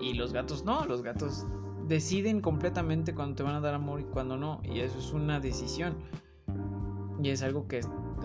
Y 0.00 0.14
los 0.14 0.32
gatos 0.32 0.64
no, 0.64 0.84
los 0.84 1.02
gatos 1.02 1.46
deciden 1.86 2.40
completamente 2.40 3.14
cuando 3.14 3.36
te 3.36 3.42
van 3.42 3.54
a 3.54 3.60
dar 3.60 3.74
amor 3.74 4.00
y 4.00 4.04
cuando 4.04 4.36
no. 4.36 4.60
Y 4.64 4.80
eso 4.80 4.98
es 4.98 5.12
una 5.12 5.40
decisión. 5.40 5.96
Y 7.22 7.30
es 7.30 7.42
algo 7.42 7.66
que 7.66 7.80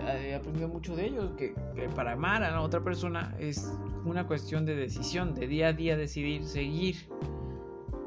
he 0.07 0.35
aprendido 0.35 0.67
mucho 0.67 0.95
de 0.95 1.07
ellos, 1.07 1.31
que, 1.37 1.53
que 1.75 1.89
para 1.89 2.13
amar 2.13 2.43
a 2.43 2.51
la 2.51 2.61
otra 2.61 2.81
persona 2.83 3.35
es 3.39 3.77
una 4.05 4.27
cuestión 4.27 4.65
de 4.65 4.75
decisión, 4.75 5.33
de 5.33 5.47
día 5.47 5.67
a 5.67 5.73
día 5.73 5.97
decidir 5.97 6.45
seguir 6.45 6.95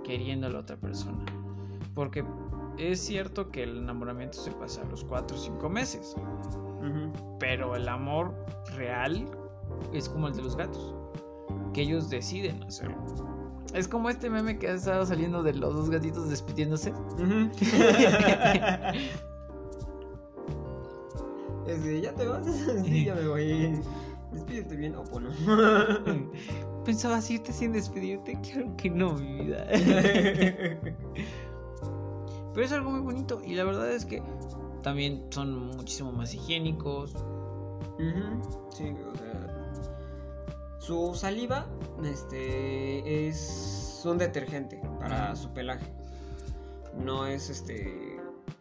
queriendo 0.05 0.47
a 0.47 0.51
la 0.51 0.61
otra 0.61 0.77
persona. 0.77 1.25
Porque 1.95 2.25
es 2.79 3.01
cierto 3.01 3.51
que 3.51 3.63
el 3.63 3.79
enamoramiento 3.79 4.39
se 4.39 4.51
pasa 4.53 4.83
a 4.83 4.85
los 4.87 5.05
4 5.05 5.37
o 5.37 5.41
5 5.41 5.69
meses. 5.69 6.15
Pero 7.39 7.75
el 7.77 7.89
amor 7.89 8.35
real 8.77 9.27
es 9.93 10.09
como 10.09 10.29
el 10.29 10.35
de 10.35 10.43
los 10.43 10.57
gatos. 10.57 10.95
Que 11.73 11.83
ellos 11.83 12.11
deciden 12.11 12.63
hacerlo. 12.63 12.97
Es 13.73 13.89
como 13.89 14.11
este 14.11 14.31
meme 14.31 14.59
que 14.59 14.69
ha 14.69 14.75
estado 14.75 15.05
saliendo 15.07 15.43
de 15.43 15.55
los 15.55 15.75
dos 15.75 15.91
gatitos 15.91 16.29
despidiéndose. 16.29 16.93
Ujú. 16.93 17.51
Es 21.75 21.85
de, 21.85 22.01
¿ya 22.01 22.15
te 22.15 22.27
vas? 22.27 22.47
Sí, 22.85 23.05
ya 23.05 23.15
me 23.15 23.27
voy. 23.27 23.81
Despídete 24.33 24.77
bien, 24.77 24.95
opo, 24.97 25.21
¿no? 25.21 25.31
Pensabas 26.85 27.31
irte 27.31 27.53
sin 27.53 27.73
despedirte. 27.73 28.39
Claro 28.41 28.77
que 28.77 28.91
no, 28.91 29.15
mi 29.15 29.45
vida. 29.45 29.67
Pero 32.53 32.67
es 32.67 32.73
algo 32.73 32.91
muy 32.91 33.01
bonito. 33.01 33.41
Y 33.45 33.55
la 33.55 33.65
verdad 33.65 33.91
es 33.91 34.05
que 34.05 34.23
también 34.83 35.25
son 35.31 35.69
muchísimo 35.69 36.13
más 36.13 36.35
higiénicos. 36.35 37.13
Sí, 38.71 38.85
o 39.13 39.17
sea. 39.17 39.35
Su 40.79 41.15
saliva 41.15 41.67
este, 42.05 43.29
es 43.29 44.03
un 44.05 44.19
detergente 44.19 44.83
para 45.01 45.35
su 45.35 45.49
pelaje. 45.55 45.87
No 47.03 47.27
es 47.27 47.49
este. 47.49 48.04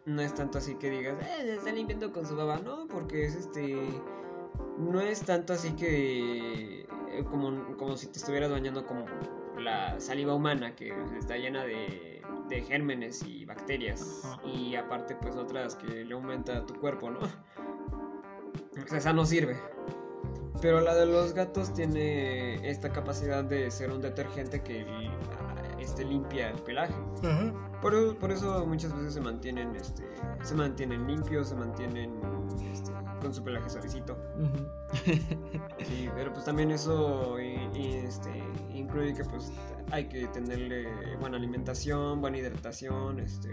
No 0.06 0.20
es 0.20 0.34
tanto 0.34 0.58
así 0.58 0.74
que 0.74 0.90
digas, 0.90 1.16
eh, 1.22 1.42
se 1.44 1.54
está 1.56 1.72
limpiando 1.72 2.12
con 2.12 2.26
su 2.26 2.36
baba. 2.36 2.58
No, 2.58 2.86
porque 2.88 3.24
es 3.24 3.34
este. 3.34 3.76
No 4.78 5.00
es 5.00 5.22
tanto 5.22 5.52
así 5.54 5.72
que. 5.72 6.82
eh, 6.82 7.24
Como, 7.30 7.76
como 7.76 7.96
si 7.96 8.08
te 8.08 8.18
estuvieras 8.18 8.50
bañando 8.50 8.86
como 8.86 9.06
la 9.58 9.98
saliva 10.00 10.34
humana, 10.34 10.74
que 10.74 10.92
está 11.18 11.36
llena 11.36 11.64
de, 11.64 12.20
de 12.48 12.60
gérmenes 12.62 13.22
y 13.24 13.44
bacterias. 13.46 14.22
Ajá. 14.24 14.40
Y 14.46 14.74
aparte, 14.76 15.16
pues 15.16 15.36
otras 15.36 15.76
que 15.76 16.04
le 16.04 16.12
aumenta 16.14 16.58
a 16.58 16.66
tu 16.66 16.74
cuerpo, 16.74 17.10
¿no? 17.10 17.20
O 17.20 18.86
sea, 18.88 18.98
esa 18.98 19.12
no 19.12 19.24
sirve. 19.24 19.56
Pero 20.60 20.80
la 20.80 20.94
de 20.94 21.06
los 21.06 21.32
gatos 21.34 21.72
tiene 21.72 22.68
esta 22.68 22.90
capacidad 22.92 23.44
de 23.44 23.70
ser 23.70 23.90
un 23.90 24.00
detergente 24.00 24.62
que 24.62 24.84
este, 25.84 26.04
limpia 26.04 26.50
el 26.50 26.58
pelaje. 26.62 26.94
Por, 27.80 28.16
por 28.18 28.30
eso 28.32 28.64
muchas 28.66 28.94
veces 28.96 29.14
se 29.14 29.20
mantienen, 29.20 29.74
este, 29.76 30.04
se 30.42 30.54
mantienen 30.54 31.06
limpios, 31.06 31.48
se 31.50 31.54
mantienen 31.54 32.12
este, 32.72 32.90
con 33.20 33.32
su 33.34 33.42
pelaje 33.44 33.68
suavecito. 33.70 34.16
Sí, 35.86 36.08
pero 36.14 36.32
pues 36.32 36.44
también 36.46 36.70
eso 36.70 37.38
y- 37.40 37.68
y, 37.78 37.94
este, 37.96 38.30
incluye 38.72 39.12
que 39.14 39.24
pues 39.24 39.52
hay 39.90 40.08
que 40.08 40.26
tenerle 40.28 41.16
buena 41.20 41.36
alimentación, 41.36 42.20
buena 42.20 42.38
hidratación, 42.38 43.18
este... 43.20 43.50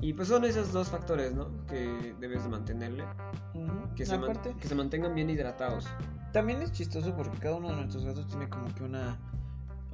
Y 0.00 0.12
pues 0.12 0.28
son 0.28 0.44
esos 0.44 0.72
dos 0.72 0.90
factores, 0.90 1.32
¿no? 1.34 1.48
Que 1.66 2.14
debes 2.20 2.42
de 2.44 2.50
mantenerle. 2.50 3.04
Que 3.94 4.04
se, 4.04 4.18
man- 4.18 4.30
Aparte, 4.30 4.54
que 4.60 4.68
se 4.68 4.74
mantengan 4.74 5.14
bien 5.14 5.30
hidratados. 5.30 5.86
también 6.32 6.60
es 6.60 6.72
chistoso 6.72 7.14
porque 7.16 7.38
cada 7.38 7.56
uno 7.56 7.68
de 7.70 7.76
nuestros 7.76 8.04
gatos 8.04 8.26
tiene 8.26 8.48
como 8.50 8.66
que 8.74 8.84
una 8.84 9.16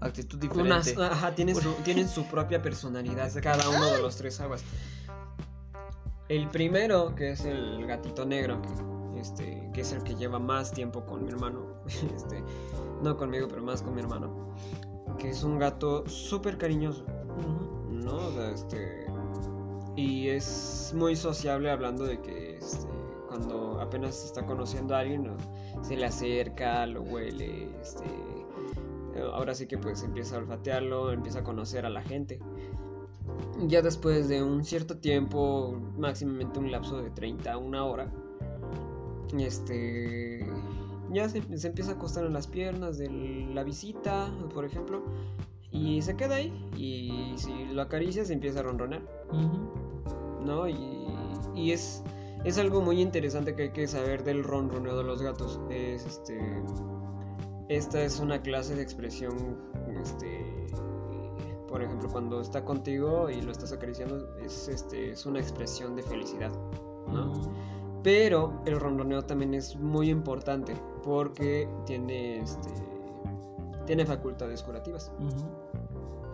actitud 0.03 0.39
diferente. 0.39 0.93
Unas, 0.95 1.13
ajá, 1.13 1.35
tienen 1.35 1.57
su, 1.57 1.73
tienen 1.85 2.09
su 2.09 2.25
propia 2.25 2.61
personalidad 2.63 3.31
cada 3.43 3.69
uno 3.69 3.87
de 3.87 4.03
los 4.03 4.17
tres 4.17 4.41
aguas. 4.41 4.63
El 6.29 6.49
primero, 6.49 7.15
que 7.15 7.33
es 7.33 7.45
el 7.45 7.87
gatito 7.87 8.25
negro, 8.25 8.61
que, 8.63 9.21
este, 9.21 9.71
que 9.75 9.83
es 9.83 9.93
el 9.93 10.03
que 10.03 10.15
lleva 10.15 10.39
más 10.39 10.73
tiempo 10.73 11.05
con 11.05 11.25
mi 11.25 11.31
hermano, 11.31 11.67
este, 12.17 12.43
no 13.03 13.17
conmigo, 13.17 13.49
pero 13.49 13.63
más 13.63 13.83
con 13.83 13.95
mi 13.95 14.01
hermano, 14.01 14.55
que 15.19 15.31
es 15.31 15.43
un 15.43 15.59
gato 15.59 16.09
súper 16.09 16.59
cariñoso. 16.59 17.05
¿no? 18.03 18.17
O 18.17 18.33
sea, 18.33 18.51
este, 18.51 19.07
y 19.97 20.29
es 20.29 20.93
muy 20.97 21.17
sociable 21.17 21.71
hablando 21.71 22.05
de 22.05 22.21
que 22.21 22.57
este, 22.57 22.89
cuando 23.29 23.81
apenas 23.81 24.25
está 24.25 24.45
conociendo 24.45 24.95
a 24.95 25.01
alguien, 25.01 25.25
¿no? 25.25 25.37
se 25.83 25.97
le 25.97 26.07
acerca, 26.07 26.87
lo 26.87 27.03
huele, 27.03 27.69
este, 27.81 28.05
ahora 29.21 29.55
sí 29.55 29.67
que 29.67 29.79
pues 29.79 30.03
empieza 30.03 30.37
a 30.37 30.39
olfatearlo, 30.39 31.13
empieza 31.13 31.41
a 31.41 31.45
conocer 31.45 31.87
a 31.87 31.91
la 31.91 32.03
gente. 32.03 32.41
Ya 33.67 33.83
después 33.83 34.29
de 34.29 34.43
un 34.43 34.65
cierto 34.65 34.99
tiempo, 34.99 35.79
máximamente 35.99 36.59
un 36.59 36.71
lapso 36.71 37.01
de 37.03 37.11
30 37.11 37.53
a 37.53 37.59
una 37.59 37.85
hora, 37.85 38.11
este, 39.39 40.47
ya 41.13 41.29
se, 41.29 41.43
se 41.57 41.69
empieza 41.69 41.93
a 41.93 41.95
acostar 41.95 42.25
en 42.25 42.33
las 42.33 42.47
piernas 42.47 42.99
de 42.99 43.11
la 43.53 43.63
visita, 43.65 44.31
por 44.55 44.65
ejemplo, 44.65 45.03
Y 45.71 46.03
se 46.03 46.17
queda 46.17 46.37
ahí. 46.37 46.53
Y 46.77 47.33
si 47.37 47.65
lo 47.67 47.83
acaricias 47.83 48.31
empieza 48.31 48.61
a 48.61 48.63
ronronar. 48.63 49.03
¿No? 50.45 50.69
Y, 50.69 51.07
y 51.55 51.73
es, 51.73 52.03
es 52.45 52.59
algo 52.59 52.83
muy 52.83 53.01
interesante 53.01 53.55
que 53.55 53.65
hay 53.65 53.71
que 53.71 53.87
saber 53.87 54.25
del 54.25 54.45
ronroneo 54.45 54.97
de 54.97 55.05
los 55.05 55.23
gatos. 55.23 55.61
Es 55.71 56.05
este. 56.05 56.63
Esta 57.73 58.03
es 58.03 58.21
una 58.21 58.43
clase 58.43 58.77
de 58.77 58.83
expresión. 58.83 59.57
Este. 60.03 60.67
Por 61.69 61.83
ejemplo, 61.83 62.11
cuando 62.11 62.43
está 62.43 62.67
contigo 62.67 63.31
y 63.31 63.41
lo 63.41 63.51
estás 63.51 63.73
acariciando, 63.73 64.37
es, 64.45 64.69
este, 64.69 65.13
es 65.13 65.25
una 65.25 65.41
expresión 65.41 65.97
de 65.97 66.03
felicidad. 66.03 66.51
¿no? 67.11 67.33
Pero 68.03 68.61
el 68.67 68.79
ronroneo 68.79 69.23
también 69.23 69.55
es 69.55 69.75
muy 69.77 70.11
importante 70.11 70.77
porque 71.03 71.67
tiene, 71.87 72.43
este, 72.43 72.69
tiene 73.87 74.05
facultades 74.05 74.63
curativas. 74.63 75.11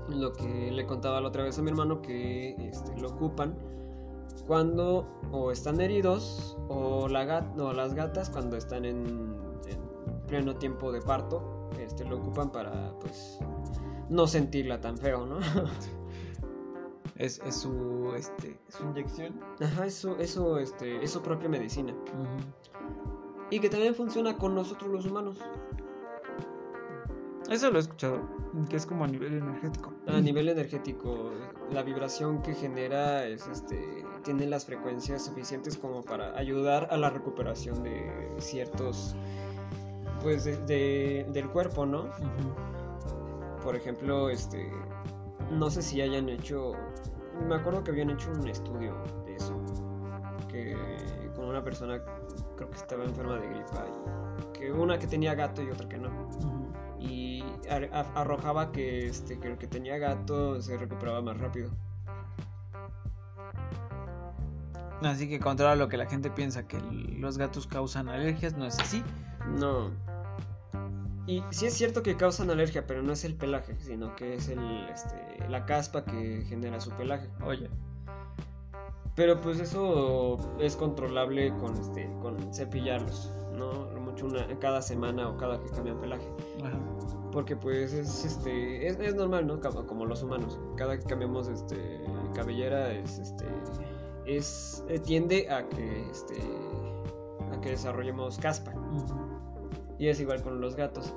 Lo 0.08 0.32
que 0.32 0.72
le 0.72 0.86
contaba 0.86 1.20
la 1.20 1.28
otra 1.28 1.44
vez 1.44 1.56
a 1.56 1.62
mi 1.62 1.70
hermano 1.70 2.02
que 2.02 2.56
este, 2.58 3.00
lo 3.00 3.10
ocupan 3.10 3.54
cuando 4.48 5.06
o 5.30 5.52
están 5.52 5.80
heridos 5.80 6.58
o, 6.68 7.06
la 7.06 7.48
o 7.58 7.72
las 7.72 7.94
gatas 7.94 8.28
cuando 8.28 8.56
están 8.56 8.84
en, 8.84 9.47
pleno 10.28 10.54
tiempo 10.56 10.92
de 10.92 11.00
parto 11.00 11.70
este, 11.80 12.04
lo 12.04 12.18
ocupan 12.18 12.50
para 12.50 12.92
pues 13.00 13.38
no 14.08 14.26
sentirla 14.26 14.80
tan 14.80 14.96
feo, 14.96 15.26
¿no? 15.26 15.38
Es, 17.16 17.40
su, 17.50 18.12
este, 18.16 18.56
su 18.68 18.84
inyección. 18.84 19.40
Ajá, 19.60 19.86
eso, 19.86 20.16
eso, 20.20 20.56
este, 20.60 21.02
es 21.02 21.10
su 21.10 21.20
propia 21.20 21.48
medicina. 21.48 21.92
Y 23.50 23.58
que 23.58 23.68
también 23.68 23.92
funciona 23.96 24.36
con 24.36 24.54
nosotros 24.54 24.88
los 24.88 25.04
humanos. 25.04 25.36
Eso 27.50 27.72
lo 27.72 27.78
he 27.78 27.80
escuchado, 27.80 28.20
que 28.70 28.76
es 28.76 28.86
como 28.86 29.02
a 29.02 29.08
nivel 29.08 29.34
energético. 29.34 29.92
A 30.06 30.20
nivel 30.20 30.48
energético, 30.48 31.32
la 31.72 31.82
vibración 31.82 32.40
que 32.40 32.54
genera 32.54 33.26
es 33.26 33.48
este 33.48 34.04
tiene 34.22 34.46
las 34.46 34.66
frecuencias 34.66 35.24
suficientes 35.24 35.76
como 35.76 36.02
para 36.02 36.38
ayudar 36.38 36.86
a 36.92 36.96
la 36.96 37.10
recuperación 37.10 37.82
de 37.82 38.30
ciertos 38.38 39.16
pues 40.22 40.44
de, 40.44 41.26
del 41.28 41.48
cuerpo, 41.50 41.86
¿no? 41.86 42.10
Por 43.62 43.76
ejemplo, 43.76 44.30
este 44.30 44.70
no 45.50 45.70
sé 45.70 45.82
si 45.82 46.00
hayan 46.00 46.28
hecho 46.28 46.74
me 47.46 47.54
acuerdo 47.54 47.84
que 47.84 47.90
habían 47.90 48.10
hecho 48.10 48.30
un 48.30 48.48
estudio 48.48 48.94
de 49.24 49.36
eso. 49.36 49.56
Que 50.48 50.76
con 51.34 51.46
una 51.46 51.62
persona, 51.62 52.00
creo 52.56 52.70
que 52.70 52.76
estaba 52.76 53.04
enferma 53.04 53.36
de 53.36 53.48
gripa. 53.48 53.86
Y 54.38 54.58
que 54.58 54.72
una 54.72 54.98
que 54.98 55.06
tenía 55.06 55.34
gato 55.34 55.62
y 55.62 55.70
otra 55.70 55.88
que 55.88 55.98
no. 55.98 56.10
Y 56.98 57.44
arrojaba 58.14 58.72
que, 58.72 59.06
este, 59.06 59.38
que 59.38 59.48
el 59.48 59.58
que 59.58 59.66
tenía 59.66 59.98
gato 59.98 60.60
se 60.60 60.76
recuperaba 60.76 61.20
más 61.22 61.38
rápido. 61.38 61.70
Así 65.02 65.28
que 65.28 65.38
contra 65.38 65.76
lo 65.76 65.88
que 65.88 65.96
la 65.96 66.06
gente 66.06 66.28
piensa 66.28 66.66
que 66.66 66.80
los 66.80 67.38
gatos 67.38 67.68
causan 67.68 68.08
alergias, 68.08 68.56
no 68.56 68.66
es 68.66 68.78
así. 68.80 69.04
No. 69.56 69.90
Y 71.26 71.42
sí 71.50 71.66
es 71.66 71.74
cierto 71.74 72.02
que 72.02 72.16
causan 72.16 72.50
alergia, 72.50 72.86
pero 72.86 73.02
no 73.02 73.12
es 73.12 73.24
el 73.24 73.34
pelaje, 73.34 73.76
sino 73.80 74.16
que 74.16 74.34
es 74.34 74.48
el, 74.48 74.88
este, 74.88 75.46
la 75.48 75.66
caspa 75.66 76.04
que 76.04 76.44
genera 76.48 76.80
su 76.80 76.90
pelaje. 76.92 77.28
Oye. 77.44 77.68
Pero 79.14 79.40
pues 79.40 79.60
eso 79.60 80.38
es 80.58 80.76
controlable 80.76 81.52
con, 81.58 81.76
este, 81.76 82.08
con 82.22 82.54
cepillarlos, 82.54 83.30
¿no? 83.52 83.88
Mucho 84.00 84.26
una, 84.26 84.46
cada 84.58 84.80
semana 84.80 85.28
o 85.28 85.36
cada 85.36 85.60
que 85.60 85.68
cambian 85.70 86.00
pelaje. 86.00 86.26
Ajá. 86.64 86.78
Porque 87.32 87.56
pues 87.56 87.92
es, 87.92 88.24
este, 88.24 88.86
es, 88.86 89.14
normal, 89.14 89.46
¿no? 89.46 89.60
Como, 89.60 90.06
los 90.06 90.22
humanos. 90.22 90.58
Cada 90.76 90.98
que 90.98 91.04
cambiamos 91.04 91.48
este, 91.48 92.00
cabellera 92.34 92.90
es, 92.92 93.18
este, 93.18 93.44
es, 94.24 94.84
eh, 94.88 94.98
tiende 94.98 95.50
a 95.50 95.68
que, 95.68 96.08
este, 96.10 96.36
a 97.52 97.60
que 97.60 97.70
desarrollemos 97.70 98.38
caspa. 98.38 98.72
Y 99.98 100.08
es 100.08 100.20
igual 100.20 100.42
con 100.42 100.60
los 100.60 100.76
gatos. 100.76 101.14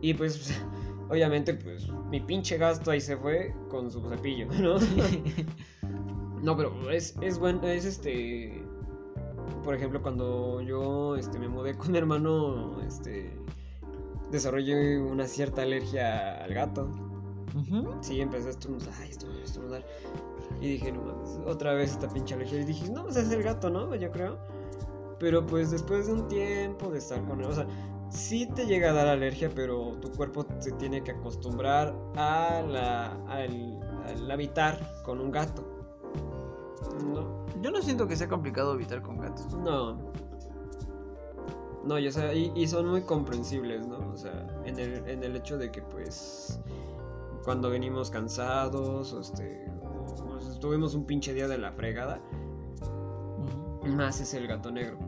Y 0.00 0.14
pues, 0.14 0.52
obviamente, 1.08 1.54
pues 1.54 1.88
mi 2.10 2.20
pinche 2.20 2.58
gasto 2.58 2.90
ahí 2.90 3.00
se 3.00 3.16
fue 3.16 3.54
con 3.68 3.90
su 3.90 4.00
cepillo, 4.08 4.46
¿no? 4.46 4.76
no, 6.42 6.56
pero 6.56 6.90
es, 6.90 7.16
es 7.20 7.38
bueno, 7.38 7.66
es 7.66 7.84
este... 7.84 8.62
Por 9.62 9.74
ejemplo, 9.74 10.02
cuando 10.02 10.60
yo 10.60 11.16
este, 11.16 11.38
me 11.38 11.48
mudé 11.48 11.74
con 11.74 11.92
mi 11.92 11.98
hermano, 11.98 12.80
este, 12.86 13.34
desarrollé 14.30 14.98
una 14.98 15.26
cierta 15.26 15.62
alergia 15.62 16.44
al 16.44 16.52
gato. 16.52 16.90
Sí, 18.00 18.20
empecé 18.20 18.48
a 18.48 18.50
estornudar, 18.50 18.92
ay, 19.00 19.10
estornudar, 19.10 19.84
Y 20.60 20.68
dije, 20.70 20.90
no 20.92 21.02
mames, 21.02 21.38
otra 21.46 21.72
vez 21.72 21.92
esta 21.92 22.08
pinche 22.08 22.34
alergia. 22.34 22.60
Y 22.60 22.64
dije, 22.64 22.90
no, 22.90 23.04
pues 23.04 23.16
es 23.16 23.30
el 23.30 23.42
gato, 23.42 23.70
¿no? 23.70 23.94
Yo 23.94 24.10
creo. 24.10 24.38
Pero 25.18 25.46
pues 25.46 25.70
después 25.70 26.06
de 26.06 26.14
un 26.14 26.28
tiempo 26.28 26.90
de 26.90 26.98
estar 26.98 27.24
con 27.24 27.40
él, 27.40 27.46
o 27.46 27.54
sea, 27.54 27.66
sí 28.10 28.46
te 28.54 28.66
llega 28.66 28.90
a 28.90 28.92
dar 28.92 29.08
alergia, 29.08 29.50
pero 29.54 29.92
tu 30.00 30.10
cuerpo 30.12 30.46
se 30.58 30.72
tiene 30.72 31.02
que 31.02 31.12
acostumbrar 31.12 31.94
a 32.16 32.62
la, 32.62 33.12
al, 33.26 34.30
habitar 34.30 34.78
con 35.02 35.20
un 35.20 35.30
gato. 35.30 35.64
No. 37.04 37.44
Yo 37.60 37.70
no 37.70 37.82
siento 37.82 38.06
que 38.06 38.16
sea 38.16 38.28
complicado 38.28 38.72
habitar 38.72 39.02
con 39.02 39.18
gatos. 39.18 39.52
No. 39.54 39.98
No, 41.84 41.98
y, 41.98 42.08
o 42.08 42.12
sea, 42.12 42.32
y, 42.32 42.66
son 42.66 42.88
muy 42.88 43.02
comprensibles, 43.02 43.86
¿no? 43.86 43.98
O 44.10 44.16
sea, 44.16 44.46
en 44.64 44.78
el, 44.78 45.06
en 45.06 45.22
el 45.22 45.36
hecho 45.36 45.58
de 45.58 45.70
que 45.70 45.82
pues 45.82 46.58
cuando 47.44 47.68
venimos 47.68 48.10
cansados 48.10 49.12
o 49.12 49.20
este 49.20 49.70
o, 49.82 50.58
tuvimos 50.60 50.94
un 50.94 51.04
pinche 51.04 51.34
día 51.34 51.46
de 51.46 51.58
la 51.58 51.72
fregada, 51.72 52.20
más 53.88 54.20
es 54.20 54.34
el 54.34 54.46
gato 54.46 54.70
negro, 54.70 54.98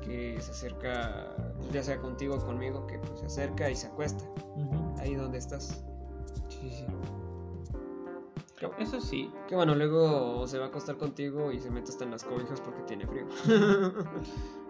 que 0.00 0.40
se 0.40 0.50
acerca, 0.50 1.34
ya 1.72 1.82
sea 1.82 1.98
contigo 1.98 2.36
o 2.36 2.44
conmigo, 2.44 2.86
que 2.86 2.98
pues, 2.98 3.20
se 3.20 3.26
acerca 3.26 3.70
y 3.70 3.76
se 3.76 3.88
acuesta, 3.88 4.24
ahí 4.98 5.14
donde 5.14 5.38
estás. 5.38 5.84
Sí, 6.48 6.70
sí. 6.70 6.86
Eso 8.78 9.00
sí. 9.00 9.30
Que 9.48 9.54
bueno, 9.54 9.74
luego 9.74 10.46
se 10.46 10.58
va 10.58 10.66
a 10.66 10.68
acostar 10.68 10.96
contigo 10.96 11.52
y 11.52 11.60
se 11.60 11.70
mete 11.70 11.90
hasta 11.90 12.04
en 12.04 12.10
las 12.10 12.24
cobijas 12.24 12.60
porque 12.60 12.82
tiene 12.82 13.06
frío. 13.06 13.26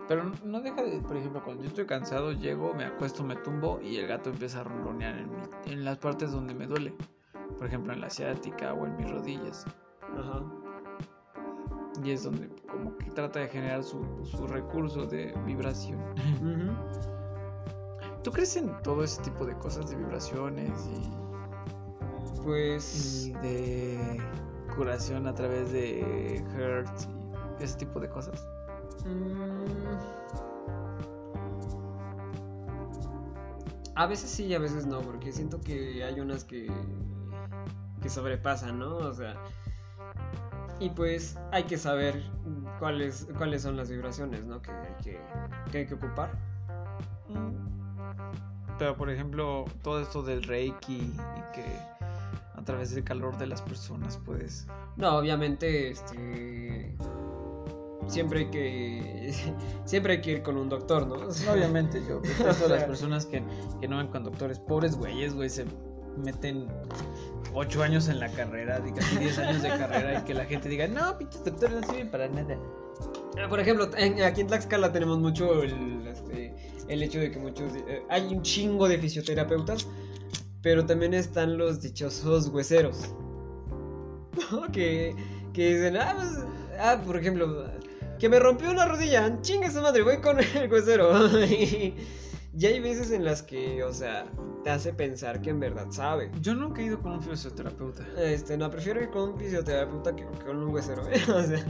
Pero 0.09 0.32
no 0.45 0.61
deja 0.61 0.82
de, 0.82 1.01
por 1.01 1.16
ejemplo, 1.16 1.43
cuando 1.45 1.62
yo 1.62 1.68
estoy 1.68 1.87
cansado, 1.87 2.32
llego, 2.32 2.74
me 2.74 2.84
acuesto, 2.84 3.24
me 3.24 3.37
tumbo 3.37 3.80
y 3.80 3.97
el 3.97 4.07
gato 4.07 4.30
empieza 4.30 4.61
a 4.61 4.64
ronronear 4.64 5.18
en, 5.18 5.30
en 5.66 5.84
las 5.84 5.99
partes 5.99 6.30
donde 6.30 6.55
me 6.55 6.66
duele. 6.66 6.95
Por 7.59 7.66
ejemplo, 7.66 7.93
en 7.93 8.01
la 8.01 8.09
asiática 8.09 8.72
o 8.72 8.87
en 8.87 8.97
mis 8.97 9.11
rodillas. 9.11 9.64
Ajá. 10.16 10.45
Y 12.05 12.11
es 12.11 12.25
donde 12.25 12.49
como 12.71 12.97
que 12.99 13.11
trata 13.11 13.41
de 13.41 13.49
generar 13.49 13.83
su, 13.83 14.03
recurso 14.49 15.07
de 15.07 15.33
vibración. 15.47 16.01
¿Tú 18.23 18.31
crees 18.31 18.57
en 18.57 18.71
todo 18.83 19.05
ese 19.05 19.23
tipo 19.23 19.47
de 19.47 19.57
cosas 19.59 19.89
de 19.89 19.97
vibraciones 19.97 20.89
y 20.93 22.43
pues 22.43 23.27
y 23.27 23.33
de 23.35 24.21
curación 24.75 25.27
a 25.27 25.35
través 25.35 25.73
de 25.73 26.45
hertz 26.57 27.09
y 27.61 27.65
ese 27.65 27.79
tipo 27.79 28.01
de 28.01 28.09
cosas? 28.09 28.47
Mm. 29.05 29.97
A 33.95 34.07
veces 34.07 34.29
sí 34.29 34.45
y 34.45 34.55
a 34.55 34.59
veces 34.59 34.87
no, 34.87 35.01
porque 35.01 35.33
siento 35.33 35.61
que 35.61 36.05
hay 36.05 36.21
unas 36.21 36.45
que 36.45 36.71
que 38.03 38.11
sobrepasan, 38.11 38.79
¿no? 38.79 38.97
O 38.97 39.15
sea, 39.15 39.35
y 40.79 40.91
pues 40.91 41.39
hay 41.53 41.64
que 41.64 41.79
saber 41.79 42.22
cuáles, 42.79 43.27
cuáles 43.37 43.62
son 43.62 43.77
las 43.77 43.91
vibraciones 43.91 44.45
¿no? 44.45 44.61
que, 44.61 44.70
hay 44.70 44.95
que, 45.03 45.20
que 45.70 45.79
hay 45.79 45.87
que 45.87 45.95
ocupar. 45.95 46.31
Pero 48.79 48.97
por 48.97 49.11
ejemplo, 49.11 49.64
todo 49.83 50.01
esto 50.01 50.22
del 50.22 50.43
reiki 50.43 50.97
y 50.97 51.55
que 51.55 51.64
a 52.55 52.62
través 52.62 52.95
del 52.95 53.05
calor 53.05 53.37
de 53.39 53.47
las 53.47 53.62
personas 53.62 54.18
puedes... 54.18 54.66
No, 54.97 55.16
obviamente, 55.16 55.91
este... 55.91 56.95
Siempre 58.07 58.41
hay 58.41 58.51
que 58.51 59.35
siempre 59.85 60.12
hay 60.14 60.20
que 60.20 60.33
ir 60.33 60.43
con 60.43 60.57
un 60.57 60.68
doctor, 60.68 61.07
¿no? 61.07 61.14
obviamente, 61.53 62.03
yo 62.07 62.20
las 62.68 62.85
personas 62.85 63.27
que, 63.27 63.43
que 63.81 63.89
no 63.89 63.97
van 63.97 64.09
con 64.09 64.22
doctores, 64.24 64.61
pobres 64.61 64.95
güeyes, 64.97 65.35
güey, 65.35 65.49
se 65.49 65.64
meten 66.17 66.67
8 67.55 67.83
años 67.83 68.09
en 68.09 68.21
la 68.21 68.29
carrera, 68.29 68.83
casi 68.95 69.17
10 69.17 69.39
años 69.39 69.62
de 69.62 69.69
carrera 69.69 70.21
y 70.21 70.25
que 70.25 70.35
la 70.35 70.45
gente 70.45 70.69
diga, 70.69 70.87
no, 70.87 71.17
pinches 71.19 71.45
doctores 71.45 71.81
no 71.81 71.87
sirven 71.87 72.11
para 72.11 72.29
nada. 72.29 72.59
Ah, 73.39 73.49
por 73.49 73.61
ejemplo, 73.61 73.89
aquí 74.25 74.41
en 74.41 74.47
Tlaxcala 74.47 74.93
tenemos 74.93 75.19
mucho 75.19 75.62
el, 75.62 76.07
este, 76.07 76.55
el 76.89 77.03
hecho 77.03 77.19
de 77.19 77.31
que 77.31 77.39
muchos... 77.39 77.75
Eh, 77.75 78.03
hay 78.09 78.27
un 78.27 78.43
chingo 78.43 78.89
de 78.89 78.99
fisioterapeutas, 78.99 79.87
pero 80.62 80.85
también 80.85 81.14
están 81.14 81.59
los 81.59 81.81
dichosos 81.81 82.49
hueseros. 82.49 83.14
que, 84.73 85.14
que 85.53 85.75
dicen, 85.75 85.97
ah, 85.97 86.14
pues, 86.17 86.29
ah, 86.79 87.01
por 87.05 87.17
ejemplo, 87.17 87.71
que 88.19 88.29
me 88.29 88.39
rompió 88.39 88.71
una 88.71 88.87
rodilla, 88.87 89.41
chinga 89.43 89.67
esa 89.67 89.83
madre, 89.83 90.03
voy 90.03 90.21
con 90.21 90.39
el 90.41 90.71
huesero. 90.73 91.11
Y 92.59 92.65
hay 92.65 92.81
veces 92.81 93.11
en 93.11 93.25
las 93.25 93.43
que, 93.43 93.85
o 93.85 93.93
sea, 93.93 94.27
te 94.65 94.71
hace 94.71 94.93
pensar 94.93 95.43
que 95.43 95.51
en 95.51 95.61
verdad 95.61 95.89
sabe. 95.91 96.31
Yo 96.41 96.55
nunca 96.55 96.81
he 96.81 96.87
ido 96.87 96.99
con 97.01 97.13
un 97.13 97.23
fisioterapeuta. 97.23 98.03
Este, 98.17 98.57
no, 98.57 98.71
prefiero 98.71 99.03
ir 99.03 99.11
con 99.11 99.31
un 99.31 99.39
fisioterapeuta 99.39 100.17
que 100.17 100.25
con 100.25 100.57
un 100.57 100.69
huesero, 100.71 101.07
¿eh? 101.09 101.21
O 101.29 101.43
sea. 101.43 101.65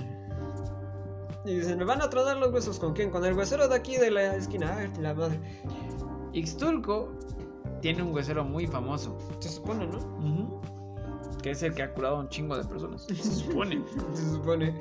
Y 1.44 1.56
dicen, 1.56 1.78
¿me 1.78 1.84
van 1.84 2.02
a 2.02 2.10
tronar 2.10 2.36
los 2.36 2.52
huesos 2.52 2.78
con 2.78 2.92
quién? 2.92 3.10
Con 3.10 3.24
el 3.24 3.36
huesero 3.36 3.66
de 3.66 3.74
aquí 3.74 3.96
de 3.96 4.12
la 4.12 4.36
esquina. 4.36 4.76
Ay, 4.78 4.92
la 5.00 5.12
madre. 5.12 5.40
Ixtulco 6.32 7.12
tiene 7.80 8.02
un 8.02 8.14
huesero 8.14 8.44
muy 8.44 8.66
famoso. 8.66 9.18
Se 9.40 9.48
supone, 9.48 9.86
¿no? 9.88 10.60
Que 11.42 11.50
es 11.50 11.62
el 11.62 11.74
que 11.74 11.82
ha 11.82 11.92
curado 11.92 12.16
a 12.16 12.20
un 12.20 12.28
chingo 12.28 12.56
de 12.56 12.64
personas. 12.64 13.04
Se 13.06 13.14
supone. 13.14 13.82
Se 14.14 14.30
supone. 14.30 14.74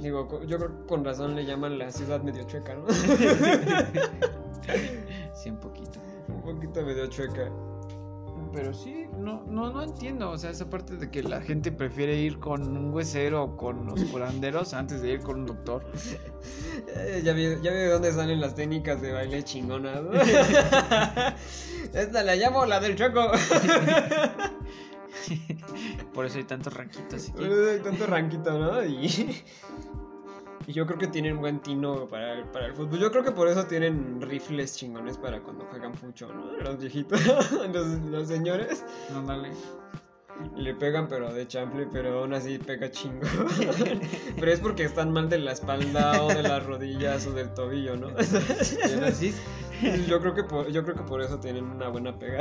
Digo, 0.00 0.42
yo 0.44 0.56
creo 0.58 0.76
que 0.78 0.86
con 0.86 1.04
razón 1.04 1.34
le 1.36 1.44
llaman 1.44 1.78
la 1.78 1.90
ciudad 1.90 2.22
medio 2.22 2.44
chueca, 2.44 2.74
¿no? 2.74 2.86
sí, 5.34 5.50
un 5.50 5.60
poquito. 5.60 5.98
un 6.28 6.42
poquito 6.42 6.82
medio 6.82 7.06
chueca. 7.08 7.50
Pero 8.52 8.74
sí, 8.74 9.06
no, 9.16 9.44
no, 9.46 9.70
no 9.70 9.82
entiendo. 9.82 10.30
O 10.30 10.38
sea, 10.38 10.50
esa 10.50 10.68
parte 10.68 10.96
de 10.96 11.08
que 11.10 11.22
la 11.22 11.40
gente 11.40 11.70
prefiere 11.70 12.16
ir 12.16 12.40
con 12.40 12.76
un 12.76 12.92
huesero 12.92 13.44
o 13.44 13.56
con 13.56 13.86
los 13.86 14.02
curanderos 14.04 14.74
antes 14.74 15.02
de 15.02 15.12
ir 15.12 15.20
con 15.20 15.40
un 15.40 15.46
doctor. 15.46 15.84
Eh, 16.96 17.20
ya, 17.22 17.32
vi, 17.32 17.42
ya 17.62 17.70
vi 17.70 17.78
de 17.78 17.90
dónde 17.90 18.12
salen 18.12 18.40
las 18.40 18.54
técnicas 18.54 19.00
de 19.00 19.12
baile 19.12 19.44
chingonas, 19.44 20.02
¿no? 20.02 20.12
Esta 21.92 22.22
la 22.24 22.34
llamo 22.36 22.66
la 22.66 22.80
del 22.80 22.96
chueco. 22.96 23.30
Por 26.14 26.26
eso 26.26 26.38
hay 26.38 26.44
tantos 26.44 26.72
ranquitos. 26.72 27.28
aquí. 27.30 27.44
Hay 27.44 27.80
tanto 27.80 28.06
ranquito, 28.06 28.58
¿no? 28.58 28.84
Y, 28.84 29.36
y 30.70 30.72
yo 30.72 30.86
creo 30.86 30.98
que 30.98 31.08
tienen 31.08 31.40
buen 31.40 31.58
tino 31.58 32.06
para 32.06 32.34
el, 32.34 32.44
para 32.44 32.66
el 32.66 32.74
fútbol. 32.74 33.00
Yo 33.00 33.10
creo 33.10 33.24
que 33.24 33.32
por 33.32 33.48
eso 33.48 33.66
tienen 33.66 34.20
rifles 34.20 34.76
chingones 34.76 35.18
para 35.18 35.40
cuando 35.40 35.64
juegan 35.64 35.94
fucho, 35.94 36.32
¿no? 36.32 36.52
Los 36.58 36.78
viejitos, 36.78 37.20
los, 37.72 37.86
los 38.04 38.28
señores. 38.28 38.84
Ándale. 39.12 39.50
Le 40.56 40.72
pegan, 40.74 41.08
pero 41.08 41.34
de 41.34 41.48
chample, 41.48 41.88
pero 41.90 42.20
aún 42.20 42.34
así 42.34 42.58
pega 42.58 42.88
chingo. 42.88 43.26
pero 44.38 44.52
es 44.52 44.60
porque 44.60 44.84
están 44.84 45.12
mal 45.12 45.28
de 45.28 45.38
la 45.38 45.52
espalda 45.52 46.22
o 46.22 46.28
de 46.28 46.42
las 46.44 46.64
rodillas 46.64 47.26
o 47.26 47.32
del 47.32 47.52
tobillo, 47.52 47.96
¿no? 47.96 48.10
Yo, 50.06 50.20
creo 50.20 50.34
que 50.34 50.44
por, 50.44 50.70
yo 50.70 50.84
creo 50.84 50.94
que 50.94 51.02
por 51.04 51.22
eso 51.22 51.40
tienen 51.40 51.64
una 51.64 51.88
buena 51.88 52.16
pega. 52.18 52.40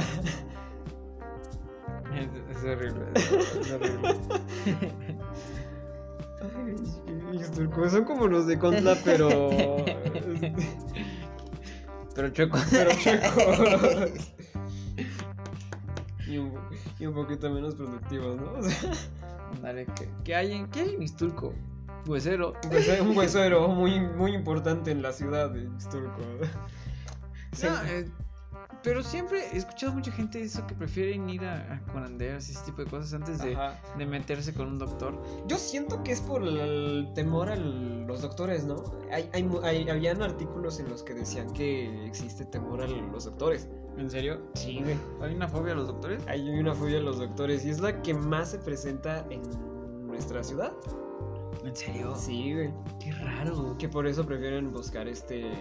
Es, 2.13 2.57
es 2.57 2.63
horrible. 2.65 3.05
Es 3.15 3.71
horrible. 3.71 4.15
Son 7.89 8.05
como 8.05 8.27
los 8.27 8.47
de 8.47 8.57
Contla, 8.57 8.97
pero. 9.03 9.49
Pero 12.15 12.29
chueco. 12.31 12.57
pero 12.69 12.91
chueco. 12.95 13.41
y, 16.27 16.37
un, 16.37 16.53
y 16.99 17.05
un 17.05 17.13
poquito 17.13 17.49
menos 17.49 17.75
productivos, 17.75 18.35
¿no? 18.35 18.51
O 18.59 18.63
sea, 18.63 18.91
Ándale, 19.55 19.85
¿qué, 19.95 20.09
qué 20.25 20.35
hay 20.35 20.51
en, 20.51 20.67
¿qué 20.69 20.81
hay 20.81 20.95
en 20.95 21.03
Ixtulco? 21.03 21.53
Huesero. 22.07 22.53
un 23.01 23.17
huesero 23.17 23.67
muy, 23.69 23.99
muy 23.99 24.33
importante 24.33 24.91
en 24.91 25.01
la 25.01 25.13
ciudad 25.13 25.49
de 25.51 25.63
Ixturco. 25.63 26.21
Sí. 27.53 27.67
No, 27.67 27.83
eh, 27.83 28.05
pero 28.83 29.03
siempre 29.03 29.45
he 29.53 29.57
escuchado 29.57 29.93
mucha 29.93 30.11
gente 30.11 30.41
eso 30.41 30.65
que 30.67 30.73
prefieren 30.75 31.29
ir 31.29 31.43
a, 31.43 31.73
a 31.73 31.79
curanderos 31.91 32.47
y 32.49 32.53
ese 32.53 32.63
tipo 32.65 32.83
de 32.83 32.89
cosas 32.89 33.13
antes 33.13 33.39
de, 33.39 33.57
de 33.97 34.05
meterse 34.05 34.53
con 34.53 34.67
un 34.67 34.79
doctor. 34.79 35.21
Yo 35.47 35.57
siento 35.57 36.01
que 36.03 36.11
es 36.13 36.21
por 36.21 36.43
el 36.43 37.09
temor 37.15 37.49
a 37.49 37.55
los 37.55 38.21
doctores, 38.21 38.65
¿no? 38.65 38.83
Hay, 39.11 39.29
hay, 39.33 39.49
hay- 39.63 39.89
habían 39.89 40.21
artículos 40.21 40.79
en 40.79 40.89
los 40.89 41.03
que 41.03 41.13
decían 41.13 41.51
que 41.53 42.05
existe 42.05 42.45
temor 42.45 42.81
a 42.81 42.87
los 42.87 43.25
doctores. 43.25 43.67
¿En 43.97 44.09
serio? 44.09 44.39
Sí, 44.53 44.79
güey. 44.81 44.95
¿Hay 45.21 45.35
una 45.35 45.47
fobia 45.49 45.73
a 45.73 45.75
los 45.75 45.87
doctores? 45.87 46.21
Hay 46.27 46.47
una 46.49 46.73
fobia 46.73 46.99
a 46.99 47.01
los 47.01 47.17
doctores 47.19 47.65
y 47.65 47.69
es 47.69 47.79
la 47.81 48.01
que 48.01 48.13
más 48.13 48.51
se 48.51 48.59
presenta 48.59 49.25
en 49.29 49.41
nuestra 50.07 50.41
ciudad. 50.43 50.71
¿En 51.65 51.75
serio? 51.75 52.15
Sí, 52.15 52.53
güey. 52.53 52.73
Qué 53.01 53.11
raro. 53.11 53.75
Que 53.77 53.89
por 53.89 54.07
eso 54.07 54.25
prefieren 54.25 54.71
buscar 54.71 55.09
este. 55.09 55.51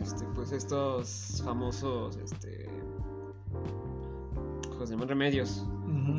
Este, 0.00 0.24
pues 0.34 0.52
estos 0.52 1.42
famosos. 1.44 2.16
Este. 2.16 2.68
¿Cómo 4.70 4.86
se 4.86 4.92
llaman? 4.92 5.08
Remedios. 5.08 5.64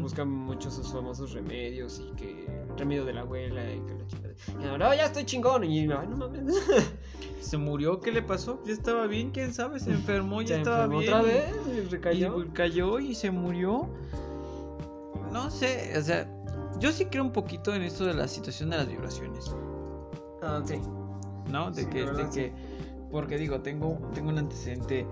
Buscan 0.02 0.30
mucho 0.30 0.70
esos 0.70 0.92
famosos 0.92 1.34
remedios 1.34 2.00
y 2.06 2.12
que. 2.16 2.48
Remedio 2.78 3.04
de 3.06 3.14
la 3.14 3.22
abuela 3.22 3.62
y 3.74 3.80
que 3.82 3.94
la 3.94 4.06
chingada. 4.08 4.34
Y 4.62 4.66
ahora, 4.68 4.90
"No, 4.90 4.96
ya 4.96 5.06
estoy 5.06 5.26
chingón. 5.26 5.64
Y 5.64 5.82
ay, 5.92 6.08
no 6.10 6.18
mames. 6.18 6.44
¿Se 7.42 7.58
murió? 7.58 8.00
¿Qué 8.00 8.12
le 8.12 8.22
pasó? 8.22 8.62
Ya 8.66 8.74
estaba 8.74 9.08
bien, 9.08 9.32
quién 9.32 9.54
sabe, 9.54 9.80
se 9.80 9.92
enfermó, 9.92 10.42
ya 10.42 10.48
Se 10.50 10.56
estaba 10.58 10.84
enfermó 10.86 11.00
bien. 11.00 11.14
otra 11.14 11.22
vez 11.24 11.46
y 11.76 11.82
recayó. 11.90 12.44
Y 12.44 12.50
cayó 12.50 13.00
y 13.00 13.16
se 13.16 13.32
murió. 13.32 13.90
No 15.32 15.50
sé, 15.52 15.94
o 15.98 16.02
sea, 16.02 16.28
yo 16.80 16.92
sí 16.92 17.06
creo 17.06 17.24
un 17.24 17.32
poquito 17.32 17.74
en 17.76 17.82
esto 17.84 18.06
de 18.06 18.14
la 18.14 18.28
situación 18.28 18.70
de 18.72 18.78
las 18.78 18.88
vibraciones, 18.88 19.54
Ah, 20.42 20.62
sí. 20.66 20.80
¿no? 21.52 21.72
De 21.72 21.84
Sí, 21.84 21.90
que, 21.90 22.06
de 22.06 22.30
que, 22.30 22.54
porque 23.12 23.38
digo, 23.38 23.62
tengo, 23.62 24.00
tengo 24.14 24.30
un 24.30 24.38
antecedente 24.38 25.06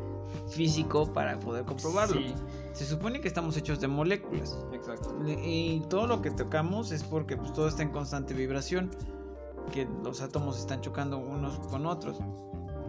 físico 0.50 1.12
para 1.14 1.40
poder 1.40 1.66
comprobarlo. 1.66 2.20
Sí, 2.20 2.34
Se 2.74 2.86
supone 2.86 3.22
que 3.22 3.28
estamos 3.28 3.58
hechos 3.58 3.80
de 3.80 3.88
moléculas 3.88 4.58
exacto. 4.74 5.16
y 5.26 5.82
todo 5.90 6.08
lo 6.08 6.22
que 6.22 6.32
tocamos 6.32 6.92
es 6.92 7.04
porque 7.04 7.38
pues, 7.38 7.54
todo 7.54 7.68
está 7.68 7.84
en 7.84 7.90
constante 7.90 8.34
vibración, 8.34 8.92
que 9.72 9.88
los 10.04 10.22
átomos 10.22 10.60
están 10.60 10.82
chocando 10.82 11.18
unos 11.18 11.60
con 11.68 11.86
otros. 11.86 12.20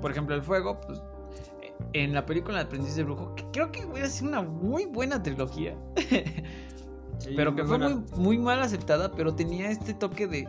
Por 0.01 0.11
ejemplo, 0.11 0.35
el 0.35 0.43
fuego, 0.43 0.81
pues 0.81 1.01
en 1.93 2.13
la 2.13 2.27
película 2.27 2.61
El 2.61 2.67
aprendiz 2.67 2.97
de 2.97 3.05
brujo, 3.05 3.35
que 3.35 3.45
creo 3.53 3.71
que 3.73 3.85
hubiera 3.85 4.09
sido 4.09 4.29
una 4.29 4.43
muy 4.43 4.87
buena 4.87 5.23
trilogía. 5.23 5.77
Sí, 7.19 7.33
pero 7.37 7.55
que 7.55 7.65
fue 7.65 7.79
buena. 7.79 7.97
muy, 7.97 8.19
muy 8.19 8.39
mal 8.39 8.63
aceptada, 8.63 9.11
pero 9.13 9.35
tenía 9.35 9.71
este 9.71 9.93
toque 9.95 10.27
de, 10.27 10.49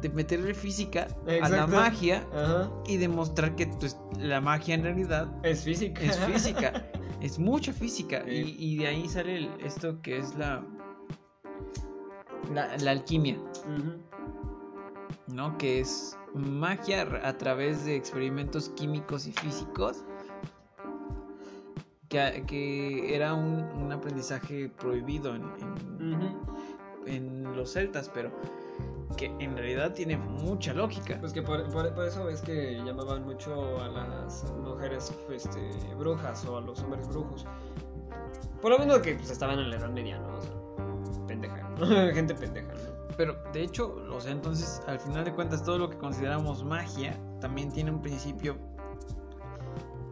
de 0.00 0.08
meterle 0.10 0.54
física 0.54 1.08
a 1.42 1.48
la 1.48 1.66
magia 1.66 2.26
Ajá. 2.34 2.70
y 2.86 2.96
demostrar 2.96 3.54
que 3.54 3.66
pues, 3.66 3.98
la 4.18 4.40
magia 4.40 4.74
en 4.74 4.82
realidad 4.84 5.28
Es 5.42 5.62
física. 5.64 6.00
es 6.00 6.18
física, 6.32 6.86
es 7.20 7.38
mucha 7.38 7.72
física. 7.72 8.22
Sí. 8.26 8.56
Y, 8.58 8.72
y 8.74 8.76
de 8.78 8.86
ahí 8.86 9.08
sale 9.08 9.36
el- 9.36 9.50
esto 9.60 10.00
que 10.00 10.16
es 10.18 10.34
la, 10.36 10.64
la, 12.52 12.76
la 12.78 12.90
alquimia. 12.92 13.38
¿no? 15.28 15.58
Que 15.58 15.80
es 15.80 16.16
magia 16.34 17.02
a 17.24 17.36
través 17.36 17.84
de 17.84 17.96
experimentos 17.96 18.68
químicos 18.70 19.26
y 19.26 19.32
físicos. 19.32 20.04
Que, 22.08 22.44
que 22.46 23.14
era 23.16 23.34
un, 23.34 23.62
un 23.82 23.92
aprendizaje 23.92 24.68
prohibido 24.68 25.34
en, 25.34 25.42
en- 25.42 26.14
Ujú. 26.14 26.26
en 27.06 27.56
los 27.56 27.72
celtas, 27.72 28.08
pero 28.14 28.30
que 29.16 29.26
en 29.40 29.56
realidad 29.56 29.92
tiene 29.94 30.16
mucha 30.16 30.72
lógica. 30.72 31.16
Pues 31.20 31.32
que 31.32 31.42
por, 31.42 31.68
por- 31.72 31.92
por 31.94 32.04
eso 32.04 32.28
es 32.28 32.42
que 32.42 32.80
llamaban 32.84 33.24
mucho 33.24 33.80
a 33.82 33.88
las 33.88 34.44
mujeres 34.62 35.12
este, 35.30 35.70
brujas 35.98 36.44
o 36.46 36.58
a 36.58 36.60
los 36.60 36.80
hombres 36.82 37.08
brujos. 37.08 37.44
Por 38.60 38.70
lo 38.70 38.78
menos 38.78 38.98
que 39.00 39.14
pues, 39.14 39.30
estaban 39.30 39.58
en 39.58 39.70
la 39.70 39.76
Edad 39.76 39.90
Media, 39.90 40.18
¿no? 40.18 40.36
O 40.36 40.40
sea, 40.40 41.26
pendeja, 41.26 41.68
¿no? 41.78 41.86
Gente 42.14 42.34
pendeja, 42.34 42.68
¿no? 42.72 42.96
Pero 43.16 43.34
de 43.52 43.62
hecho, 43.62 43.96
o 44.12 44.20
sea, 44.20 44.30
entonces 44.32 44.82
al 44.86 45.00
final 45.00 45.24
de 45.24 45.32
cuentas 45.32 45.64
todo 45.64 45.78
lo 45.78 45.88
que 45.90 45.96
consideramos 45.96 46.62
magia 46.62 47.18
también 47.40 47.72
tiene 47.72 47.90
un 47.90 48.02
principio 48.02 48.56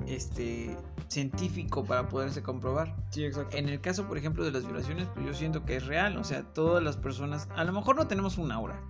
este 0.07 0.77
científico 1.09 1.85
para 1.85 2.09
poderse 2.09 2.43
comprobar. 2.43 2.95
Sí, 3.11 3.25
exacto. 3.25 3.57
En 3.57 3.69
el 3.69 3.81
caso, 3.81 4.07
por 4.07 4.19
ejemplo, 4.19 4.45
de 4.45 4.51
las 4.51 4.67
vibraciones, 4.67 5.09
pues 5.15 5.27
yo 5.27 5.35
siento 5.35 5.65
que 5.65 5.77
es 5.77 5.87
real, 5.87 6.17
o 6.17 6.25
sea, 6.25 6.43
todas 6.43 6.83
las 6.83 6.97
personas, 6.97 7.49
a 7.55 7.65
lo 7.65 7.73
mejor 7.73 7.97
no 7.97 8.07
tenemos 8.07 8.39
un 8.39 8.53
aura, 8.53 8.81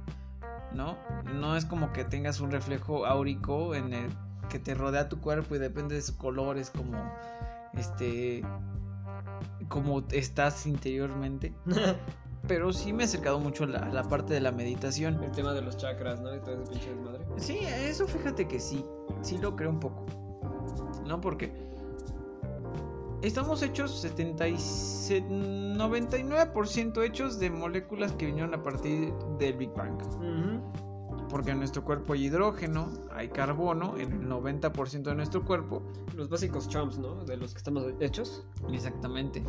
¿no? 0.72 0.96
No 1.34 1.56
es 1.56 1.64
como 1.64 1.92
que 1.92 2.04
tengas 2.04 2.40
un 2.40 2.50
reflejo 2.50 3.06
áurico 3.06 3.74
en 3.74 3.92
el 3.92 4.10
que 4.48 4.58
te 4.58 4.74
rodea 4.74 5.08
tu 5.08 5.20
cuerpo 5.20 5.54
y 5.54 5.58
depende 5.58 5.94
de 5.94 6.02
sus 6.02 6.16
colores 6.16 6.70
como 6.70 6.96
este 7.74 8.42
como 9.68 10.04
estás 10.10 10.66
interiormente. 10.66 11.52
Pero 12.46 12.74
sí 12.74 12.92
me 12.92 13.04
he 13.04 13.06
acercado 13.06 13.40
mucho 13.40 13.64
a 13.64 13.68
la, 13.68 13.78
a 13.78 13.88
la 13.88 14.02
parte 14.02 14.34
de 14.34 14.40
la 14.40 14.52
meditación. 14.52 15.22
El 15.24 15.30
tema 15.30 15.54
de 15.54 15.62
los 15.62 15.78
chakras, 15.78 16.20
¿no? 16.20 16.34
Y 16.34 16.40
todo 16.40 16.62
ese 16.62 16.70
pinche 16.72 16.90
desmadre. 16.90 17.24
Sí, 17.38 17.58
eso 17.60 18.06
fíjate 18.06 18.46
que 18.46 18.60
sí, 18.60 18.84
sí 19.22 19.38
lo 19.38 19.56
creo 19.56 19.70
un 19.70 19.80
poco. 19.80 20.04
No 21.06 21.20
porque 21.20 21.52
estamos 23.22 23.62
hechos 23.62 24.00
77, 24.00 25.26
99% 25.28 27.02
hechos 27.04 27.38
de 27.38 27.50
moléculas 27.50 28.12
que 28.12 28.26
vinieron 28.26 28.54
a 28.54 28.62
partir 28.62 29.12
del 29.38 29.56
Big 29.56 29.72
Bang. 29.74 29.98
Porque 31.28 31.50
en 31.50 31.58
nuestro 31.58 31.82
cuerpo 31.84 32.12
hay 32.12 32.26
hidrógeno, 32.26 32.88
hay 33.12 33.28
carbono, 33.28 33.96
en 33.98 34.12
el 34.12 34.28
90% 34.28 35.02
de 35.02 35.14
nuestro 35.14 35.44
cuerpo. 35.44 35.82
Los 36.14 36.28
básicos 36.28 36.68
chomps, 36.68 36.98
¿no? 36.98 37.24
De 37.24 37.36
los 37.36 37.52
que 37.52 37.58
estamos 37.58 37.84
hechos. 37.98 38.44
Exactamente. 38.70 39.42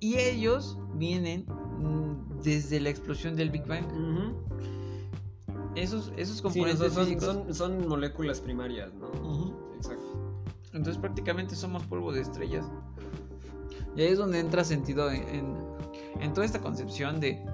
Y 0.00 0.16
ellos 0.16 0.78
vienen 0.94 1.44
mm, 1.46 2.40
desde 2.42 2.80
la 2.80 2.88
explosión 2.90 3.36
del 3.36 3.50
Big 3.50 3.66
Bang. 3.66 3.84
Esos, 5.76 6.12
esos 6.16 6.38
Sí, 6.38 6.42
componentes 6.42 6.80
no, 6.80 6.90
son, 6.90 7.04
físicos. 7.04 7.24
son, 7.26 7.54
son 7.54 7.88
moléculas 7.88 8.40
primarias, 8.40 8.92
¿no? 8.94 9.12
Entonces 10.76 11.00
prácticamente 11.00 11.56
somos 11.56 11.82
polvo 11.84 12.12
de 12.12 12.20
estrellas. 12.20 12.64
Y 13.96 14.02
ahí 14.02 14.08
es 14.08 14.18
donde 14.18 14.38
entra 14.40 14.62
sentido 14.62 15.10
en, 15.10 15.22
en, 15.28 15.56
en 16.20 16.32
toda 16.34 16.44
esta 16.44 16.60
concepción 16.60 17.18
de 17.18 17.44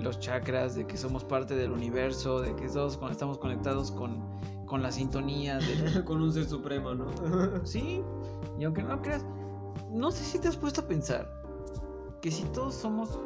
los 0.00 0.18
chakras, 0.18 0.74
de 0.74 0.86
que 0.86 0.96
somos 0.96 1.22
parte 1.24 1.54
del 1.54 1.70
universo, 1.70 2.40
de 2.40 2.56
que 2.56 2.66
todos 2.68 2.98
estamos 3.10 3.38
conectados 3.38 3.90
con, 3.92 4.22
con 4.66 4.82
la 4.82 4.90
sintonía. 4.90 5.58
De... 5.58 6.02
Con 6.04 6.22
un 6.22 6.32
ser 6.32 6.46
supremo, 6.46 6.94
¿no? 6.94 7.06
Sí, 7.64 8.02
y 8.58 8.64
aunque 8.64 8.82
no 8.82 8.88
lo 8.96 9.02
creas, 9.02 9.24
no 9.90 10.10
sé 10.10 10.24
si 10.24 10.38
te 10.38 10.48
has 10.48 10.56
puesto 10.56 10.80
a 10.80 10.88
pensar 10.88 11.30
que 12.22 12.30
si 12.30 12.44
todos 12.44 12.74
somos 12.74 13.18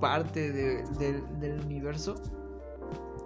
parte 0.00 0.52
de- 0.52 0.84
del- 0.98 1.40
del 1.40 1.60
universo 1.60 2.14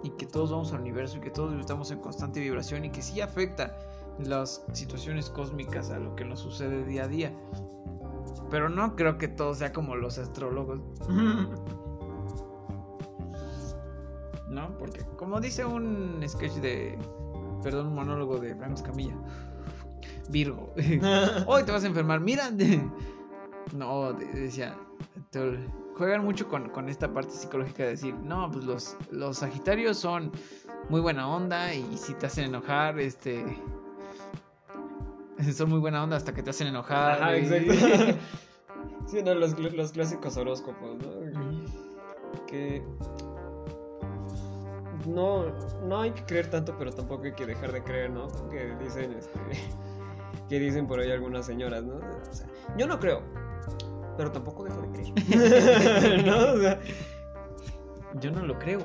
y 0.03 0.09
que 0.11 0.25
todos 0.25 0.51
vamos 0.51 0.71
al 0.73 0.81
universo 0.81 1.17
y 1.17 1.21
que 1.21 1.29
todos 1.29 1.53
estamos 1.59 1.91
en 1.91 1.99
constante 1.99 2.39
vibración 2.39 2.85
y 2.85 2.89
que 2.91 3.01
sí 3.01 3.21
afecta 3.21 3.77
las 4.19 4.63
situaciones 4.73 5.29
cósmicas 5.29 5.89
a 5.89 5.99
lo 5.99 6.15
que 6.15 6.25
nos 6.25 6.39
sucede 6.39 6.83
día 6.85 7.03
a 7.03 7.07
día. 7.07 7.33
Pero 8.49 8.69
no 8.69 8.95
creo 8.95 9.17
que 9.17 9.27
todo 9.27 9.53
sea 9.53 9.73
como 9.73 9.95
los 9.95 10.17
astrólogos, 10.17 10.79
¿no? 14.49 14.77
Porque 14.77 15.01
como 15.17 15.39
dice 15.39 15.65
un 15.65 16.23
sketch 16.27 16.53
de, 16.55 16.97
perdón, 17.63 17.87
un 17.87 17.95
monólogo 17.95 18.37
de 18.37 18.55
Frank 18.55 18.73
Escamilla, 18.73 19.15
Virgo, 20.29 20.73
hoy 21.47 21.63
te 21.63 21.71
vas 21.71 21.83
a 21.83 21.87
enfermar, 21.87 22.19
mira. 22.19 22.51
No, 23.73 24.11
de- 24.13 24.25
decía, 24.27 24.75
juegan 25.97 26.23
mucho 26.23 26.47
con, 26.47 26.69
con 26.69 26.89
esta 26.89 27.11
parte 27.11 27.31
psicológica 27.31 27.83
de 27.83 27.89
decir, 27.91 28.13
no, 28.15 28.51
pues 28.51 28.65
los, 28.65 28.97
los 29.09 29.37
Sagitarios 29.37 29.97
son 29.97 30.31
muy 30.89 30.99
buena 31.01 31.27
onda 31.27 31.73
y 31.73 31.97
si 31.97 32.13
te 32.13 32.27
hacen 32.27 32.45
enojar, 32.45 32.99
este... 32.99 33.43
Son 35.55 35.69
muy 35.69 35.79
buena 35.79 36.03
onda 36.03 36.15
hasta 36.17 36.33
que 36.33 36.43
te 36.43 36.49
hacen 36.51 36.67
enojar. 36.67 37.21
Ajá, 37.21 37.37
y- 37.37 37.41
exacto. 37.45 38.19
Sí, 39.07 39.21
no, 39.23 39.33
los, 39.35 39.57
los 39.59 39.91
clásicos 39.91 40.37
horóscopos, 40.37 40.97
¿no? 40.97 41.65
Que 42.47 42.81
no, 45.07 45.45
no 45.85 46.01
hay 46.01 46.11
que 46.11 46.23
creer 46.25 46.49
tanto, 46.49 46.75
pero 46.77 46.91
tampoco 46.91 47.23
hay 47.25 47.33
que 47.33 47.45
dejar 47.45 47.71
de 47.73 47.83
creer, 47.83 48.09
¿no? 48.11 48.27
Que 48.49 48.75
dicen, 48.81 49.13
este, 49.13 49.39
que 50.49 50.59
dicen 50.59 50.87
por 50.87 50.99
ahí 50.99 51.11
algunas 51.11 51.45
señoras, 51.45 51.83
¿no? 51.83 51.95
O 51.95 52.33
sea, 52.33 52.47
yo 52.77 52.87
no 52.87 52.99
creo, 52.99 53.21
pero 54.17 54.31
tampoco 54.31 54.63
dejo 54.63 54.81
de 54.81 54.89
creer, 54.91 56.25
¿no? 56.25 56.53
O 56.53 56.57
sea, 56.59 56.79
Yo 58.19 58.31
no 58.31 58.45
lo 58.45 58.57
creo. 58.59 58.79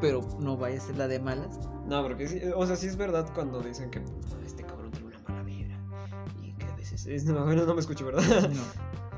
Pero 0.00 0.20
no 0.38 0.56
vaya 0.58 0.76
a 0.78 0.80
ser 0.80 0.96
la 0.96 1.08
de 1.08 1.18
malas. 1.20 1.58
no, 1.86 2.02
porque 2.02 2.28
sí, 2.28 2.40
o 2.54 2.66
sea, 2.66 2.76
sí 2.76 2.86
es 2.86 2.96
verdad 2.96 3.26
cuando 3.34 3.60
dicen 3.60 3.90
que 3.90 4.02
es, 7.06 7.24
no, 7.24 7.44
bueno, 7.44 7.64
no 7.66 7.74
me 7.74 7.80
escucho, 7.80 8.06
¿verdad? 8.06 8.48
No. 8.50 8.62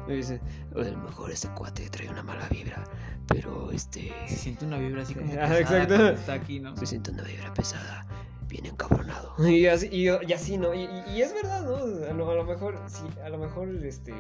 Dice, 0.15 0.41
a 0.75 0.79
lo 0.79 0.99
mejor 0.99 1.31
este 1.31 1.49
cuate 1.51 1.91
trae 1.91 2.09
una 2.09 2.23
mala 2.23 2.49
vibra, 2.49 2.83
pero 3.27 3.71
este 3.71 4.11
Se 4.27 4.37
siente 4.37 4.65
una 4.65 4.79
vibra 4.79 5.03
así 5.03 5.15
como. 5.15 5.27
Ah, 5.33 5.49
pesada 5.49 5.59
exacto. 5.61 6.09
Está 6.09 6.33
aquí, 6.33 6.61
¿no? 6.61 6.75
se 6.77 6.87
siente 6.87 7.11
una 7.11 7.25
vibra 7.25 7.53
pesada, 7.53 8.07
bien 8.49 8.65
encabronado. 8.67 9.35
Y 9.47 9.67
así, 9.67 9.89
y, 9.93 10.07
y 10.09 10.33
así 10.33 10.57
¿no? 10.57 10.73
Y, 10.73 10.85
y- 10.85 11.17
y 11.17 11.23
es 11.23 11.35
verdad, 11.35 11.63
¿no? 11.63 11.77
A 12.07 12.15
lo, 12.15 12.31
a 12.31 12.35
lo 12.37 12.45
mejor, 12.45 12.81
sí, 12.87 13.05
a 13.23 13.29
lo 13.29 13.37
mejor, 13.39 13.69
este. 13.85 14.15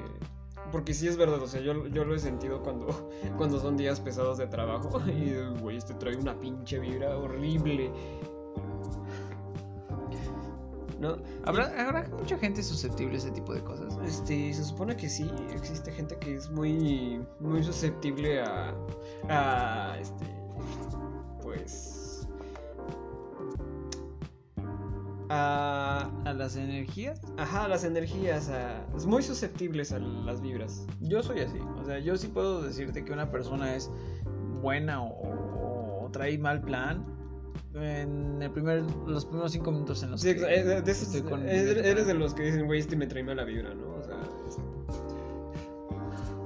Porque 0.73 0.93
sí 0.93 1.09
es 1.09 1.17
verdad, 1.17 1.41
o 1.41 1.47
sea, 1.47 1.63
yo, 1.63 1.87
yo 1.87 2.05
lo 2.05 2.15
he 2.15 2.19
sentido 2.19 2.63
cuando, 2.63 3.11
cuando 3.39 3.59
son 3.59 3.79
días 3.79 4.01
pesados 4.01 4.37
de 4.37 4.47
trabajo. 4.49 5.01
Y, 5.09 5.35
güey, 5.61 5.79
este 5.79 5.95
trae 5.95 6.15
una 6.17 6.39
pinche 6.39 6.79
vibra 6.79 7.17
horrible. 7.17 7.91
¿No? 10.99 11.17
¿Habrá, 11.45 11.67
habrá 11.87 12.09
mucha 12.19 12.37
gente 12.39 12.61
susceptible 12.63 13.15
a 13.15 13.19
ese 13.19 13.31
tipo 13.31 13.55
de 13.55 13.63
cosas. 13.63 13.97
Este, 14.05 14.53
se 14.53 14.65
supone 14.65 14.97
que 14.97 15.09
sí, 15.09 15.31
existe 15.53 15.93
gente 15.93 16.17
que 16.19 16.35
es 16.35 16.51
muy, 16.51 17.25
muy 17.39 17.63
susceptible 17.63 18.41
a, 18.43 18.75
a, 19.29 19.97
este, 20.01 20.27
pues, 21.41 22.27
a, 25.29 26.11
A 26.25 26.33
las 26.33 26.57
energías. 26.57 27.21
ajá, 27.37 27.65
a 27.65 27.69
las 27.69 27.85
energías, 27.85 28.49
a, 28.49 28.85
es 28.97 29.07
muy 29.07 29.23
susceptibles 29.23 29.93
a 29.93 29.99
las 29.99 30.41
vibras. 30.41 30.87
Yo 31.01 31.23
soy 31.23 31.41
así. 31.41 31.59
O 31.81 31.85
sea, 31.85 31.99
yo 31.99 32.17
sí 32.17 32.29
puedo 32.29 32.63
decirte 32.63 33.05
que 33.05 33.13
una 33.13 33.31
persona 33.31 33.75
es 33.75 33.91
buena 34.63 35.03
o, 35.03 35.09
o- 35.11 36.05
o 36.07 36.11
trae 36.11 36.39
mal 36.39 36.61
plan 36.63 37.05
en 37.75 38.43
el 38.43 38.51
primer, 38.51 38.83
los 39.07 39.25
primeros 39.27 39.53
cinco 39.53 39.71
minutos 39.73 40.03
en 40.03 40.11
los 40.13 40.21
Sí, 40.21 40.35
que 40.35 40.41
eh, 40.43 40.65
de 40.65 40.91
esos- 40.93 41.15
estoy 41.15 41.23
con 41.23 41.49
eres, 41.49 41.77
eres 41.85 42.07
de 42.07 42.15
los 42.15 42.35
que 42.35 42.43
dicen, 42.45 42.67
güey, 42.67 42.81
este 42.81 42.97
me 42.97 43.07
trae 43.07 43.23
mala 43.23 43.45
vibra, 43.45 43.75
¿no? 43.75 43.95
O 43.97 44.03
sea, 44.03 44.17
es- 44.49 44.59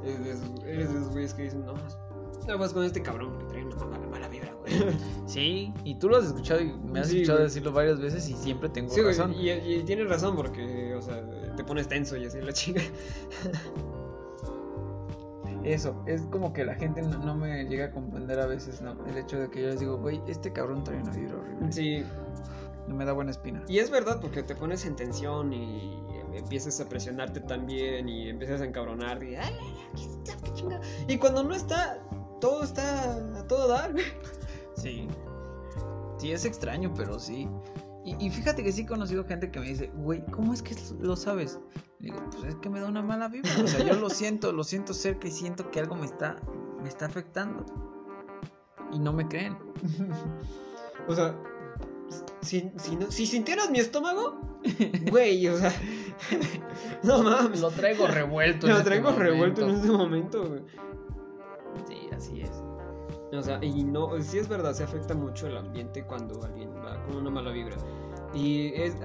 es 0.04 0.24
de 0.24 0.30
esos- 0.32 0.64
eres 0.64 0.92
de 0.92 0.98
esos 0.98 1.10
güeyes 1.12 1.34
que 1.34 1.42
dicen, 1.44 1.64
no, 1.64 1.74
no 2.46 2.58
vas 2.58 2.72
con 2.72 2.84
este 2.84 3.00
cabrón 3.02 3.38
que 3.38 3.44
trae 3.46 3.64
una 3.64 3.76
mala, 3.76 4.06
mala 4.08 4.28
vibra, 4.28 4.52
güey. 4.60 4.72
Sí, 5.26 5.72
y 5.84 5.94
tú 5.98 6.08
lo 6.08 6.16
has 6.16 6.24
escuchado 6.26 6.60
y 6.60 6.72
me 6.72 7.00
has 7.00 7.08
Sí, 7.08 7.18
escuchado 7.18 7.38
güey. 7.38 7.48
decirlo 7.48 7.72
varias 7.72 8.00
veces 8.00 8.28
y 8.28 8.34
siempre 8.34 8.68
tengo 8.68 8.90
Sí, 8.92 9.00
güey, 9.00 9.16
razón. 9.16 9.32
y, 9.34 9.50
y 9.50 9.82
tienes 9.84 10.08
razón 10.08 10.34
porque, 10.36 10.94
o 10.94 11.02
sea, 11.02 11.22
te 11.56 11.62
pones 11.64 11.86
tenso 11.88 12.16
y 12.16 12.24
así 12.26 12.40
la 12.40 12.52
chinga. 12.52 12.82
Eso, 15.64 16.02
es 16.06 16.22
como 16.22 16.52
que 16.52 16.64
la 16.64 16.74
gente 16.74 17.02
no, 17.02 17.18
no 17.18 17.34
me 17.36 17.64
llega 17.64 17.86
a 17.86 17.90
comprender 17.92 18.40
a 18.40 18.46
veces, 18.46 18.82
¿no? 18.82 18.96
El 19.06 19.16
hecho 19.18 19.38
de 19.38 19.48
que 19.50 19.62
yo 19.62 19.68
les 19.68 19.80
digo, 19.80 19.96
güey, 19.98 20.20
este 20.26 20.52
cabrón 20.52 20.82
trae 20.84 21.00
una 21.00 21.12
vibra 21.12 21.36
horrible. 21.36 21.72
Sí, 21.72 22.04
No 22.88 22.94
me 22.96 23.04
da 23.04 23.12
buena 23.12 23.30
espina. 23.30 23.62
y 23.68 23.78
es 23.78 23.90
verdad 23.90 24.18
porque 24.20 24.42
te 24.42 24.54
pones 24.56 24.84
en 24.86 24.96
tensión 24.96 25.52
y 25.52 26.02
empiezas 26.34 26.80
a 26.80 26.88
presionarte 26.88 27.40
también 27.40 28.08
y 28.08 28.28
empiezas 28.28 28.60
a 28.60 28.64
encabronar 28.64 29.22
y, 29.22 29.36
ay. 29.36 29.54
Y 31.08 31.18
cuando 31.18 31.42
no 31.44 31.54
está, 31.54 31.98
todo 32.40 32.62
está 32.64 33.14
a 33.38 33.46
todo 33.46 33.68
dar. 33.68 33.94
Sí. 34.74 35.06
Sí, 36.18 36.32
es 36.32 36.44
extraño, 36.46 36.92
pero 36.96 37.18
sí. 37.18 37.46
Y, 38.04 38.16
y 38.26 38.30
fíjate 38.30 38.64
que 38.64 38.72
sí 38.72 38.82
he 38.82 38.86
conocido 38.86 39.24
gente 39.26 39.50
que 39.50 39.60
me 39.60 39.66
dice, 39.66 39.90
güey, 39.94 40.24
¿cómo 40.26 40.52
es 40.54 40.62
que 40.62 40.74
lo 40.98 41.14
sabes? 41.14 41.60
Digo, 42.02 42.18
pues 42.32 42.44
es 42.44 42.54
que 42.56 42.68
me 42.68 42.80
da 42.80 42.88
una 42.88 43.00
mala 43.00 43.28
vibra. 43.28 43.50
O 43.62 43.66
sea, 43.66 43.84
yo 43.86 43.94
lo 43.94 44.10
siento, 44.10 44.52
lo 44.52 44.64
siento 44.64 44.92
cerca 44.92 45.28
y 45.28 45.30
siento 45.30 45.70
que 45.70 45.80
algo 45.80 45.94
me 45.94 46.04
está, 46.04 46.36
me 46.82 46.88
está 46.88 47.06
afectando. 47.06 47.64
Y 48.92 48.98
no 48.98 49.12
me 49.14 49.26
creen. 49.28 49.56
O 51.08 51.14
sea, 51.16 51.34
si, 52.42 52.70
si, 52.76 52.94
no- 52.94 53.10
si 53.10 53.26
sintieras 53.26 53.70
mi 53.70 53.80
estómago, 53.80 54.38
güey, 55.10 55.48
o 55.48 55.56
sea, 55.56 55.72
no 57.02 57.24
mames. 57.24 57.60
Lo 57.60 57.70
traigo 57.70 58.06
revuelto. 58.06 58.68
Lo 58.68 58.74
este 58.74 58.84
traigo 58.84 59.10
revuelto 59.10 59.62
en 59.62 59.70
este 59.70 59.88
momento, 59.90 60.46
güey. 60.46 60.62
Sí, 61.88 62.08
así 62.14 62.40
es. 62.42 62.52
O 63.32 63.42
sea, 63.42 63.58
y 63.64 63.82
no, 63.82 64.10
sí 64.22 64.38
es 64.38 64.46
verdad, 64.46 64.74
se 64.74 64.84
afecta 64.84 65.14
mucho 65.14 65.48
el 65.48 65.56
ambiente 65.56 66.04
cuando 66.04 66.40
alguien 66.44 66.70
va 66.76 67.02
con 67.06 67.16
una 67.16 67.30
mala 67.30 67.50
vibra. 67.50 67.76
Y 68.34 68.68
es, 68.74 68.96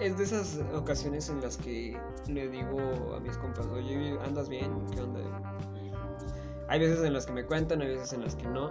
es 0.00 0.16
de 0.18 0.24
esas 0.24 0.60
ocasiones 0.74 1.28
en 1.28 1.40
las 1.40 1.56
que 1.56 1.96
le 2.28 2.48
digo 2.48 3.14
a 3.16 3.20
mis 3.20 3.36
compas, 3.38 3.66
oye, 3.66 4.18
¿andas 4.24 4.48
bien? 4.48 4.72
¿Qué 4.90 5.00
onda? 5.02 5.20
Hay 6.68 6.80
veces 6.80 7.04
en 7.04 7.12
las 7.12 7.26
que 7.26 7.32
me 7.32 7.44
cuentan, 7.44 7.80
hay 7.82 7.88
veces 7.88 8.12
en 8.12 8.22
las 8.22 8.34
que 8.34 8.46
no. 8.48 8.70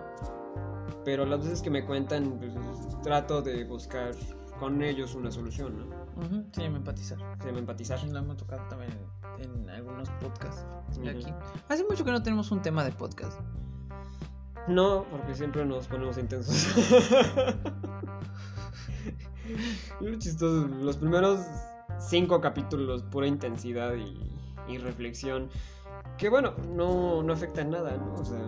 Pero 1.05 1.26
las 1.26 1.39
veces 1.43 1.62
que 1.62 1.70
me 1.70 1.86
cuentan, 1.86 2.38
pues, 2.39 2.53
trato 3.03 3.41
de 3.41 3.64
buscar 3.64 4.12
con 4.59 4.82
ellos 4.84 5.16
una 5.16 5.32
solución, 5.32 5.80
¿no? 5.80 5.86
Ujú, 6.24 6.45
Sí, 6.51 6.62
me 6.70 6.78
empatizar. 6.78 7.18
Se 7.41 7.51
me 7.51 7.59
empatizar. 7.59 8.03
Lo 8.03 8.20
hemos 8.20 8.38
tocado 8.38 8.62
también 8.70 8.91
en 9.39 9.70
algunos 9.70 10.09
podcasts. 10.22 10.66
de 10.99 11.09
Ujú. 11.09 11.20
aquí. 11.20 11.34
Hace 11.70 11.84
mucho 11.86 12.03
que 12.03 12.12
no 12.12 12.22
tenemos 12.22 12.51
un 12.51 12.62
tema 12.62 12.84
de 12.84 12.91
podcast. 12.91 13.39
No, 14.68 15.05
porque 15.09 15.34
siempre 15.34 15.66
nos 15.66 15.88
ponemos 15.88 16.18
intensos. 16.18 16.68
Lo 20.02 20.16
chistoso, 20.18 20.68
los 20.68 20.97
primeros 20.97 21.39
cinco 21.99 22.39
capítulos, 22.41 23.04
pura 23.04 23.28
intensidad 23.28 23.93
y, 23.95 24.18
y 24.68 24.78
reflexión. 24.78 25.49
Que 26.18 26.30
bueno, 26.30 26.54
no, 26.74 27.22
no 27.24 27.34
afecta 27.34 27.62
en 27.62 27.72
nada, 27.72 27.95
¿no? 27.97 28.14
O 28.16 28.26
sea, 28.26 28.41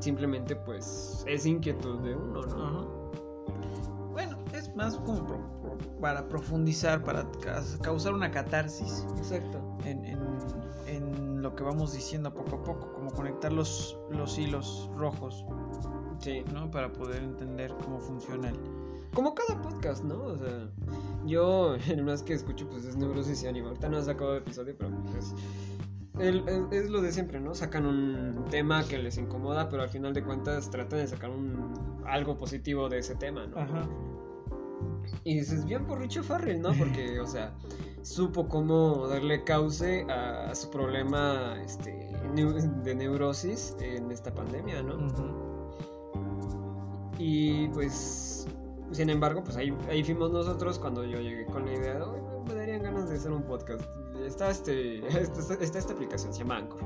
simplemente 0.00 0.54
pues 0.56 1.24
es 1.26 1.46
inquietud 1.46 2.00
de 2.00 2.14
uno, 2.14 2.42
¿no? 2.42 2.64
Ajá. 2.64 2.86
Bueno, 4.12 4.38
es 4.52 4.74
más 4.76 4.96
como 4.98 5.26
pro- 5.26 5.60
pro- 5.60 5.78
para 6.00 6.26
profundizar, 6.28 7.02
para 7.02 7.30
ca- 7.42 7.62
causar 7.82 8.14
una 8.14 8.30
catarsis 8.30 9.06
Exacto. 9.18 9.60
en, 9.84 10.04
en- 10.04 10.26
en 10.86 11.42
lo 11.42 11.54
que 11.54 11.62
vamos 11.64 11.92
diciendo 11.92 12.32
poco 12.32 12.56
a 12.56 12.62
poco, 12.64 12.92
como 12.92 13.10
conectar 13.12 13.52
los, 13.52 13.98
los 14.10 14.38
hilos 14.38 14.90
rojos, 14.96 15.44
Sí. 16.18 16.42
¿no? 16.52 16.70
Para 16.70 16.90
poder 16.92 17.22
entender 17.22 17.74
cómo 17.84 17.98
funciona 18.00 18.48
el... 18.48 18.58
Como 19.16 19.34
cada 19.34 19.60
podcast, 19.62 20.04
¿no? 20.04 20.22
O 20.22 20.36
sea, 20.36 20.68
yo 21.26 21.74
el 21.88 22.04
más 22.04 22.22
que 22.22 22.34
escucho 22.34 22.68
pues 22.68 22.84
es 22.84 22.96
Neurosis 22.96 23.42
y 23.42 23.46
Anima. 23.46 23.68
Ahorita 23.68 23.88
no 23.88 23.98
he 23.98 24.02
sacado 24.04 24.36
episodio, 24.36 24.74
pero 24.78 24.90
pues 25.10 25.34
el- 26.20 26.46
el- 26.48 26.66
es 26.70 26.90
lo 26.90 27.00
de 27.00 27.10
siempre, 27.12 27.40
¿no? 27.40 27.54
Sacan 27.54 27.86
un 27.86 28.44
tema 28.50 28.84
que 28.84 28.98
les 28.98 29.16
incomoda, 29.18 29.68
pero 29.70 29.82
al 29.82 29.88
final 29.88 30.12
de 30.14 30.22
cuentas 30.22 30.70
tratan 30.70 30.98
de 30.98 31.06
sacar 31.08 31.30
un, 31.30 31.72
algo 32.06 32.36
positivo 32.36 32.88
de 32.90 32.98
ese 32.98 33.14
tema, 33.14 33.46
¿no? 33.46 33.56
Ajá. 33.58 33.88
Y 35.24 35.38
dices, 35.38 35.64
bien 35.64 35.86
por 35.86 35.98
Richo 35.98 36.22
Farrell, 36.22 36.60
¿no? 36.60 36.72
Porque, 36.74 37.18
o 37.20 37.26
sea, 37.26 37.54
supo 38.02 38.48
cómo 38.48 39.08
darle 39.08 39.44
cauce 39.44 40.04
a 40.10 40.54
su 40.54 40.70
problema 40.70 41.56
este, 41.64 42.12
de 42.84 42.94
neurosis 42.94 43.74
en 43.80 44.10
esta 44.12 44.34
pandemia, 44.34 44.82
¿no? 44.82 44.94
Ujú. 44.96 45.24
Y 47.18 47.68
pues, 47.68 48.25
sin 48.92 49.10
embargo, 49.10 49.42
pues 49.44 49.56
ahí, 49.56 49.76
ahí 49.90 50.02
fuimos 50.04 50.30
nosotros 50.32 50.78
cuando 50.78 51.04
yo 51.04 51.20
llegué 51.20 51.46
con 51.46 51.66
la 51.66 51.72
idea 51.74 51.94
de, 51.94 52.02
"Oye, 52.02 52.20
me 52.48 52.54
darían 52.54 52.82
ganas 52.82 53.08
de 53.08 53.16
hacer 53.16 53.32
un 53.32 53.42
podcast. 53.42 53.82
Está, 54.24 54.50
este, 54.50 54.98
está, 55.20 55.54
está 55.54 55.78
esta 55.78 55.92
aplicación, 55.92 56.32
se 56.32 56.40
llama 56.40 56.58
Anchor. 56.58 56.80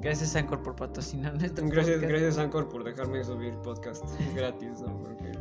Gracias 0.00 0.36
Anchor 0.36 0.62
por 0.62 0.76
patrocinar 0.76 1.34
este 1.42 1.62
Gracias, 1.62 1.94
podcast. 1.96 2.10
gracias 2.10 2.38
Anchor 2.38 2.68
por 2.68 2.84
dejarme 2.84 3.24
subir 3.24 3.54
podcast 3.62 4.04
gratis, 4.34 4.80
¿no? 4.82 4.98
Porque 4.98 5.32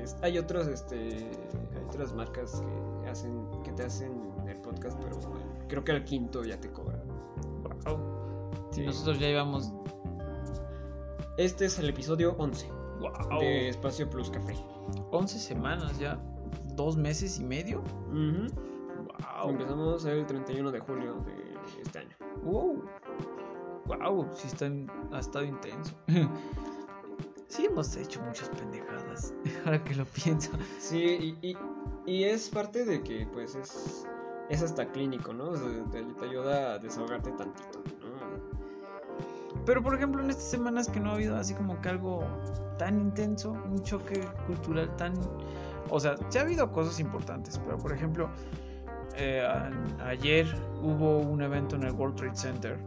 es- 0.00 0.16
hay 0.22 0.38
otros, 0.38 0.68
este, 0.68 0.96
hay 1.74 1.84
otras 1.88 2.12
marcas 2.12 2.62
que 3.02 3.08
hacen, 3.10 3.46
que 3.64 3.72
te 3.72 3.82
hacen 3.84 4.12
el 4.48 4.56
podcast, 4.60 4.96
pero 5.02 5.18
creo 5.68 5.82
que 5.84 5.92
al 5.92 6.04
quinto 6.04 6.44
ya 6.44 6.60
te 6.60 6.70
cobran. 6.70 7.02
Wow. 7.84 7.98
Sí. 8.70 8.86
Nosotros 8.86 9.18
ya 9.18 9.28
íbamos. 9.28 9.72
Este 11.36 11.64
es 11.64 11.78
el 11.78 11.88
episodio 11.88 12.36
11 12.38 12.68
Wow. 13.02 13.40
de 13.40 13.68
Espacio 13.68 14.08
Plus 14.08 14.30
Café. 14.30 14.54
11 15.10 15.38
semanas 15.38 15.98
ya. 15.98 16.18
Dos 16.74 16.96
meses 16.96 17.38
y 17.38 17.44
medio. 17.44 17.80
Ujú. 18.08 18.46
Wow. 19.06 19.50
Empezamos 19.50 20.04
el 20.04 20.26
31 20.26 20.70
de 20.70 20.80
julio 20.80 21.14
de 21.26 21.82
este 21.82 21.98
año. 22.00 22.16
Wow. 22.42 22.84
Wow. 23.86 24.28
Sí, 24.34 24.48
está, 24.48 24.70
ha 25.12 25.20
estado 25.20 25.44
intenso. 25.44 25.94
sí, 27.48 27.66
hemos 27.66 27.96
hecho 27.96 28.20
muchas 28.22 28.48
pendejadas. 28.50 29.34
Ahora 29.64 29.82
que 29.82 29.94
lo 29.94 30.04
pienso. 30.04 30.50
Sí, 30.78 31.36
y, 31.42 31.50
y, 31.50 31.56
y 32.06 32.24
es 32.24 32.48
parte 32.48 32.84
de 32.84 33.02
que, 33.02 33.26
pues, 33.32 33.54
es, 33.54 34.06
es 34.48 34.62
hasta 34.62 34.90
clínico, 34.90 35.32
¿no? 35.32 35.50
O 35.50 35.56
sea, 35.56 35.68
te, 35.90 36.02
te 36.02 36.24
ayuda 36.24 36.74
a 36.74 36.78
desahogarte 36.78 37.30
tantito. 37.32 37.82
Pero 39.64 39.82
por 39.82 39.94
ejemplo, 39.94 40.22
en 40.22 40.30
estas 40.30 40.44
semanas 40.50 40.88
que 40.88 40.98
no 41.00 41.10
ha 41.10 41.14
habido 41.14 41.36
así 41.36 41.54
como 41.54 41.80
que 41.80 41.88
algo 41.88 42.24
tan 42.78 42.98
intenso, 43.00 43.52
un 43.52 43.82
choque 43.82 44.20
cultural 44.46 44.94
tan. 44.96 45.14
O 45.90 46.00
sea, 46.00 46.16
sí 46.30 46.38
ha 46.38 46.42
habido 46.42 46.70
cosas 46.72 46.98
importantes, 47.00 47.60
pero 47.64 47.78
por 47.78 47.92
ejemplo, 47.92 48.28
eh, 49.14 49.46
a- 49.46 49.70
ayer 50.08 50.46
hubo 50.82 51.18
un 51.18 51.42
evento 51.42 51.76
en 51.76 51.84
el 51.84 51.92
World 51.92 52.16
Trade 52.16 52.34
Center 52.36 52.78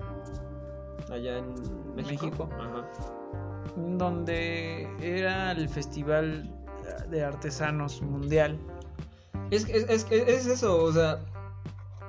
Allá 1.11 1.37
en 1.37 1.53
México. 1.95 2.25
México. 2.25 2.49
Ajá. 2.59 2.85
donde 3.77 4.87
era 5.01 5.51
el 5.51 5.67
festival 5.69 6.49
de 7.09 7.23
artesanos 7.23 8.01
mundial. 8.01 8.57
Es, 9.51 9.67
es, 9.69 9.87
es, 9.89 10.07
es 10.11 10.45
eso, 10.47 10.81
o 10.83 10.91
sea, 10.91 11.19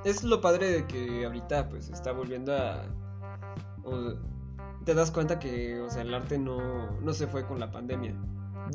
es 0.04 0.22
lo 0.24 0.40
padre 0.40 0.70
de 0.70 0.86
que 0.86 1.24
ahorita 1.26 1.68
pues 1.68 1.90
está 1.90 2.12
volviendo 2.12 2.54
a... 2.56 2.84
o- 3.84 4.14
te 4.86 4.94
das 4.94 5.10
cuenta 5.10 5.38
que, 5.38 5.78
o 5.80 5.90
sea, 5.90 6.00
el 6.02 6.14
arte 6.14 6.38
no, 6.38 6.98
no 7.00 7.12
se 7.12 7.26
fue 7.26 7.44
con 7.44 7.60
la 7.60 7.70
pandemia, 7.70 8.14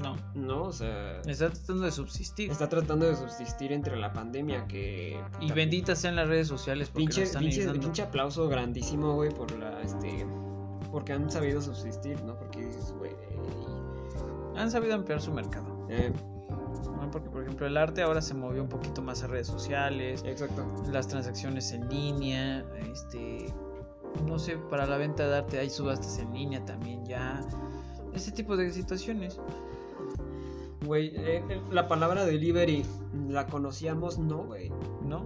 No, 0.03 0.15
¿no? 0.35 0.63
O 0.65 0.71
sea, 0.73 1.19
está 1.21 1.49
tratando 1.49 1.83
de 1.85 1.91
subsistir. 1.91 2.51
está 2.51 2.69
tratando 2.69 3.05
de 3.07 3.15
subsistir 3.15 3.71
entre 3.71 3.95
la 3.97 4.13
pandemia 4.13 4.67
que... 4.67 5.19
Y 5.39 5.51
benditas 5.53 5.97
sean 5.99 6.15
las 6.15 6.27
redes 6.27 6.47
sociales 6.47 6.89
porque 6.89 7.05
Pinche, 7.05 7.21
nos 7.21 7.27
están 7.29 7.41
pinche, 7.43 7.61
ayudando. 7.61 7.81
pinche 7.81 8.01
aplauso 8.03 8.47
grandísimo, 8.47 9.15
güey, 9.15 9.31
por 9.31 9.51
la, 9.57 9.81
este... 9.81 10.27
Porque 10.91 11.13
han 11.13 11.31
sabido 11.31 11.61
subsistir, 11.61 12.21
¿no? 12.23 12.37
Porque 12.37 12.65
dices, 12.65 12.93
güey... 12.97 13.11
Han 14.57 14.69
sabido 14.69 14.93
ampliar 14.95 15.21
su 15.21 15.31
mercado. 15.31 15.87
eh, 15.89 16.11
¿no? 16.99 17.09
Porque 17.09 17.29
por 17.29 17.41
ejemplo 17.43 17.65
el 17.67 17.77
arte 17.77 18.01
ahora 18.03 18.21
se 18.21 18.33
movió 18.33 18.61
un 18.61 18.69
poquito 18.69 19.01
más 19.01 19.23
a 19.23 19.27
redes 19.27 19.47
sociales. 19.47 20.23
exacto. 20.25 20.63
las 20.91 21.07
transacciones 21.07 21.71
en 21.71 21.87
línea, 21.89 22.63
este, 22.91 23.47
no 24.27 24.39
sé, 24.39 24.57
para 24.57 24.85
la 24.85 24.97
venta 24.97 25.27
de 25.27 25.37
arte 25.37 25.59
hay 25.59 25.69
subastas 25.69 26.19
en 26.19 26.33
línea 26.33 26.63
también 26.65 27.05
ya, 27.05 27.45
ese 28.13 28.31
tipo 28.31 28.57
de 28.57 28.71
situaciones. 28.71 29.39
Güey, 30.85 31.07
eh, 31.15 31.43
eh, 31.47 31.61
la 31.69 31.87
palabra 31.87 32.25
delivery, 32.25 32.83
¿la 33.29 33.45
conocíamos? 33.45 34.17
No, 34.17 34.45
güey. 34.45 34.71
¿No? 35.05 35.25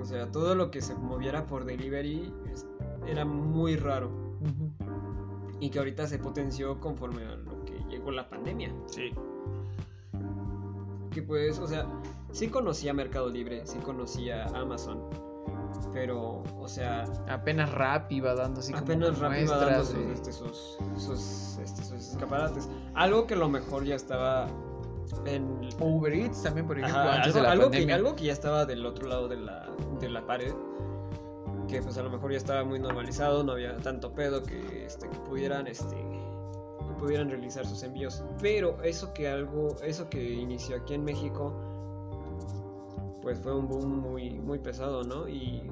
O 0.00 0.04
sea, 0.04 0.30
todo 0.30 0.54
lo 0.54 0.70
que 0.70 0.80
se 0.80 0.94
moviera 0.94 1.46
por 1.46 1.64
delivery 1.64 2.32
era 3.06 3.24
muy 3.24 3.76
raro. 3.76 4.10
Y 5.60 5.70
que 5.70 5.78
ahorita 5.78 6.06
se 6.06 6.18
potenció 6.18 6.80
conforme 6.80 7.24
a 7.24 7.36
lo 7.36 7.64
que 7.64 7.78
llegó 7.88 8.10
la 8.10 8.28
pandemia. 8.28 8.72
Sí. 8.86 9.10
Que 11.12 11.22
pues, 11.22 11.58
o 11.58 11.66
sea, 11.66 11.86
sí 12.32 12.48
conocía 12.48 12.92
Mercado 12.94 13.28
Libre, 13.28 13.66
sí 13.66 13.78
conocía 13.78 14.46
Amazon. 14.46 15.27
Pero, 15.92 16.42
o 16.58 16.68
sea, 16.68 17.04
Apenas 17.28 17.72
rap 17.72 18.10
iba 18.12 18.34
dando 18.34 18.60
así 18.60 18.72
como 18.72 18.84
apenas 18.84 19.10
que 19.10 19.20
rápido 19.20 19.42
iba 19.44 19.56
dando 19.56 19.84
sus, 19.84 19.96
este, 19.96 20.32
sus, 20.32 20.78
sus, 20.96 21.58
este, 21.58 21.82
sus 21.82 22.12
escaparates. 22.12 22.68
Algo 22.94 23.26
que 23.26 23.34
a 23.34 23.38
lo 23.38 23.48
mejor 23.48 23.84
ya 23.84 23.94
estaba 23.94 24.48
en, 25.24 25.68
Uber 25.80 26.12
Eats 26.12 26.42
también, 26.42 26.66
por 26.66 26.78
ejemplo, 26.78 27.00
Ajá, 27.00 27.16
antes 27.16 27.34
algo, 27.34 27.38
de 27.38 27.42
la 27.42 27.52
algo 27.52 27.64
que, 27.64 27.70
pandemia. 27.70 27.94
algo 27.94 28.16
que 28.16 28.24
ya 28.24 28.32
estaba 28.32 28.66
del 28.66 28.84
otro 28.84 29.08
lado 29.08 29.28
de 29.28 29.36
la, 29.36 29.68
de 30.00 30.08
la 30.08 30.26
pared. 30.26 30.52
Que 31.68 31.82
pues 31.82 31.98
a 31.98 32.02
lo 32.02 32.10
mejor 32.10 32.30
ya 32.32 32.38
estaba 32.38 32.64
muy 32.64 32.78
normalizado, 32.78 33.44
no 33.44 33.52
había 33.52 33.76
tanto 33.76 34.12
pedo 34.12 34.42
que, 34.42 34.86
este, 34.86 35.08
que 35.08 35.18
pudieran 35.18 35.66
este 35.66 35.96
que 35.96 36.94
pudieran 36.94 37.28
realizar 37.28 37.66
sus 37.66 37.82
envíos. 37.82 38.24
Pero 38.40 38.82
eso 38.82 39.12
que 39.12 39.28
algo, 39.28 39.76
eso 39.82 40.08
que 40.08 40.22
inició 40.32 40.76
aquí 40.76 40.94
en 40.94 41.04
México, 41.04 41.52
pues 43.28 43.40
fue 43.40 43.54
un 43.54 43.68
boom 43.68 43.98
muy, 44.00 44.30
muy 44.38 44.58
pesado, 44.58 45.04
¿no? 45.04 45.28
Y, 45.28 45.70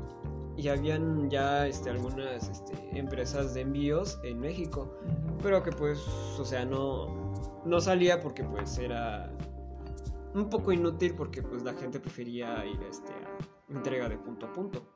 y 0.59 0.69
habían 0.69 1.31
ya 1.31 1.67
este, 1.67 1.89
algunas 1.89 2.51
este, 2.51 2.75
empresas 2.99 3.55
de 3.55 3.63
envíos 3.63 4.21
en 4.25 4.39
México. 4.41 4.95
Pero 5.43 5.63
que 5.63 5.73
pues, 5.73 6.07
o 6.39 6.45
sea, 6.45 6.67
no, 6.67 7.33
no 7.65 7.81
salía 7.81 8.21
porque 8.21 8.45
pues 8.45 8.77
era 8.77 9.33
un 10.35 10.51
poco 10.51 10.71
inútil 10.71 11.15
porque 11.17 11.43
pues 11.43 11.63
la 11.63 11.73
gente 11.73 11.99
prefería 11.99 12.63
ir 12.67 12.79
este, 12.83 13.15
a 13.15 13.73
entrega 13.75 14.07
de 14.11 14.19
punto 14.19 14.45
a 14.45 14.53
punto. 14.53 14.87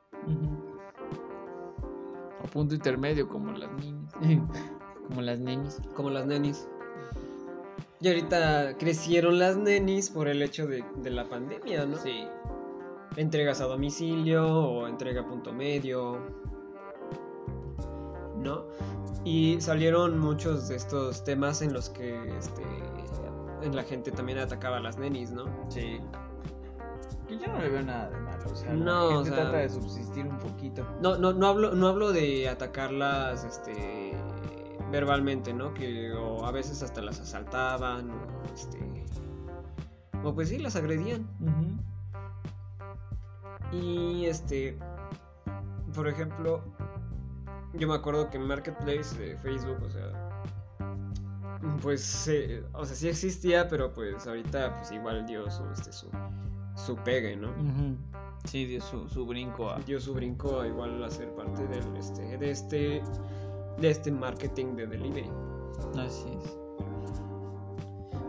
O 2.43 2.47
punto 2.47 2.75
intermedio 2.75 3.27
como 3.27 3.53
las 3.53 3.71
niñas. 3.71 4.13
como 5.07 5.21
las 5.23 5.39
nenis. 5.39 5.81
Como 5.95 6.11
las 6.11 6.27
nenis. 6.27 6.69
Y 8.01 8.07
ahorita 8.07 8.77
crecieron 8.79 9.37
las 9.37 9.57
nenis 9.57 10.09
por 10.09 10.27
el 10.27 10.41
hecho 10.41 10.65
de, 10.67 10.83
de 10.97 11.09
la 11.11 11.29
pandemia, 11.29 11.85
¿no? 11.85 11.97
Sí. 11.97 12.25
Entregas 13.15 13.61
a 13.61 13.65
domicilio 13.65 14.47
o 14.47 14.87
entrega 14.87 15.21
a 15.21 15.27
punto 15.27 15.53
medio. 15.53 16.17
¿No? 18.37 18.63
Y 19.23 19.61
salieron 19.61 20.17
muchos 20.17 20.67
de 20.67 20.75
estos 20.77 21.23
temas 21.23 21.61
en 21.61 21.73
los 21.73 21.89
que 21.91 22.15
este, 22.39 22.63
en 23.61 23.75
la 23.75 23.83
gente 23.83 24.11
también 24.11 24.39
atacaba 24.39 24.77
a 24.77 24.79
las 24.79 24.97
nenis, 24.97 25.29
¿no? 25.31 25.45
Sí. 25.69 25.99
Que 27.27 27.37
yo 27.37 27.47
no 27.47 27.59
le 27.59 27.69
veo 27.69 27.83
nada 27.83 28.09
de 28.09 28.17
malo. 28.19 28.43
O 28.51 28.55
sea, 28.55 28.73
No, 28.73 28.83
la 28.83 29.05
o 29.05 29.09
gente 29.23 29.29
sea- 29.29 29.41
trata 29.43 29.57
de 29.57 29.69
subsistir 29.69 30.25
un 30.25 30.39
poquito. 30.39 30.83
No, 31.01 31.17
no, 31.17 31.33
no 31.33 31.45
hablo, 31.47 31.75
no 31.75 31.87
hablo 31.87 32.11
de 32.11 32.49
atacarlas 32.49 33.43
este 33.43 34.15
verbalmente, 34.91 35.53
¿no? 35.53 35.73
Que 35.73 36.11
o 36.13 36.45
a 36.45 36.51
veces 36.51 36.83
hasta 36.83 37.01
las 37.01 37.19
asaltaban 37.19 38.11
o 38.11 38.53
este 38.53 38.79
o 40.23 40.33
pues 40.35 40.49
sí 40.49 40.59
las 40.59 40.75
agredían. 40.75 41.27
Y 43.71 44.25
este 44.25 44.77
por 45.93 46.07
ejemplo, 46.07 46.61
yo 47.73 47.87
me 47.87 47.95
acuerdo 47.95 48.29
que 48.29 48.37
en 48.37 48.47
Marketplace 48.47 49.17
de 49.17 49.37
Facebook, 49.37 49.77
o 49.83 49.89
sea, 49.89 50.31
pues 51.81 52.27
eh, 52.27 52.63
o 52.73 52.85
sea, 52.85 52.95
sí 52.95 53.09
existía, 53.09 53.67
pero 53.67 53.91
pues 53.93 54.25
ahorita 54.25 54.75
pues 54.77 54.91
igual 54.91 55.25
dio 55.25 55.49
su 55.49 55.63
este 55.71 55.91
su 55.91 56.07
su 56.75 56.95
pegue, 56.97 57.35
¿no? 57.35 57.49
Sí, 58.45 58.65
dio 58.65 58.81
su, 58.81 59.07
su 59.07 59.25
brinco 59.25 59.69
a... 59.69 59.77
dio 59.79 59.99
su 59.99 60.15
brinco 60.15 60.61
a 60.61 60.67
igual 60.67 61.03
a 61.03 61.09
ser 61.11 61.29
parte 61.35 61.67
del 61.67 61.95
este 61.95 62.37
de 62.37 62.51
este 62.51 63.03
de 63.79 63.89
este 63.89 64.11
marketing 64.11 64.75
de 64.75 64.87
delivery. 64.87 65.29
Así 65.97 66.29
es. 66.29 66.57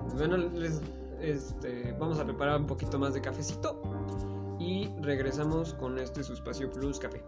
Pues 0.02 0.14
bueno, 0.14 0.36
les 0.36 0.80
este 1.20 1.92
vamos 1.98 2.18
a 2.18 2.24
preparar 2.24 2.60
un 2.60 2.66
poquito 2.66 2.98
más 2.98 3.14
de 3.14 3.20
cafecito 3.20 3.80
y 4.58 4.88
regresamos 5.00 5.74
con 5.74 5.98
este 5.98 6.22
su 6.22 6.32
espacio 6.32 6.70
Plus 6.70 6.98
Café. 6.98 7.22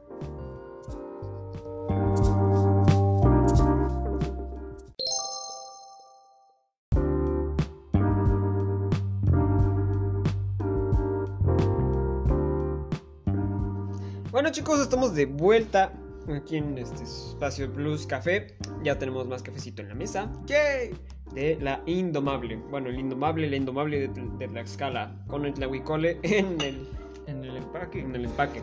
Bueno 14.31 14.51
chicos, 14.51 14.81
estamos 14.81 15.15
de 15.15 15.27
vuelta 15.27 15.93
aquí 16.29 16.57
en 16.57 16.79
este 16.79 17.03
espacio 17.05 17.73
Plus 17.73 18.07
Café. 18.07 18.57
Ya 18.83 18.99
tenemos 18.99 19.27
más 19.27 19.43
cafecito 19.43 19.83
en 19.83 19.89
la 19.89 19.95
mesa. 19.95 20.31
¡Yay! 20.47 20.95
De 21.35 21.59
la 21.61 21.83
Indomable. 21.87 22.57
Bueno, 22.71 22.89
el 22.89 22.99
Indomable, 22.99 23.49
la 23.49 23.57
Indomable 23.57 24.09
de, 24.09 24.09
de 24.39 24.49
Tlaxcala. 24.49 25.15
Con 25.27 25.45
el 25.47 25.55
Tlahuicole 25.55 26.19
en 26.23 26.61
el, 26.61 26.89
En 27.27 27.45
el 27.45 27.57
empaque. 27.57 28.01
en 28.01 28.15
el 28.15 28.25
empaque. 28.27 28.63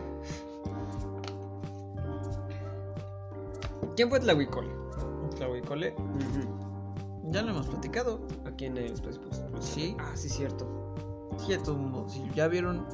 ¿Quién 3.96 4.08
fue 4.08 4.20
Tlahuicole? 4.20 4.70
Tlahuicole. 5.36 5.94
Ya 7.30 7.42
lo 7.42 7.50
hemos 7.50 7.66
platicado. 7.66 8.20
Aquí 8.46 8.66
en 8.66 8.76
el 8.76 8.92
espacio 8.92 9.20
Plus. 9.20 9.38
Plus 9.38 9.64
Sí. 9.64 9.96
Ah, 9.98 10.12
sí, 10.14 10.28
cierto. 10.28 10.94
Sí, 11.38 11.56
todo 11.64 11.74
el 11.74 11.80
mundo. 11.82 12.06
Si 12.08 12.22
ya 12.34 12.48
vieron, 12.48 12.86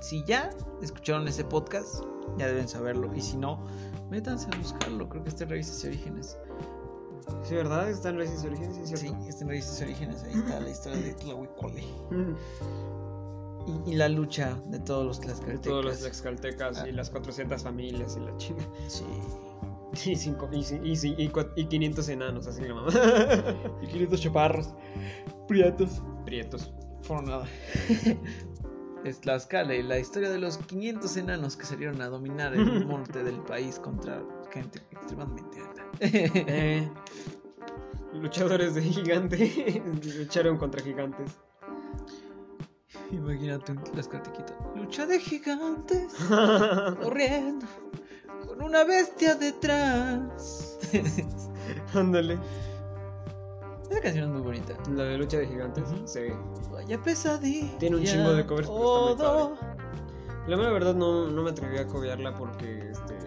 si 0.00 0.24
ya 0.24 0.50
escucharon 0.80 1.26
ese 1.28 1.44
podcast, 1.44 2.04
ya 2.38 2.46
deben 2.46 2.68
saberlo. 2.68 3.14
Y 3.14 3.20
si 3.20 3.36
no, 3.36 3.58
métanse 4.10 4.48
a 4.52 4.58
buscarlo. 4.58 5.08
Creo 5.08 5.22
que 5.22 5.28
está 5.30 5.44
en 5.44 5.50
Raíces 5.50 5.82
y 5.84 5.88
Orígenes. 5.88 6.38
Sí, 7.44 7.54
¿verdad? 7.54 7.88
Está 7.90 8.08
en 8.10 8.18
Raíces 8.18 8.42
y 8.44 8.46
Orígenes, 8.48 8.76
sí, 8.98 9.12
está 9.28 9.44
en 9.44 9.48
Raíces 9.50 9.80
y 9.80 9.84
Orígenes. 9.84 10.22
Ahí 10.24 10.32
está 10.34 10.60
la 10.60 10.70
historia 10.70 11.00
de 11.00 11.14
Tlahuicole. 11.14 11.84
Ujú. 12.10 12.36
Y, 13.86 13.92
y 13.92 13.94
la 13.94 14.08
lucha 14.08 14.58
de 14.66 14.80
todos 14.80 15.06
los 15.06 15.20
De 15.20 15.26
tlaxcaltecas. 15.26 15.62
todos 15.62 15.84
los 15.84 15.98
tlaxcaltecas 16.00 16.78
Ah. 16.78 16.88
y 16.88 16.92
las 16.92 17.10
400 17.10 17.62
familias 17.62 18.16
y 18.16 18.20
la 18.24 18.36
chinga. 18.38 18.64
Sí. 18.88 19.04
Y, 20.06 20.16
cinco, 20.16 20.48
y, 20.50 20.60
y, 20.60 20.92
y, 21.22 21.28
cua- 21.28 21.52
y 21.54 21.66
500 21.66 22.08
enanos, 22.08 22.46
así 22.46 22.62
la 22.62 22.74
mamá. 22.74 22.88
Y 23.82 23.86
500 23.88 24.20
chaparros. 24.22 24.70
Prietos. 25.46 26.00
Prietos. 26.24 26.72
Por 27.06 27.22
nada. 27.22 27.44
es 29.04 29.20
Tlaxcala 29.20 29.74
y 29.74 29.82
la 29.82 29.98
historia 29.98 30.30
de 30.30 30.38
los 30.38 30.58
500 30.58 31.16
enanos 31.16 31.56
que 31.56 31.66
salieron 31.66 32.00
a 32.00 32.06
dominar 32.06 32.54
el 32.54 32.86
norte 32.88 33.22
del 33.22 33.40
país 33.40 33.78
contra 33.78 34.22
gente 34.50 34.80
extremadamente 34.90 35.58
alta. 35.60 35.82
Eh, 36.00 36.88
luchadores 38.12 38.74
de 38.74 38.82
gigante 38.82 39.82
lucharon 40.18 40.56
contra 40.56 40.82
gigantes. 40.82 41.32
Imagínate 43.10 43.72
un 43.72 43.84
Tlaxcaltequito. 43.84 44.54
Lucha 44.76 45.06
de 45.06 45.20
gigantes 45.20 46.14
corriendo 47.02 47.66
con 48.46 48.62
una 48.62 48.84
bestia 48.84 49.34
detrás. 49.34 50.78
Ándale. 51.94 52.38
Esa 53.92 54.00
canción 54.00 54.24
es 54.24 54.30
muy 54.30 54.40
bonita. 54.40 54.72
La 54.90 55.04
de 55.04 55.18
lucha 55.18 55.36
de 55.36 55.46
gigantes. 55.46 55.84
Sí. 56.06 56.20
Vaya 56.70 56.98
pesadilla. 57.02 57.78
Tiene 57.78 57.96
un 57.96 58.04
chingo 58.04 58.32
de 58.32 58.46
covers, 58.46 58.66
pero 58.66 59.10
está 59.10 59.10
muy 59.10 59.16
todo. 59.18 59.58
La 60.46 60.56
mera 60.56 60.70
verdad 60.70 60.94
no, 60.94 61.30
no 61.30 61.42
me 61.42 61.50
atreví 61.50 61.76
a 61.76 61.86
copiarla 61.86 62.34
porque 62.34 62.90
este, 62.90 63.18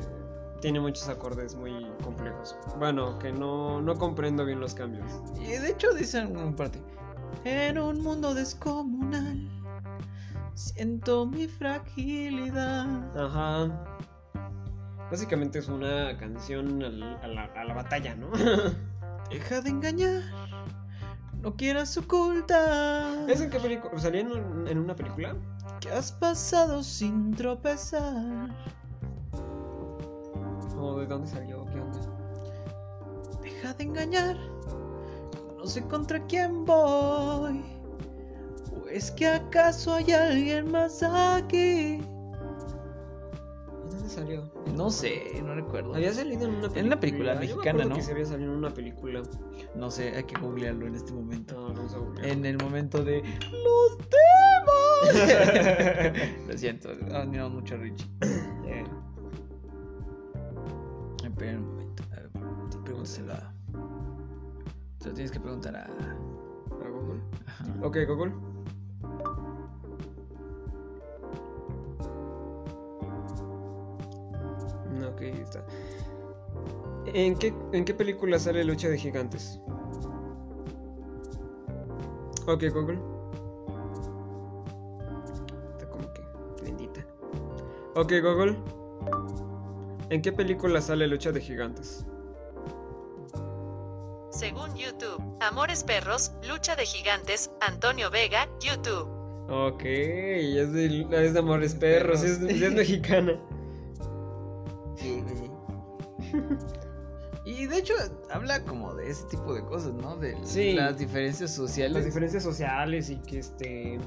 tiene 0.61 0.79
muchos 0.79 1.07
acordes 1.07 1.53
muy 1.53 1.85
complejos. 2.03 2.55
Bueno, 2.79 3.19
que 3.19 3.31
no, 3.31 3.79
no 3.79 3.93
comprendo 3.93 4.43
bien 4.43 4.59
los 4.59 4.73
cambios. 4.73 5.05
Y 5.39 5.51
de 5.51 5.69
hecho 5.69 5.93
dicen 5.93 6.29
en 6.29 6.37
una 6.37 6.55
parte, 6.55 6.81
en 7.43 7.77
un 7.77 8.01
mundo 8.01 8.33
descomunal, 8.33 9.47
siento 10.55 11.27
mi 11.27 11.47
fragilidad. 11.47 12.87
Ajá. 13.15 13.85
Básicamente 15.11 15.59
es 15.59 15.67
una 15.67 16.17
canción 16.17 16.81
a 16.81 16.89
la, 17.27 17.43
a 17.43 17.63
la 17.63 17.73
batalla, 17.75 18.15
¿no? 18.15 18.31
Deja 19.29 19.61
de 19.61 19.69
engañar, 19.69 20.21
no 21.45 21.55
quieras 21.55 21.95
ocultar 21.97 23.29
¿Es 23.29 23.39
en 23.39 23.49
qué 23.51 23.59
película? 23.59 23.97
¿Salía 23.99 24.21
en, 24.21 24.31
un- 24.31 24.67
en 24.67 24.77
una 24.79 24.95
película? 24.95 25.35
que 25.79 25.91
has 25.91 26.11
pasado 26.11 26.81
sin 26.83 27.33
tropezar. 27.35 28.49
¿O 30.79 30.97
de 30.99 31.05
dónde 31.05 31.27
salió? 31.29 31.65
¿Qué 31.65 31.79
onda? 31.79 31.99
Deja 33.43 33.73
de 33.73 33.83
engañar, 33.83 34.35
no 35.57 35.65
sé 35.67 35.83
contra 35.87 36.19
quién 36.27 36.65
voy. 36.65 37.63
¿O 38.83 38.87
es 38.89 39.11
que 39.11 39.27
acaso 39.27 39.93
hay 39.93 40.11
alguien 40.11 40.71
más 40.71 41.03
aquí? 41.03 42.01
No 44.75 44.89
sé, 44.89 45.41
no 45.43 45.55
recuerdo. 45.55 45.93
Había 45.95 46.13
salido 46.13 46.43
en 46.45 46.55
una 46.55 46.69
película. 46.69 46.79
En 46.79 46.85
una 46.87 46.99
película 46.99 47.33
Yo 47.33 47.39
me 47.39 47.45
mexicana, 47.47 47.85
¿no? 47.85 47.95
que 47.95 48.01
se 48.01 48.11
había 48.11 48.25
salido 48.25 48.51
en 48.51 48.57
una 48.57 48.69
película. 48.73 49.21
No 49.75 49.91
sé, 49.91 50.15
hay 50.15 50.23
que 50.23 50.39
googlearlo 50.39 50.87
en 50.87 50.95
este 50.95 51.11
momento. 51.13 51.55
No, 51.55 51.73
vamos 51.73 51.93
a 51.93 51.97
googlear. 51.97 52.27
En 52.29 52.45
el 52.45 52.57
momento 52.57 53.03
de 53.03 53.21
los 53.21 53.97
temas. 53.97 54.17
Lo 56.47 56.57
siento, 56.57 56.89
admiramos 57.13 57.53
mucho 57.53 57.75
a 57.75 57.77
Richie. 57.77 58.07
Eh, 58.67 58.83
Espera 61.23 61.57
un 61.57 61.65
momento. 61.67 62.03
A 62.11 62.15
ver, 62.15 62.29
pregúntaselo 62.83 63.33
a- 63.33 63.53
Se 64.99 65.09
lo 65.09 65.13
tienes 65.13 65.31
que 65.31 65.39
preguntar 65.39 65.75
a. 65.75 65.83
¿a 65.85 66.89
Google? 66.89 67.19
Ajá. 67.45 67.65
Ok, 67.83 67.97
Google. 68.07 68.31
¿En 77.07 77.37
qué, 77.37 77.53
¿En 77.71 77.85
qué 77.85 77.93
película 77.93 78.39
sale 78.39 78.63
Lucha 78.63 78.89
de 78.89 78.97
Gigantes? 78.97 79.59
Ok, 82.47 82.63
Google. 82.73 82.99
Está 85.71 85.89
como 85.89 86.11
que 86.13 86.21
lentita. 86.63 87.05
Ok, 87.95 88.13
Google. 88.21 88.55
¿En 90.09 90.21
qué 90.21 90.31
película 90.31 90.81
sale 90.81 91.07
Lucha 91.07 91.31
de 91.31 91.41
Gigantes? 91.41 92.05
Según 94.29 94.75
YouTube, 94.75 95.21
Amores 95.39 95.83
Perros, 95.83 96.33
Lucha 96.47 96.75
de 96.75 96.85
Gigantes, 96.85 97.51
Antonio 97.61 98.11
Vega, 98.11 98.47
YouTube. 98.59 99.07
Ok, 99.49 99.83
es 99.85 100.73
de, 100.73 101.07
es 101.11 101.33
de 101.33 101.39
Amores 101.39 101.73
Perros, 101.75 102.23
es, 102.23 102.41
es 102.41 102.71
mexicana. 102.73 103.39
de 107.75 107.81
hecho, 107.81 107.93
habla 108.31 108.63
como 108.65 108.93
de 108.95 109.09
ese 109.09 109.25
tipo 109.27 109.53
de 109.53 109.63
cosas, 109.65 109.93
¿no? 109.93 110.15
De 110.17 110.35
Sí. 110.43 110.73
las 110.73 110.97
diferencias 110.97 111.53
sociales. 111.53 111.93
las 111.95 112.05
diferencias 112.05 112.43
sociales 112.43 113.09
y 113.09 113.17
que 113.17 113.39
este 113.39 113.99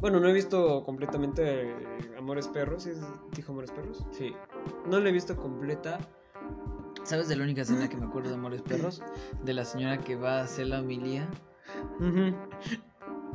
bueno 0.00 0.20
no 0.20 0.28
he 0.28 0.32
visto 0.32 0.84
completamente 0.84 1.70
eh, 1.72 1.74
Amores 2.16 2.46
Perros 2.46 2.84
¿sí 2.84 2.92
dijo 3.34 3.50
Amores 3.52 3.70
Perros 3.72 4.04
Sí. 4.12 4.32
no 4.86 5.00
la 5.00 5.08
he 5.08 5.12
visto 5.12 5.36
completa 5.36 5.98
¿Sabes 7.02 7.28
de 7.28 7.36
la 7.36 7.44
única 7.44 7.62
escena 7.62 7.88
que 7.88 7.96
me 7.96 8.06
acuerdo 8.06 8.28
de 8.28 8.34
Amores 8.36 8.62
Perros? 8.62 9.02
De 9.44 9.54
la 9.54 9.64
señora 9.64 9.98
que 9.98 10.14
va 10.14 10.40
a 10.40 10.42
hacer 10.44 10.66
la 10.68 10.80
homilía 10.80 11.26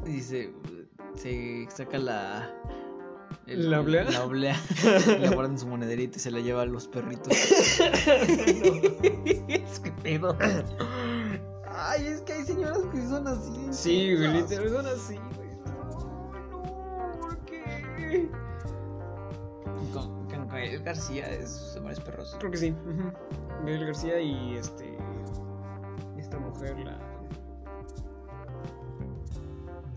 y 0.06 0.20
se, 0.22 0.54
se 1.16 1.68
saca 1.70 1.98
la. 1.98 2.54
¿La 3.46 3.82
oblea? 3.82 4.04
La 4.06 4.24
oblea. 4.24 4.56
la 5.20 5.32
guarda 5.32 5.52
en 5.52 5.60
su 5.60 5.68
monederita 5.68 6.18
y 6.18 6.20
se 6.22 6.32
la 6.32 6.39
lleva 6.39 6.62
a 6.62 6.66
los 6.66 6.88
perritos. 6.88 7.28
es 9.48 9.80
que 9.80 9.91
pedo. 10.02 10.38
Ay, 11.68 12.06
es 12.08 12.22
que 12.22 12.34
hay 12.34 12.44
señoras 12.46 12.80
que 12.91 13.06
son 13.08 13.28
así. 13.28 13.68
sí 13.72 14.16
güey 14.16 14.32
literal 14.34 14.70
son 14.70 14.86
así 14.86 15.16
güey 15.36 15.50
Ay, 15.50 16.41
no 16.52 16.62
¿por 17.20 17.38
qué? 17.46 18.30
Con, 19.91 20.28
con 20.30 20.48
Gael 20.50 20.84
García 20.84 21.26
es 21.30 21.76
Amores 21.78 22.00
Perros. 22.00 22.36
creo 22.39 22.52
que 22.52 22.58
sí. 22.58 22.76
Gael 23.66 23.86
García 23.88 24.20
y 24.22 24.56
este 24.56 24.98
esta 26.18 26.38
mujer 26.39 26.78
la 26.80 26.98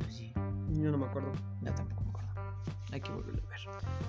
Sí. 0.08 0.32
yo 0.70 0.90
no 0.90 0.98
me 0.98 1.06
acuerdo 1.06 1.30
Ya 1.60 1.74
tampoco. 1.74 2.05
Hay 2.92 3.00
que 3.00 3.10
volverlo 3.10 3.42
a 3.46 3.50
ver. 3.50 3.60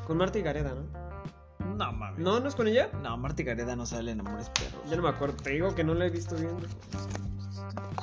con 0.06 0.18
Marta 0.18 0.38
y 0.40 0.42
Gareda 0.44 0.74
¿no? 0.76 1.76
No 1.76 1.92
mames. 1.92 2.20
no 2.20 2.40
no 2.40 2.48
es 2.48 2.56
con 2.56 2.68
ella 2.68 2.90
No, 3.02 3.18
Marta 3.18 3.44
Gareda 3.44 3.76
no 3.76 3.86
sale 3.86 4.12
en 4.12 4.20
Amores 4.22 4.50
Perros. 4.50 4.82
ya 4.90 4.96
no 4.96 5.04
me 5.04 5.10
acuerdo 5.10 5.36
te 5.38 5.50
digo 5.52 5.74
que 5.76 5.84
no 5.84 5.94
la 5.94 6.06
he 6.06 6.10
visto 6.10 6.36
bien 6.36 6.56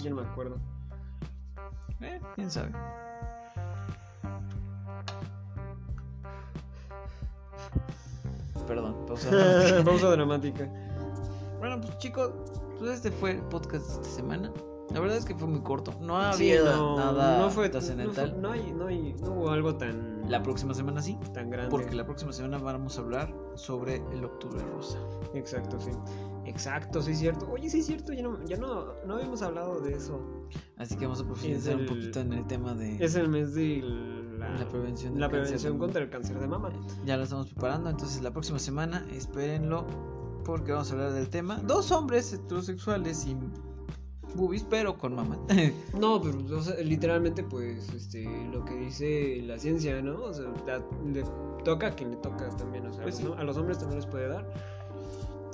ya 0.02 0.10
no 0.10 0.16
me 0.16 0.22
acuerdo 0.22 0.56
Eh, 2.00 2.20
quién 2.34 2.50
sabe. 2.50 2.70
Perdón, 8.66 9.04
pausa. 9.06 9.30
pausa 9.84 10.08
dramática 10.10 10.68
bueno, 11.58 11.80
pues 11.80 11.96
chicos, 11.96 12.30
pues 12.78 12.90
este 12.90 13.10
fue 13.10 13.30
el 13.32 13.40
podcast 13.44 13.86
de 13.86 13.92
esta 13.94 14.04
semana. 14.16 14.52
La 14.92 15.00
verdad 15.00 15.16
es 15.16 15.24
que 15.24 15.34
fue 15.34 15.48
muy 15.48 15.60
corto. 15.60 15.92
No 16.00 16.20
Sí, 16.34 16.52
había 16.52 16.76
no, 16.76 16.96
nada 16.96 17.38
no 17.40 17.50
fue, 17.50 17.68
trascendental. 17.68 18.34
No, 18.36 18.48
no 18.48 18.52
hay, 18.52 18.72
no, 18.72 18.86
hay- 18.86 19.14
no 19.22 19.32
hubo 19.32 19.50
algo 19.50 19.74
tan, 19.76 20.30
La 20.30 20.42
próxima 20.42 20.74
semana 20.74 21.00
sí, 21.02 21.18
tan 21.32 21.50
grande. 21.50 21.70
porque 21.70 21.94
la 21.94 22.04
próxima 22.04 22.32
semana 22.32 22.58
vamos 22.58 22.98
a 22.98 23.00
hablar 23.00 23.34
sobre 23.54 23.96
el 24.12 24.24
octubre 24.24 24.62
rosa. 24.74 24.98
Exacto, 25.34 25.80
sí. 25.80 25.90
Exacto, 26.44 27.00
sí 27.02 27.12
es 27.12 27.18
cierto. 27.18 27.48
Oye, 27.50 27.70
sí 27.70 27.80
es 27.80 27.86
cierto, 27.86 28.12
ya 28.12 28.22
no, 28.22 28.44
ya 28.44 28.56
no, 28.58 28.92
no 29.06 29.14
habíamos 29.14 29.40
hablado 29.42 29.80
de 29.80 29.94
eso. 29.94 30.20
Así 30.76 30.96
que 30.96 31.06
vamos 31.06 31.22
a 31.22 31.24
profundizar 31.24 31.76
un 31.76 31.86
poquito 31.86 32.20
en 32.20 32.32
el 32.34 32.46
tema 32.46 32.74
de. 32.74 33.02
Es 33.02 33.14
el 33.14 33.28
mes 33.28 33.54
de 33.54 33.82
la, 34.38 34.50
La 34.58 34.68
prevención 34.68 35.18
la 35.18 35.28
prevención 35.30 35.78
contra 35.78 36.02
el 36.02 36.10
cáncer 36.10 36.38
de 36.38 36.46
mama. 36.46 36.70
Ya 37.06 37.16
lo 37.16 37.22
estamos 37.24 37.46
preparando, 37.48 37.88
entonces 37.88 38.22
la 38.22 38.30
próxima 38.32 38.58
semana 38.58 39.06
espérenlo 39.12 39.86
porque 40.44 40.72
vamos 40.72 40.90
a 40.90 40.92
hablar 40.94 41.12
del 41.12 41.30
tema. 41.30 41.56
Dos 41.66 41.90
hombres 41.90 42.32
heterosexuales 42.34 43.16
sin 43.20 43.50
boobies, 44.34 44.64
pero 44.68 44.96
con 44.98 45.14
mamá. 45.14 45.38
No, 45.98 46.20
pero 46.20 46.38
o 46.56 46.62
sea, 46.62 46.76
literalmente 46.82 47.42
pues 47.44 47.92
este 47.94 48.24
lo 48.52 48.64
que 48.64 48.74
dice 48.76 49.40
la 49.46 49.58
ciencia, 49.58 50.00
¿no? 50.02 50.22
O 50.24 50.32
sea, 50.32 50.46
la- 50.66 50.82
le 51.12 51.24
toca 51.64 51.88
a 51.88 51.90
quien 51.94 52.10
le 52.10 52.16
toca 52.16 52.48
también, 52.50 52.86
o 52.86 52.92
sea, 52.92 53.02
Pues 53.02 53.20
a 53.20 53.22
los- 53.24 53.34
sí. 53.34 53.38
a 53.40 53.44
los 53.44 53.56
hombres 53.56 53.78
también 53.78 54.00
les 54.00 54.06
puede 54.06 54.28
dar. 54.28 54.46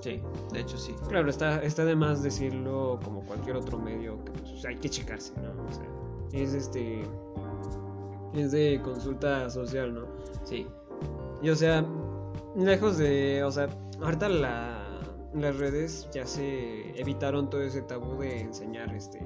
sí, 0.02 0.20
de 0.52 0.60
hecho 0.60 0.78
sí. 0.78 0.94
Claro, 1.08 1.28
está, 1.28 1.62
está 1.62 1.84
de 1.84 1.94
más 1.94 2.22
decirlo 2.22 2.98
como 3.04 3.20
cualquier 3.22 3.56
otro 3.56 3.78
medio 3.78 4.24
que 4.24 4.32
pues, 4.32 4.64
hay 4.64 4.76
que 4.76 4.88
checarse, 4.88 5.32
¿no? 5.42 5.50
O 5.68 5.72
sea, 5.72 5.84
es 6.32 6.54
este 6.54 7.02
es 8.34 8.52
de 8.52 8.80
consulta 8.82 9.50
social, 9.50 9.92
¿no? 9.94 10.06
Sí. 10.44 10.66
Y 11.42 11.50
o 11.50 11.56
sea, 11.56 11.84
lejos 12.56 12.96
de, 12.98 13.42
o 13.44 13.50
sea, 13.50 13.68
ahorita 14.00 14.28
la, 14.28 14.79
las 15.34 15.56
redes 15.56 16.08
ya 16.12 16.26
se 16.26 16.98
evitaron 17.00 17.50
todo 17.50 17.62
ese 17.62 17.82
tabú 17.82 18.20
de 18.20 18.40
enseñar, 18.40 18.94
este, 18.94 19.20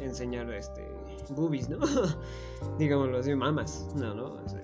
enseñar, 0.00 0.50
este, 0.52 0.86
boobies, 1.30 1.68
¿no? 1.68 1.78
Digámoslo 2.78 3.18
así, 3.18 3.34
mamas, 3.34 3.86
no, 3.94 4.14
¿no? 4.14 4.34
O 4.34 4.48
sea, 4.48 4.62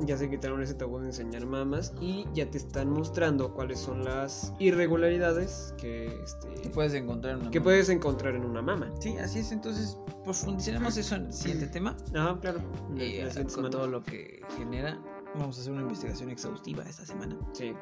ya 0.00 0.16
se 0.16 0.28
quitaron 0.28 0.62
ese 0.62 0.74
tabú 0.74 0.98
de 0.98 1.06
enseñar 1.06 1.46
mamas 1.46 1.94
y 2.00 2.26
ya 2.34 2.50
te 2.50 2.58
están 2.58 2.90
mostrando 2.90 3.54
cuáles 3.54 3.80
son 3.80 4.04
las 4.04 4.52
irregularidades 4.58 5.74
que, 5.78 5.86
Que 5.86 6.22
este, 6.22 6.70
puedes 6.70 6.94
encontrar 6.94 7.38
una 7.38 7.50
que 7.50 7.60
puedes 7.60 7.88
encontrar 7.88 8.34
en 8.34 8.44
una 8.44 8.60
mama. 8.60 8.92
Sí, 9.00 9.16
así 9.16 9.38
es. 9.38 9.52
Entonces, 9.52 9.98
profundizaremos 10.22 10.96
eso 10.96 11.14
en 11.16 11.26
el 11.26 11.32
siguiente 11.32 11.66
tema. 11.72 11.96
Ajá, 12.14 12.38
claro. 12.40 12.60
Eh, 12.98 13.28
con 13.54 13.70
todo 13.70 13.86
lo 13.86 14.02
que 14.02 14.40
genera, 14.58 15.00
vamos 15.38 15.58
a 15.58 15.60
hacer 15.60 15.72
una 15.72 15.82
investigación 15.82 16.30
exhaustiva 16.30 16.84
esta 16.84 17.06
semana. 17.06 17.36
Sí. 17.52 17.74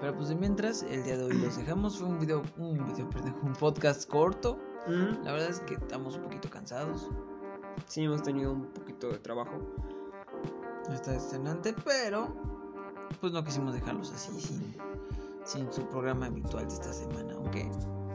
Pero 0.00 0.14
pues 0.14 0.28
de 0.28 0.34
mientras, 0.34 0.82
el 0.82 1.04
día 1.04 1.16
de 1.16 1.24
hoy 1.24 1.34
los 1.34 1.56
dejamos. 1.56 1.98
Fue 1.98 2.08
un 2.08 2.18
video, 2.18 2.42
un 2.56 2.84
video, 2.86 3.08
perdón, 3.10 3.36
un 3.42 3.52
podcast 3.54 4.08
corto. 4.08 4.58
La 4.86 5.32
verdad 5.32 5.50
es 5.50 5.60
que 5.60 5.74
estamos 5.74 6.16
un 6.16 6.22
poquito 6.22 6.48
cansados. 6.48 7.10
Sí, 7.86 8.04
hemos 8.04 8.22
tenido 8.22 8.52
un 8.52 8.66
poquito 8.66 9.08
de 9.08 9.18
trabajo. 9.18 9.58
Está 10.92 11.16
estrenante, 11.16 11.74
pero 11.84 12.34
pues 13.20 13.32
no 13.32 13.42
quisimos 13.42 13.74
dejarlos 13.74 14.12
así 14.12 14.40
sin, 14.40 14.76
sin 15.44 15.72
su 15.72 15.86
programa 15.88 16.26
habitual 16.26 16.68
de 16.68 16.74
esta 16.74 16.92
semana, 16.92 17.34
aunque 17.34 17.68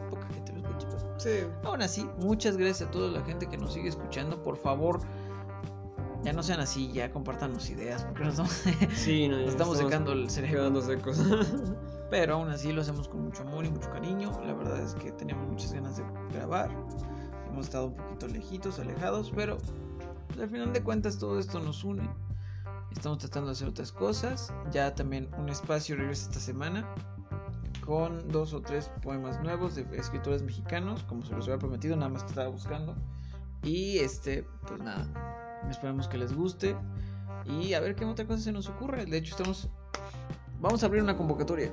poca 0.08 0.26
gente 0.28 0.52
lo 0.52 0.60
escucha. 0.60 0.88
pero 0.88 1.18
Sí. 1.18 1.46
Aún 1.64 1.82
así, 1.82 2.08
muchas 2.18 2.56
gracias 2.56 2.88
a 2.88 2.90
toda 2.90 3.10
la 3.10 3.22
gente 3.24 3.46
que 3.46 3.58
nos 3.58 3.74
sigue 3.74 3.90
escuchando. 3.90 4.42
Por 4.42 4.56
favor, 4.56 5.00
ya 6.22 6.32
no 6.32 6.42
sean 6.42 6.60
así, 6.60 6.90
ya 6.92 7.10
compartan 7.10 7.54
las 7.54 7.68
ideas, 7.70 8.04
porque 8.04 8.24
nos, 8.24 8.38
estamos- 8.38 8.62
Sí, 8.96 9.28
no, 9.28 9.36
nos 9.36 9.44
ya 9.46 9.50
estamos 9.52 9.78
secando 9.78 10.12
el 10.12 10.30
cerebro. 10.30 10.80
secos. 10.82 11.20
Pero 12.10 12.34
aún 12.34 12.50
así 12.50 12.72
lo 12.72 12.82
hacemos 12.82 13.08
con 13.08 13.22
mucho 13.24 13.42
amor 13.42 13.64
y 13.64 13.70
mucho 13.70 13.90
cariño. 13.90 14.30
La 14.44 14.52
verdad 14.52 14.78
es 14.80 14.94
que 14.94 15.12
teníamos 15.12 15.48
muchas 15.48 15.72
ganas 15.72 15.96
de 15.96 16.04
grabar. 16.34 16.70
Hemos 17.48 17.66
estado 17.66 17.86
un 17.86 17.94
poquito 17.96 18.28
lejitos, 18.28 18.78
alejados, 18.78 19.32
pero 19.34 19.56
pues, 20.28 20.40
al 20.40 20.48
final 20.50 20.72
de 20.72 20.82
cuentas 20.82 21.18
todo 21.18 21.38
esto 21.38 21.58
nos 21.60 21.84
une. 21.84 22.08
Estamos 22.90 23.18
tratando 23.18 23.46
de 23.48 23.52
hacer 23.52 23.68
otras 23.68 23.92
cosas. 23.92 24.52
Ya 24.70 24.94
también 24.94 25.28
un 25.38 25.48
espacio 25.48 25.96
regresa 25.96 26.24
esta 26.28 26.40
semana 26.40 26.86
con 27.84 28.28
dos 28.28 28.52
o 28.52 28.60
tres 28.60 28.90
poemas 29.02 29.40
nuevos 29.42 29.74
de 29.74 29.86
escritores 29.96 30.42
mexicanos, 30.42 31.02
como 31.04 31.24
se 31.24 31.32
los 31.34 31.46
había 31.46 31.58
prometido, 31.58 31.96
nada 31.96 32.10
más 32.10 32.22
que 32.24 32.28
estaba 32.30 32.48
buscando. 32.48 32.94
Y 33.62 33.98
este, 33.98 34.46
pues 34.66 34.80
nada, 34.80 35.06
esperamos 35.70 36.08
que 36.08 36.18
les 36.18 36.34
guste 36.34 36.76
y 37.46 37.74
a 37.74 37.80
ver 37.80 37.94
qué 37.94 38.04
otra 38.04 38.26
cosa 38.26 38.40
se 38.42 38.52
nos 38.52 38.68
ocurre. 38.68 39.04
De 39.06 39.16
hecho, 39.18 39.34
estamos 39.36 39.68
vamos 40.60 40.82
a 40.82 40.86
abrir 40.86 41.02
una 41.02 41.16
convocatoria. 41.16 41.72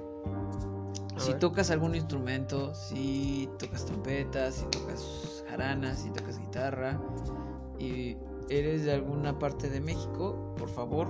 A 1.15 1.19
Si 1.19 1.31
ver. 1.31 1.39
tocas 1.39 1.69
algún 1.69 1.95
instrumento, 1.95 2.73
si 2.73 3.49
tocas 3.59 3.85
trompeta, 3.85 4.51
si 4.51 4.65
tocas 4.65 5.43
jaranas, 5.49 5.99
si 5.99 6.09
tocas 6.11 6.39
guitarra 6.39 6.99
y 7.77 8.17
eres 8.49 8.85
de 8.85 8.93
alguna 8.93 9.37
parte 9.37 9.69
de 9.69 9.79
México, 9.79 10.55
por 10.57 10.69
favor, 10.69 11.07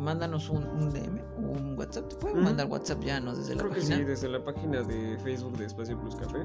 mándanos 0.00 0.48
un, 0.50 0.64
un 0.66 0.90
DM 0.90 1.20
o 1.38 1.50
un 1.52 1.78
WhatsApp. 1.78 2.08
Te 2.08 2.16
pueden 2.16 2.42
mandar 2.42 2.66
WhatsApp 2.66 3.02
ya, 3.02 3.20
¿no? 3.20 3.34
Desde 3.34 3.54
la 3.54 3.60
Creo 3.62 3.72
que 3.72 3.80
página. 3.80 3.96
sí, 3.96 4.04
desde 4.04 4.28
la 4.28 4.42
página 4.44 4.82
de 4.82 5.18
Facebook 5.18 5.56
de 5.58 5.66
Espacio 5.66 5.98
Plus 6.00 6.16
Café 6.16 6.44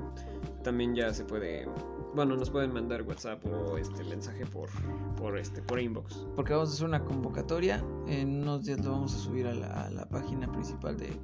también 0.64 0.96
ya 0.96 1.14
se 1.14 1.24
puede, 1.24 1.68
bueno, 2.16 2.36
nos 2.36 2.50
pueden 2.50 2.74
mandar 2.74 3.04
WhatsApp 3.04 3.40
o 3.46 3.78
este 3.78 4.04
mensaje 4.06 4.46
por, 4.48 4.68
por 5.16 5.38
este, 5.38 5.62
por 5.62 5.80
inbox. 5.80 6.26
Porque 6.36 6.54
vamos 6.54 6.70
a 6.70 6.74
hacer 6.74 6.88
una 6.88 7.04
convocatoria. 7.04 7.84
En 8.08 8.42
unos 8.42 8.66
días 8.66 8.84
lo 8.84 8.92
vamos 8.92 9.14
a 9.14 9.20
subir 9.20 9.46
a 9.46 9.54
la, 9.54 9.68
a 9.86 9.90
la 9.92 10.10
página 10.10 10.52
principal 10.52 10.98
de, 10.98 11.16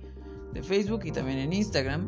de 0.54 0.62
Facebook 0.64 1.02
y 1.06 1.12
también 1.12 1.40
en 1.40 1.54
Instagram. 1.54 2.08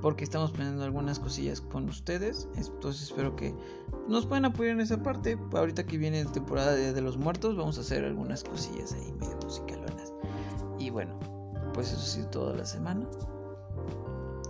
Porque 0.00 0.24
estamos 0.24 0.50
planeando 0.50 0.84
algunas 0.84 1.18
cosillas 1.18 1.60
con 1.60 1.88
ustedes. 1.88 2.48
Entonces 2.56 3.02
espero 3.02 3.36
que 3.36 3.54
nos 4.08 4.26
puedan 4.26 4.46
apoyar 4.46 4.74
en 4.74 4.80
esa 4.80 5.02
parte. 5.02 5.38
Ahorita 5.52 5.84
que 5.84 5.98
viene 5.98 6.24
la 6.24 6.32
temporada 6.32 6.74
de, 6.74 7.00
los 7.00 7.16
Muertos, 7.16 7.56
vamos 7.56 7.78
a 7.78 7.82
hacer 7.82 8.04
algunas 8.04 8.44
cosillas 8.44 8.92
ahí 8.92 9.12
medio 9.12 9.36
musicalonas. 9.42 10.12
Y 10.78 10.90
bueno, 10.90 11.18
pues 11.74 11.92
eso 11.92 12.00
ha 12.00 12.06
sido 12.06 12.26
toda 12.28 12.56
la 12.56 12.66
semana. 12.66 13.06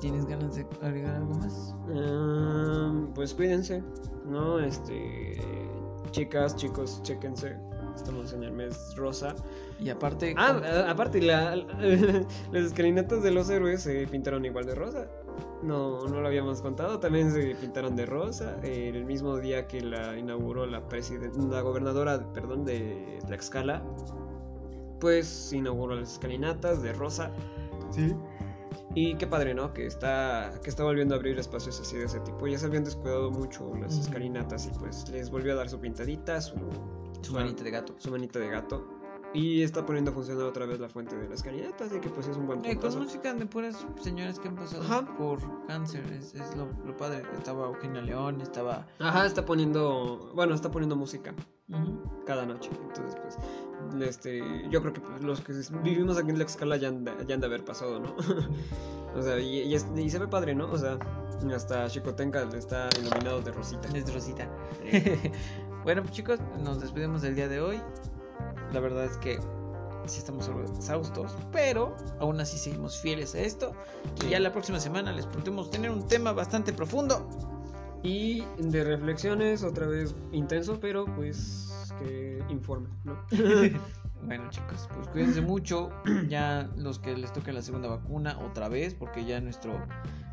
¿Tienes 0.01 0.25
ganas 0.25 0.55
de 0.55 0.67
agregar 0.81 1.17
algo 1.17 1.35
más? 1.35 1.75
Ah, 1.95 2.93
pues 3.15 3.35
cuídense, 3.35 3.83
¿no? 4.27 4.59
Este, 4.59 5.39
chicas, 6.11 6.57
chicos, 6.57 7.03
chéquense. 7.03 7.57
Estamos 7.95 8.33
en 8.33 8.45
el 8.45 8.53
mes 8.53 8.95
rosa. 8.97 9.35
Y 9.79 9.91
aparte... 9.91 10.35
Ah, 10.39 10.87
aparte, 10.89 11.21
la, 11.21 11.57
las 12.53 12.65
escalinatas 12.65 13.23
de 13.23 13.31
los 13.31 13.51
héroes 13.51 13.83
se 13.83 14.07
pintaron 14.07 14.45
igual 14.45 14.65
de 14.65 14.75
rosa. 14.75 15.07
No, 15.63 16.05
no 16.07 16.21
lo 16.21 16.27
habíamos 16.27 16.63
contado. 16.63 17.01
También 17.01 17.31
se 17.31 17.55
pintaron 17.57 17.97
de 17.97 18.07
rosa. 18.07 18.59
eh, 18.63 18.91
el 18.95 19.05
mismo 19.05 19.37
día 19.39 19.67
que 19.67 19.81
la 19.81 20.17
inauguró 20.19 20.67
la, 20.67 20.83
la 21.51 21.61
gobernadora 21.61 22.33
perdón, 22.33 22.65
de 22.65 23.19
Tlaxcala, 23.27 23.83
pues 25.01 25.53
inauguró 25.53 25.95
las 25.97 26.13
escalinatas 26.13 26.83
de 26.83 26.93
rosa. 26.93 27.31
Sí. 27.91 28.15
Y 28.95 29.15
qué 29.17 29.27
padre, 29.27 29.55
¿no? 29.55 29.73
Que 29.73 29.87
está, 29.87 30.51
que 30.63 30.71
está 30.71 30.83
volviendo 30.85 31.15
a 31.15 31.19
abrir 31.19 31.39
espacios 31.39 31.81
así 31.81 31.97
de 31.97 32.05
ese 32.05 32.21
tipo. 32.21 32.47
Ya 32.47 32.59
se 32.59 32.67
habían 32.67 32.85
descuidado 32.85 33.31
mucho 33.31 33.73
las 33.77 33.97
escalinatas 33.99 34.67
y 34.67 34.71
pues 34.79 35.09
les 35.11 35.31
volvió 35.31 35.53
a 35.53 35.57
dar 35.57 35.69
su 35.69 35.79
pintadita, 35.81 36.41
su, 36.41 36.57
su 37.23 37.33
manita 37.33 37.63
de 37.65 37.71
gato. 37.71 37.95
su 37.99 38.11
manita 38.11 38.39
de 38.39 38.49
gato. 38.49 39.00
Y 39.33 39.63
está 39.63 39.87
poniendo 39.87 40.11
a 40.11 40.15
funcionar 40.15 40.45
otra 40.45 40.67
vez 40.67 40.81
la 40.81 40.89
fuente 40.89 41.17
de 41.17 41.29
la 41.29 41.35
escalinata, 41.37 41.85
así 41.85 42.01
que 42.01 42.09
pues 42.09 42.27
es 42.27 42.37
un 42.37 42.47
buen 42.49 42.59
Eh, 42.61 42.63
con 42.75 42.81
puntazo. 42.81 42.99
música 42.99 43.33
de 43.33 43.47
puras 43.47 43.87
señoras 44.03 44.41
que 44.41 44.49
han 44.49 44.57
pasado 44.57 44.83
Ajá. 44.83 45.17
por 45.17 45.39
cáncer, 45.69 46.05
es, 46.13 46.35
es 46.35 46.57
lo, 46.57 46.67
lo 46.85 46.97
padre. 46.97 47.23
Estaba 47.39 47.67
Eugenia 47.69 48.03
León, 48.03 48.41
estaba... 48.41 48.87
Ajá, 48.99 49.27
está 49.27 49.45
poniendo, 49.45 50.33
bueno, 50.35 50.55
está 50.55 50.71
poniendo 50.73 50.97
música 50.97 51.33
Ujú. 51.69 52.03
cada 52.27 52.45
noche. 52.45 52.71
Entonces, 52.89 53.15
pues, 53.23 53.39
este, 54.09 54.69
yo 54.69 54.81
creo 54.81 54.93
que 54.93 55.01
pues, 55.01 55.23
los 55.23 55.41
que 55.41 55.53
vivimos 55.85 56.19
aquí 56.19 56.31
en 56.31 56.39
la 56.39 56.45
escala 56.45 56.77
ya 56.77 56.89
han, 56.89 57.05
de- 57.05 57.15
ya 57.29 57.35
han 57.37 57.41
de 57.41 57.47
haber 57.47 57.65
pasado, 57.65 58.01
¿no? 58.01 58.17
o 59.17 59.23
sea, 59.23 59.39
y, 59.39 59.61
y 59.63 59.75
es- 59.77 59.87
y 59.95 60.11
se 60.11 60.19
ve 60.19 60.27
padre, 60.27 60.57
¿no? 60.57 60.71
O 60.73 60.77
sea, 60.77 60.99
hasta 61.55 61.87
Chicotenca 61.89 62.43
está 62.57 62.89
iluminado 63.01 63.41
de 63.43 63.53
rosita. 63.53 63.89
Es 63.97 64.13
Rosita. 64.13 64.49
Eh, 64.83 65.31
bueno, 65.85 66.03
pues, 66.03 66.15
chicos, 66.15 66.41
nos 66.65 66.81
despedimos 66.81 67.23
del 67.23 67.37
día 67.37 67.47
de 67.49 67.61
hoy. 67.61 67.81
La 68.73 68.81
verdad 68.81 69.05
es 69.05 69.17
que 69.19 69.39
sí 70.07 70.19
estamos 70.19 70.49
algo 70.49 70.63
exhaustos, 70.63 71.37
pero 71.53 71.97
aún 72.19 72.41
así 72.41 72.59
seguimos 72.59 72.99
fieles 73.01 73.35
a 73.35 73.41
esto. 73.41 73.73
Y 74.25 74.31
ya 74.31 74.41
la 74.41 74.53
próxima 74.53 74.81
semana 74.81 75.13
les 75.13 75.27
prometemos 75.27 75.71
tener 75.71 75.91
un 75.91 76.07
tema 76.07 76.33
bastante 76.33 76.73
profundo. 76.73 77.29
Y 78.03 78.45
de 78.59 78.83
reflexiones, 78.85 79.63
otra 79.63 79.87
vez 79.87 80.15
intenso, 80.33 80.79
pero 80.81 81.05
pues 81.05 81.69
que 81.99 82.43
informe, 82.49 82.89
¿no? 83.05 83.19
Bueno, 84.23 84.51
chicos, 84.51 84.87
pues 84.95 85.09
cuídense 85.09 85.41
mucho. 85.41 85.91
Ya 86.29 86.69
los 86.77 86.99
que 86.99 87.17
les 87.17 87.33
toque 87.33 87.53
la 87.53 87.63
segunda 87.63 87.89
vacuna 87.89 88.39
otra 88.39 88.69
vez, 88.69 88.95
porque 88.95 89.25
ya 89.25 89.41
nuestro 89.41 89.73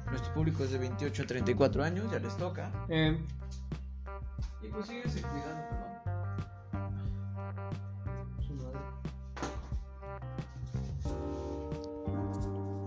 nuestro 0.09 0.33
público 0.33 0.63
es 0.63 0.71
de 0.71 0.77
28 0.77 1.23
a 1.23 1.25
34 1.25 1.83
años, 1.83 2.11
ya 2.11 2.19
les 2.19 2.35
toca. 2.38 2.71
Eh, 2.89 3.17
Y 4.61 4.67
pues 4.67 4.88
síguense 4.88 5.21
cuidando, 5.21 5.86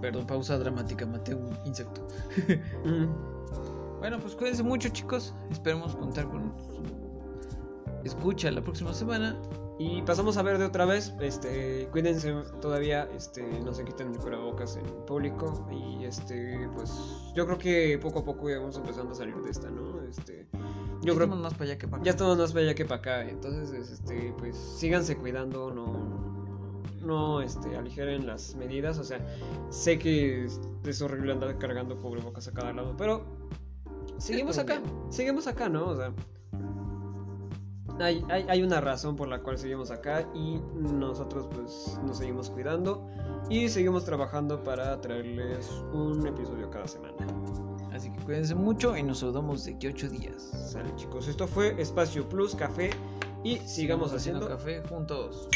Perdón, 0.00 0.26
pausa 0.26 0.58
dramática, 0.58 1.06
maté 1.06 1.34
un 1.34 1.56
insecto. 1.64 2.06
Mm. 2.84 4.00
Bueno, 4.00 4.18
pues 4.18 4.34
cuídense 4.34 4.62
mucho, 4.62 4.88
chicos. 4.88 5.34
Esperemos 5.50 5.94
contar 5.94 6.26
con 6.26 6.54
escucha 8.04 8.50
la 8.50 8.62
próxima 8.62 8.94
semana. 8.94 9.36
Y 9.78 10.02
pasamos 10.02 10.36
a 10.36 10.42
ver 10.42 10.58
de 10.58 10.66
otra 10.66 10.84
vez, 10.84 11.14
este, 11.22 11.88
cuídense 11.90 12.34
todavía, 12.60 13.08
este, 13.16 13.42
no 13.60 13.72
se 13.72 13.82
quiten 13.82 14.08
el 14.12 14.18
cubrebocas 14.18 14.76
en 14.76 14.84
público 15.06 15.66
y 15.70 16.04
este, 16.04 16.68
pues 16.74 16.92
yo 17.34 17.46
creo 17.46 17.56
que 17.56 17.98
poco 17.98 18.18
a 18.18 18.24
poco 18.26 18.50
ya 18.50 18.58
vamos 18.58 18.76
empezando 18.76 19.12
a 19.12 19.14
salir 19.14 19.36
de 19.36 19.50
esta, 19.50 19.70
¿no? 19.70 20.02
Este, 20.02 20.46
Yo 21.00 21.14
creo 21.14 21.24
Estamos 21.24 21.38
más 21.38 21.54
para 21.54 21.64
allá 21.64 21.78
que 21.78 21.88
para 21.88 21.96
acá. 21.96 22.04
ya 22.04 22.10
estamos 22.10 22.36
más 22.36 22.52
para 22.52 22.64
allá 22.66 22.74
que 22.74 22.84
para 22.84 22.98
acá. 22.98 23.24
Entonces, 23.26 23.72
es, 23.72 23.90
este, 23.92 24.34
pues 24.36 24.54
síganse 24.54 25.16
cuidando, 25.16 25.70
no, 25.70 26.39
no 27.00 27.40
este, 27.40 27.76
aligeren 27.76 28.26
las 28.26 28.54
medidas. 28.56 28.98
O 28.98 29.04
sea, 29.04 29.20
sé 29.70 29.98
que 29.98 30.44
es, 30.44 31.02
horrible 31.02 31.32
andar 31.32 31.56
cargando 31.58 31.96
cubrebocas 31.96 32.48
a 32.48 32.52
cada 32.52 32.72
lado, 32.72 32.94
pero 32.96 33.24
seguimos 34.18 34.58
acá, 34.58 34.80
seguimos 35.08 35.46
acá, 35.46 35.68
¿no? 35.68 35.88
O 35.88 35.96
sea, 35.96 36.12
hay, 37.98 38.24
hay, 38.28 38.46
hay 38.48 38.62
una 38.62 38.80
razón 38.80 39.16
por 39.16 39.28
la 39.28 39.40
cual 39.40 39.58
seguimos 39.58 39.90
acá 39.90 40.26
y 40.34 40.58
nosotros 40.74 41.46
pues 41.54 41.98
nos 42.06 42.18
seguimos 42.18 42.48
cuidando 42.48 43.06
y 43.50 43.68
seguimos 43.68 44.04
trabajando 44.04 44.62
para 44.62 45.00
traerles 45.00 45.68
un 45.92 46.26
episodio 46.26 46.70
cada 46.70 46.86
semana. 46.86 47.16
Así 47.92 48.10
que 48.10 48.18
cuídense 48.24 48.54
mucho 48.54 48.96
y 48.96 49.02
nos 49.02 49.18
saludamos 49.18 49.64
de 49.64 49.74
aquí 49.74 49.86
a 49.86 49.90
8 49.90 50.08
días. 50.08 50.50
Sale 50.70 50.94
chicos, 50.96 51.28
esto 51.28 51.46
fue 51.46 51.80
Espacio 51.80 52.28
Plus 52.28 52.54
Café 52.54 52.90
y 53.42 53.58
sigamos 53.58 54.12
haciendo... 54.12 54.48
café 54.48 54.82
juntos. 54.88 55.48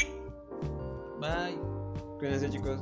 Bye. 1.24 1.58
Cuídense, 2.18 2.50
chicos. 2.50 2.78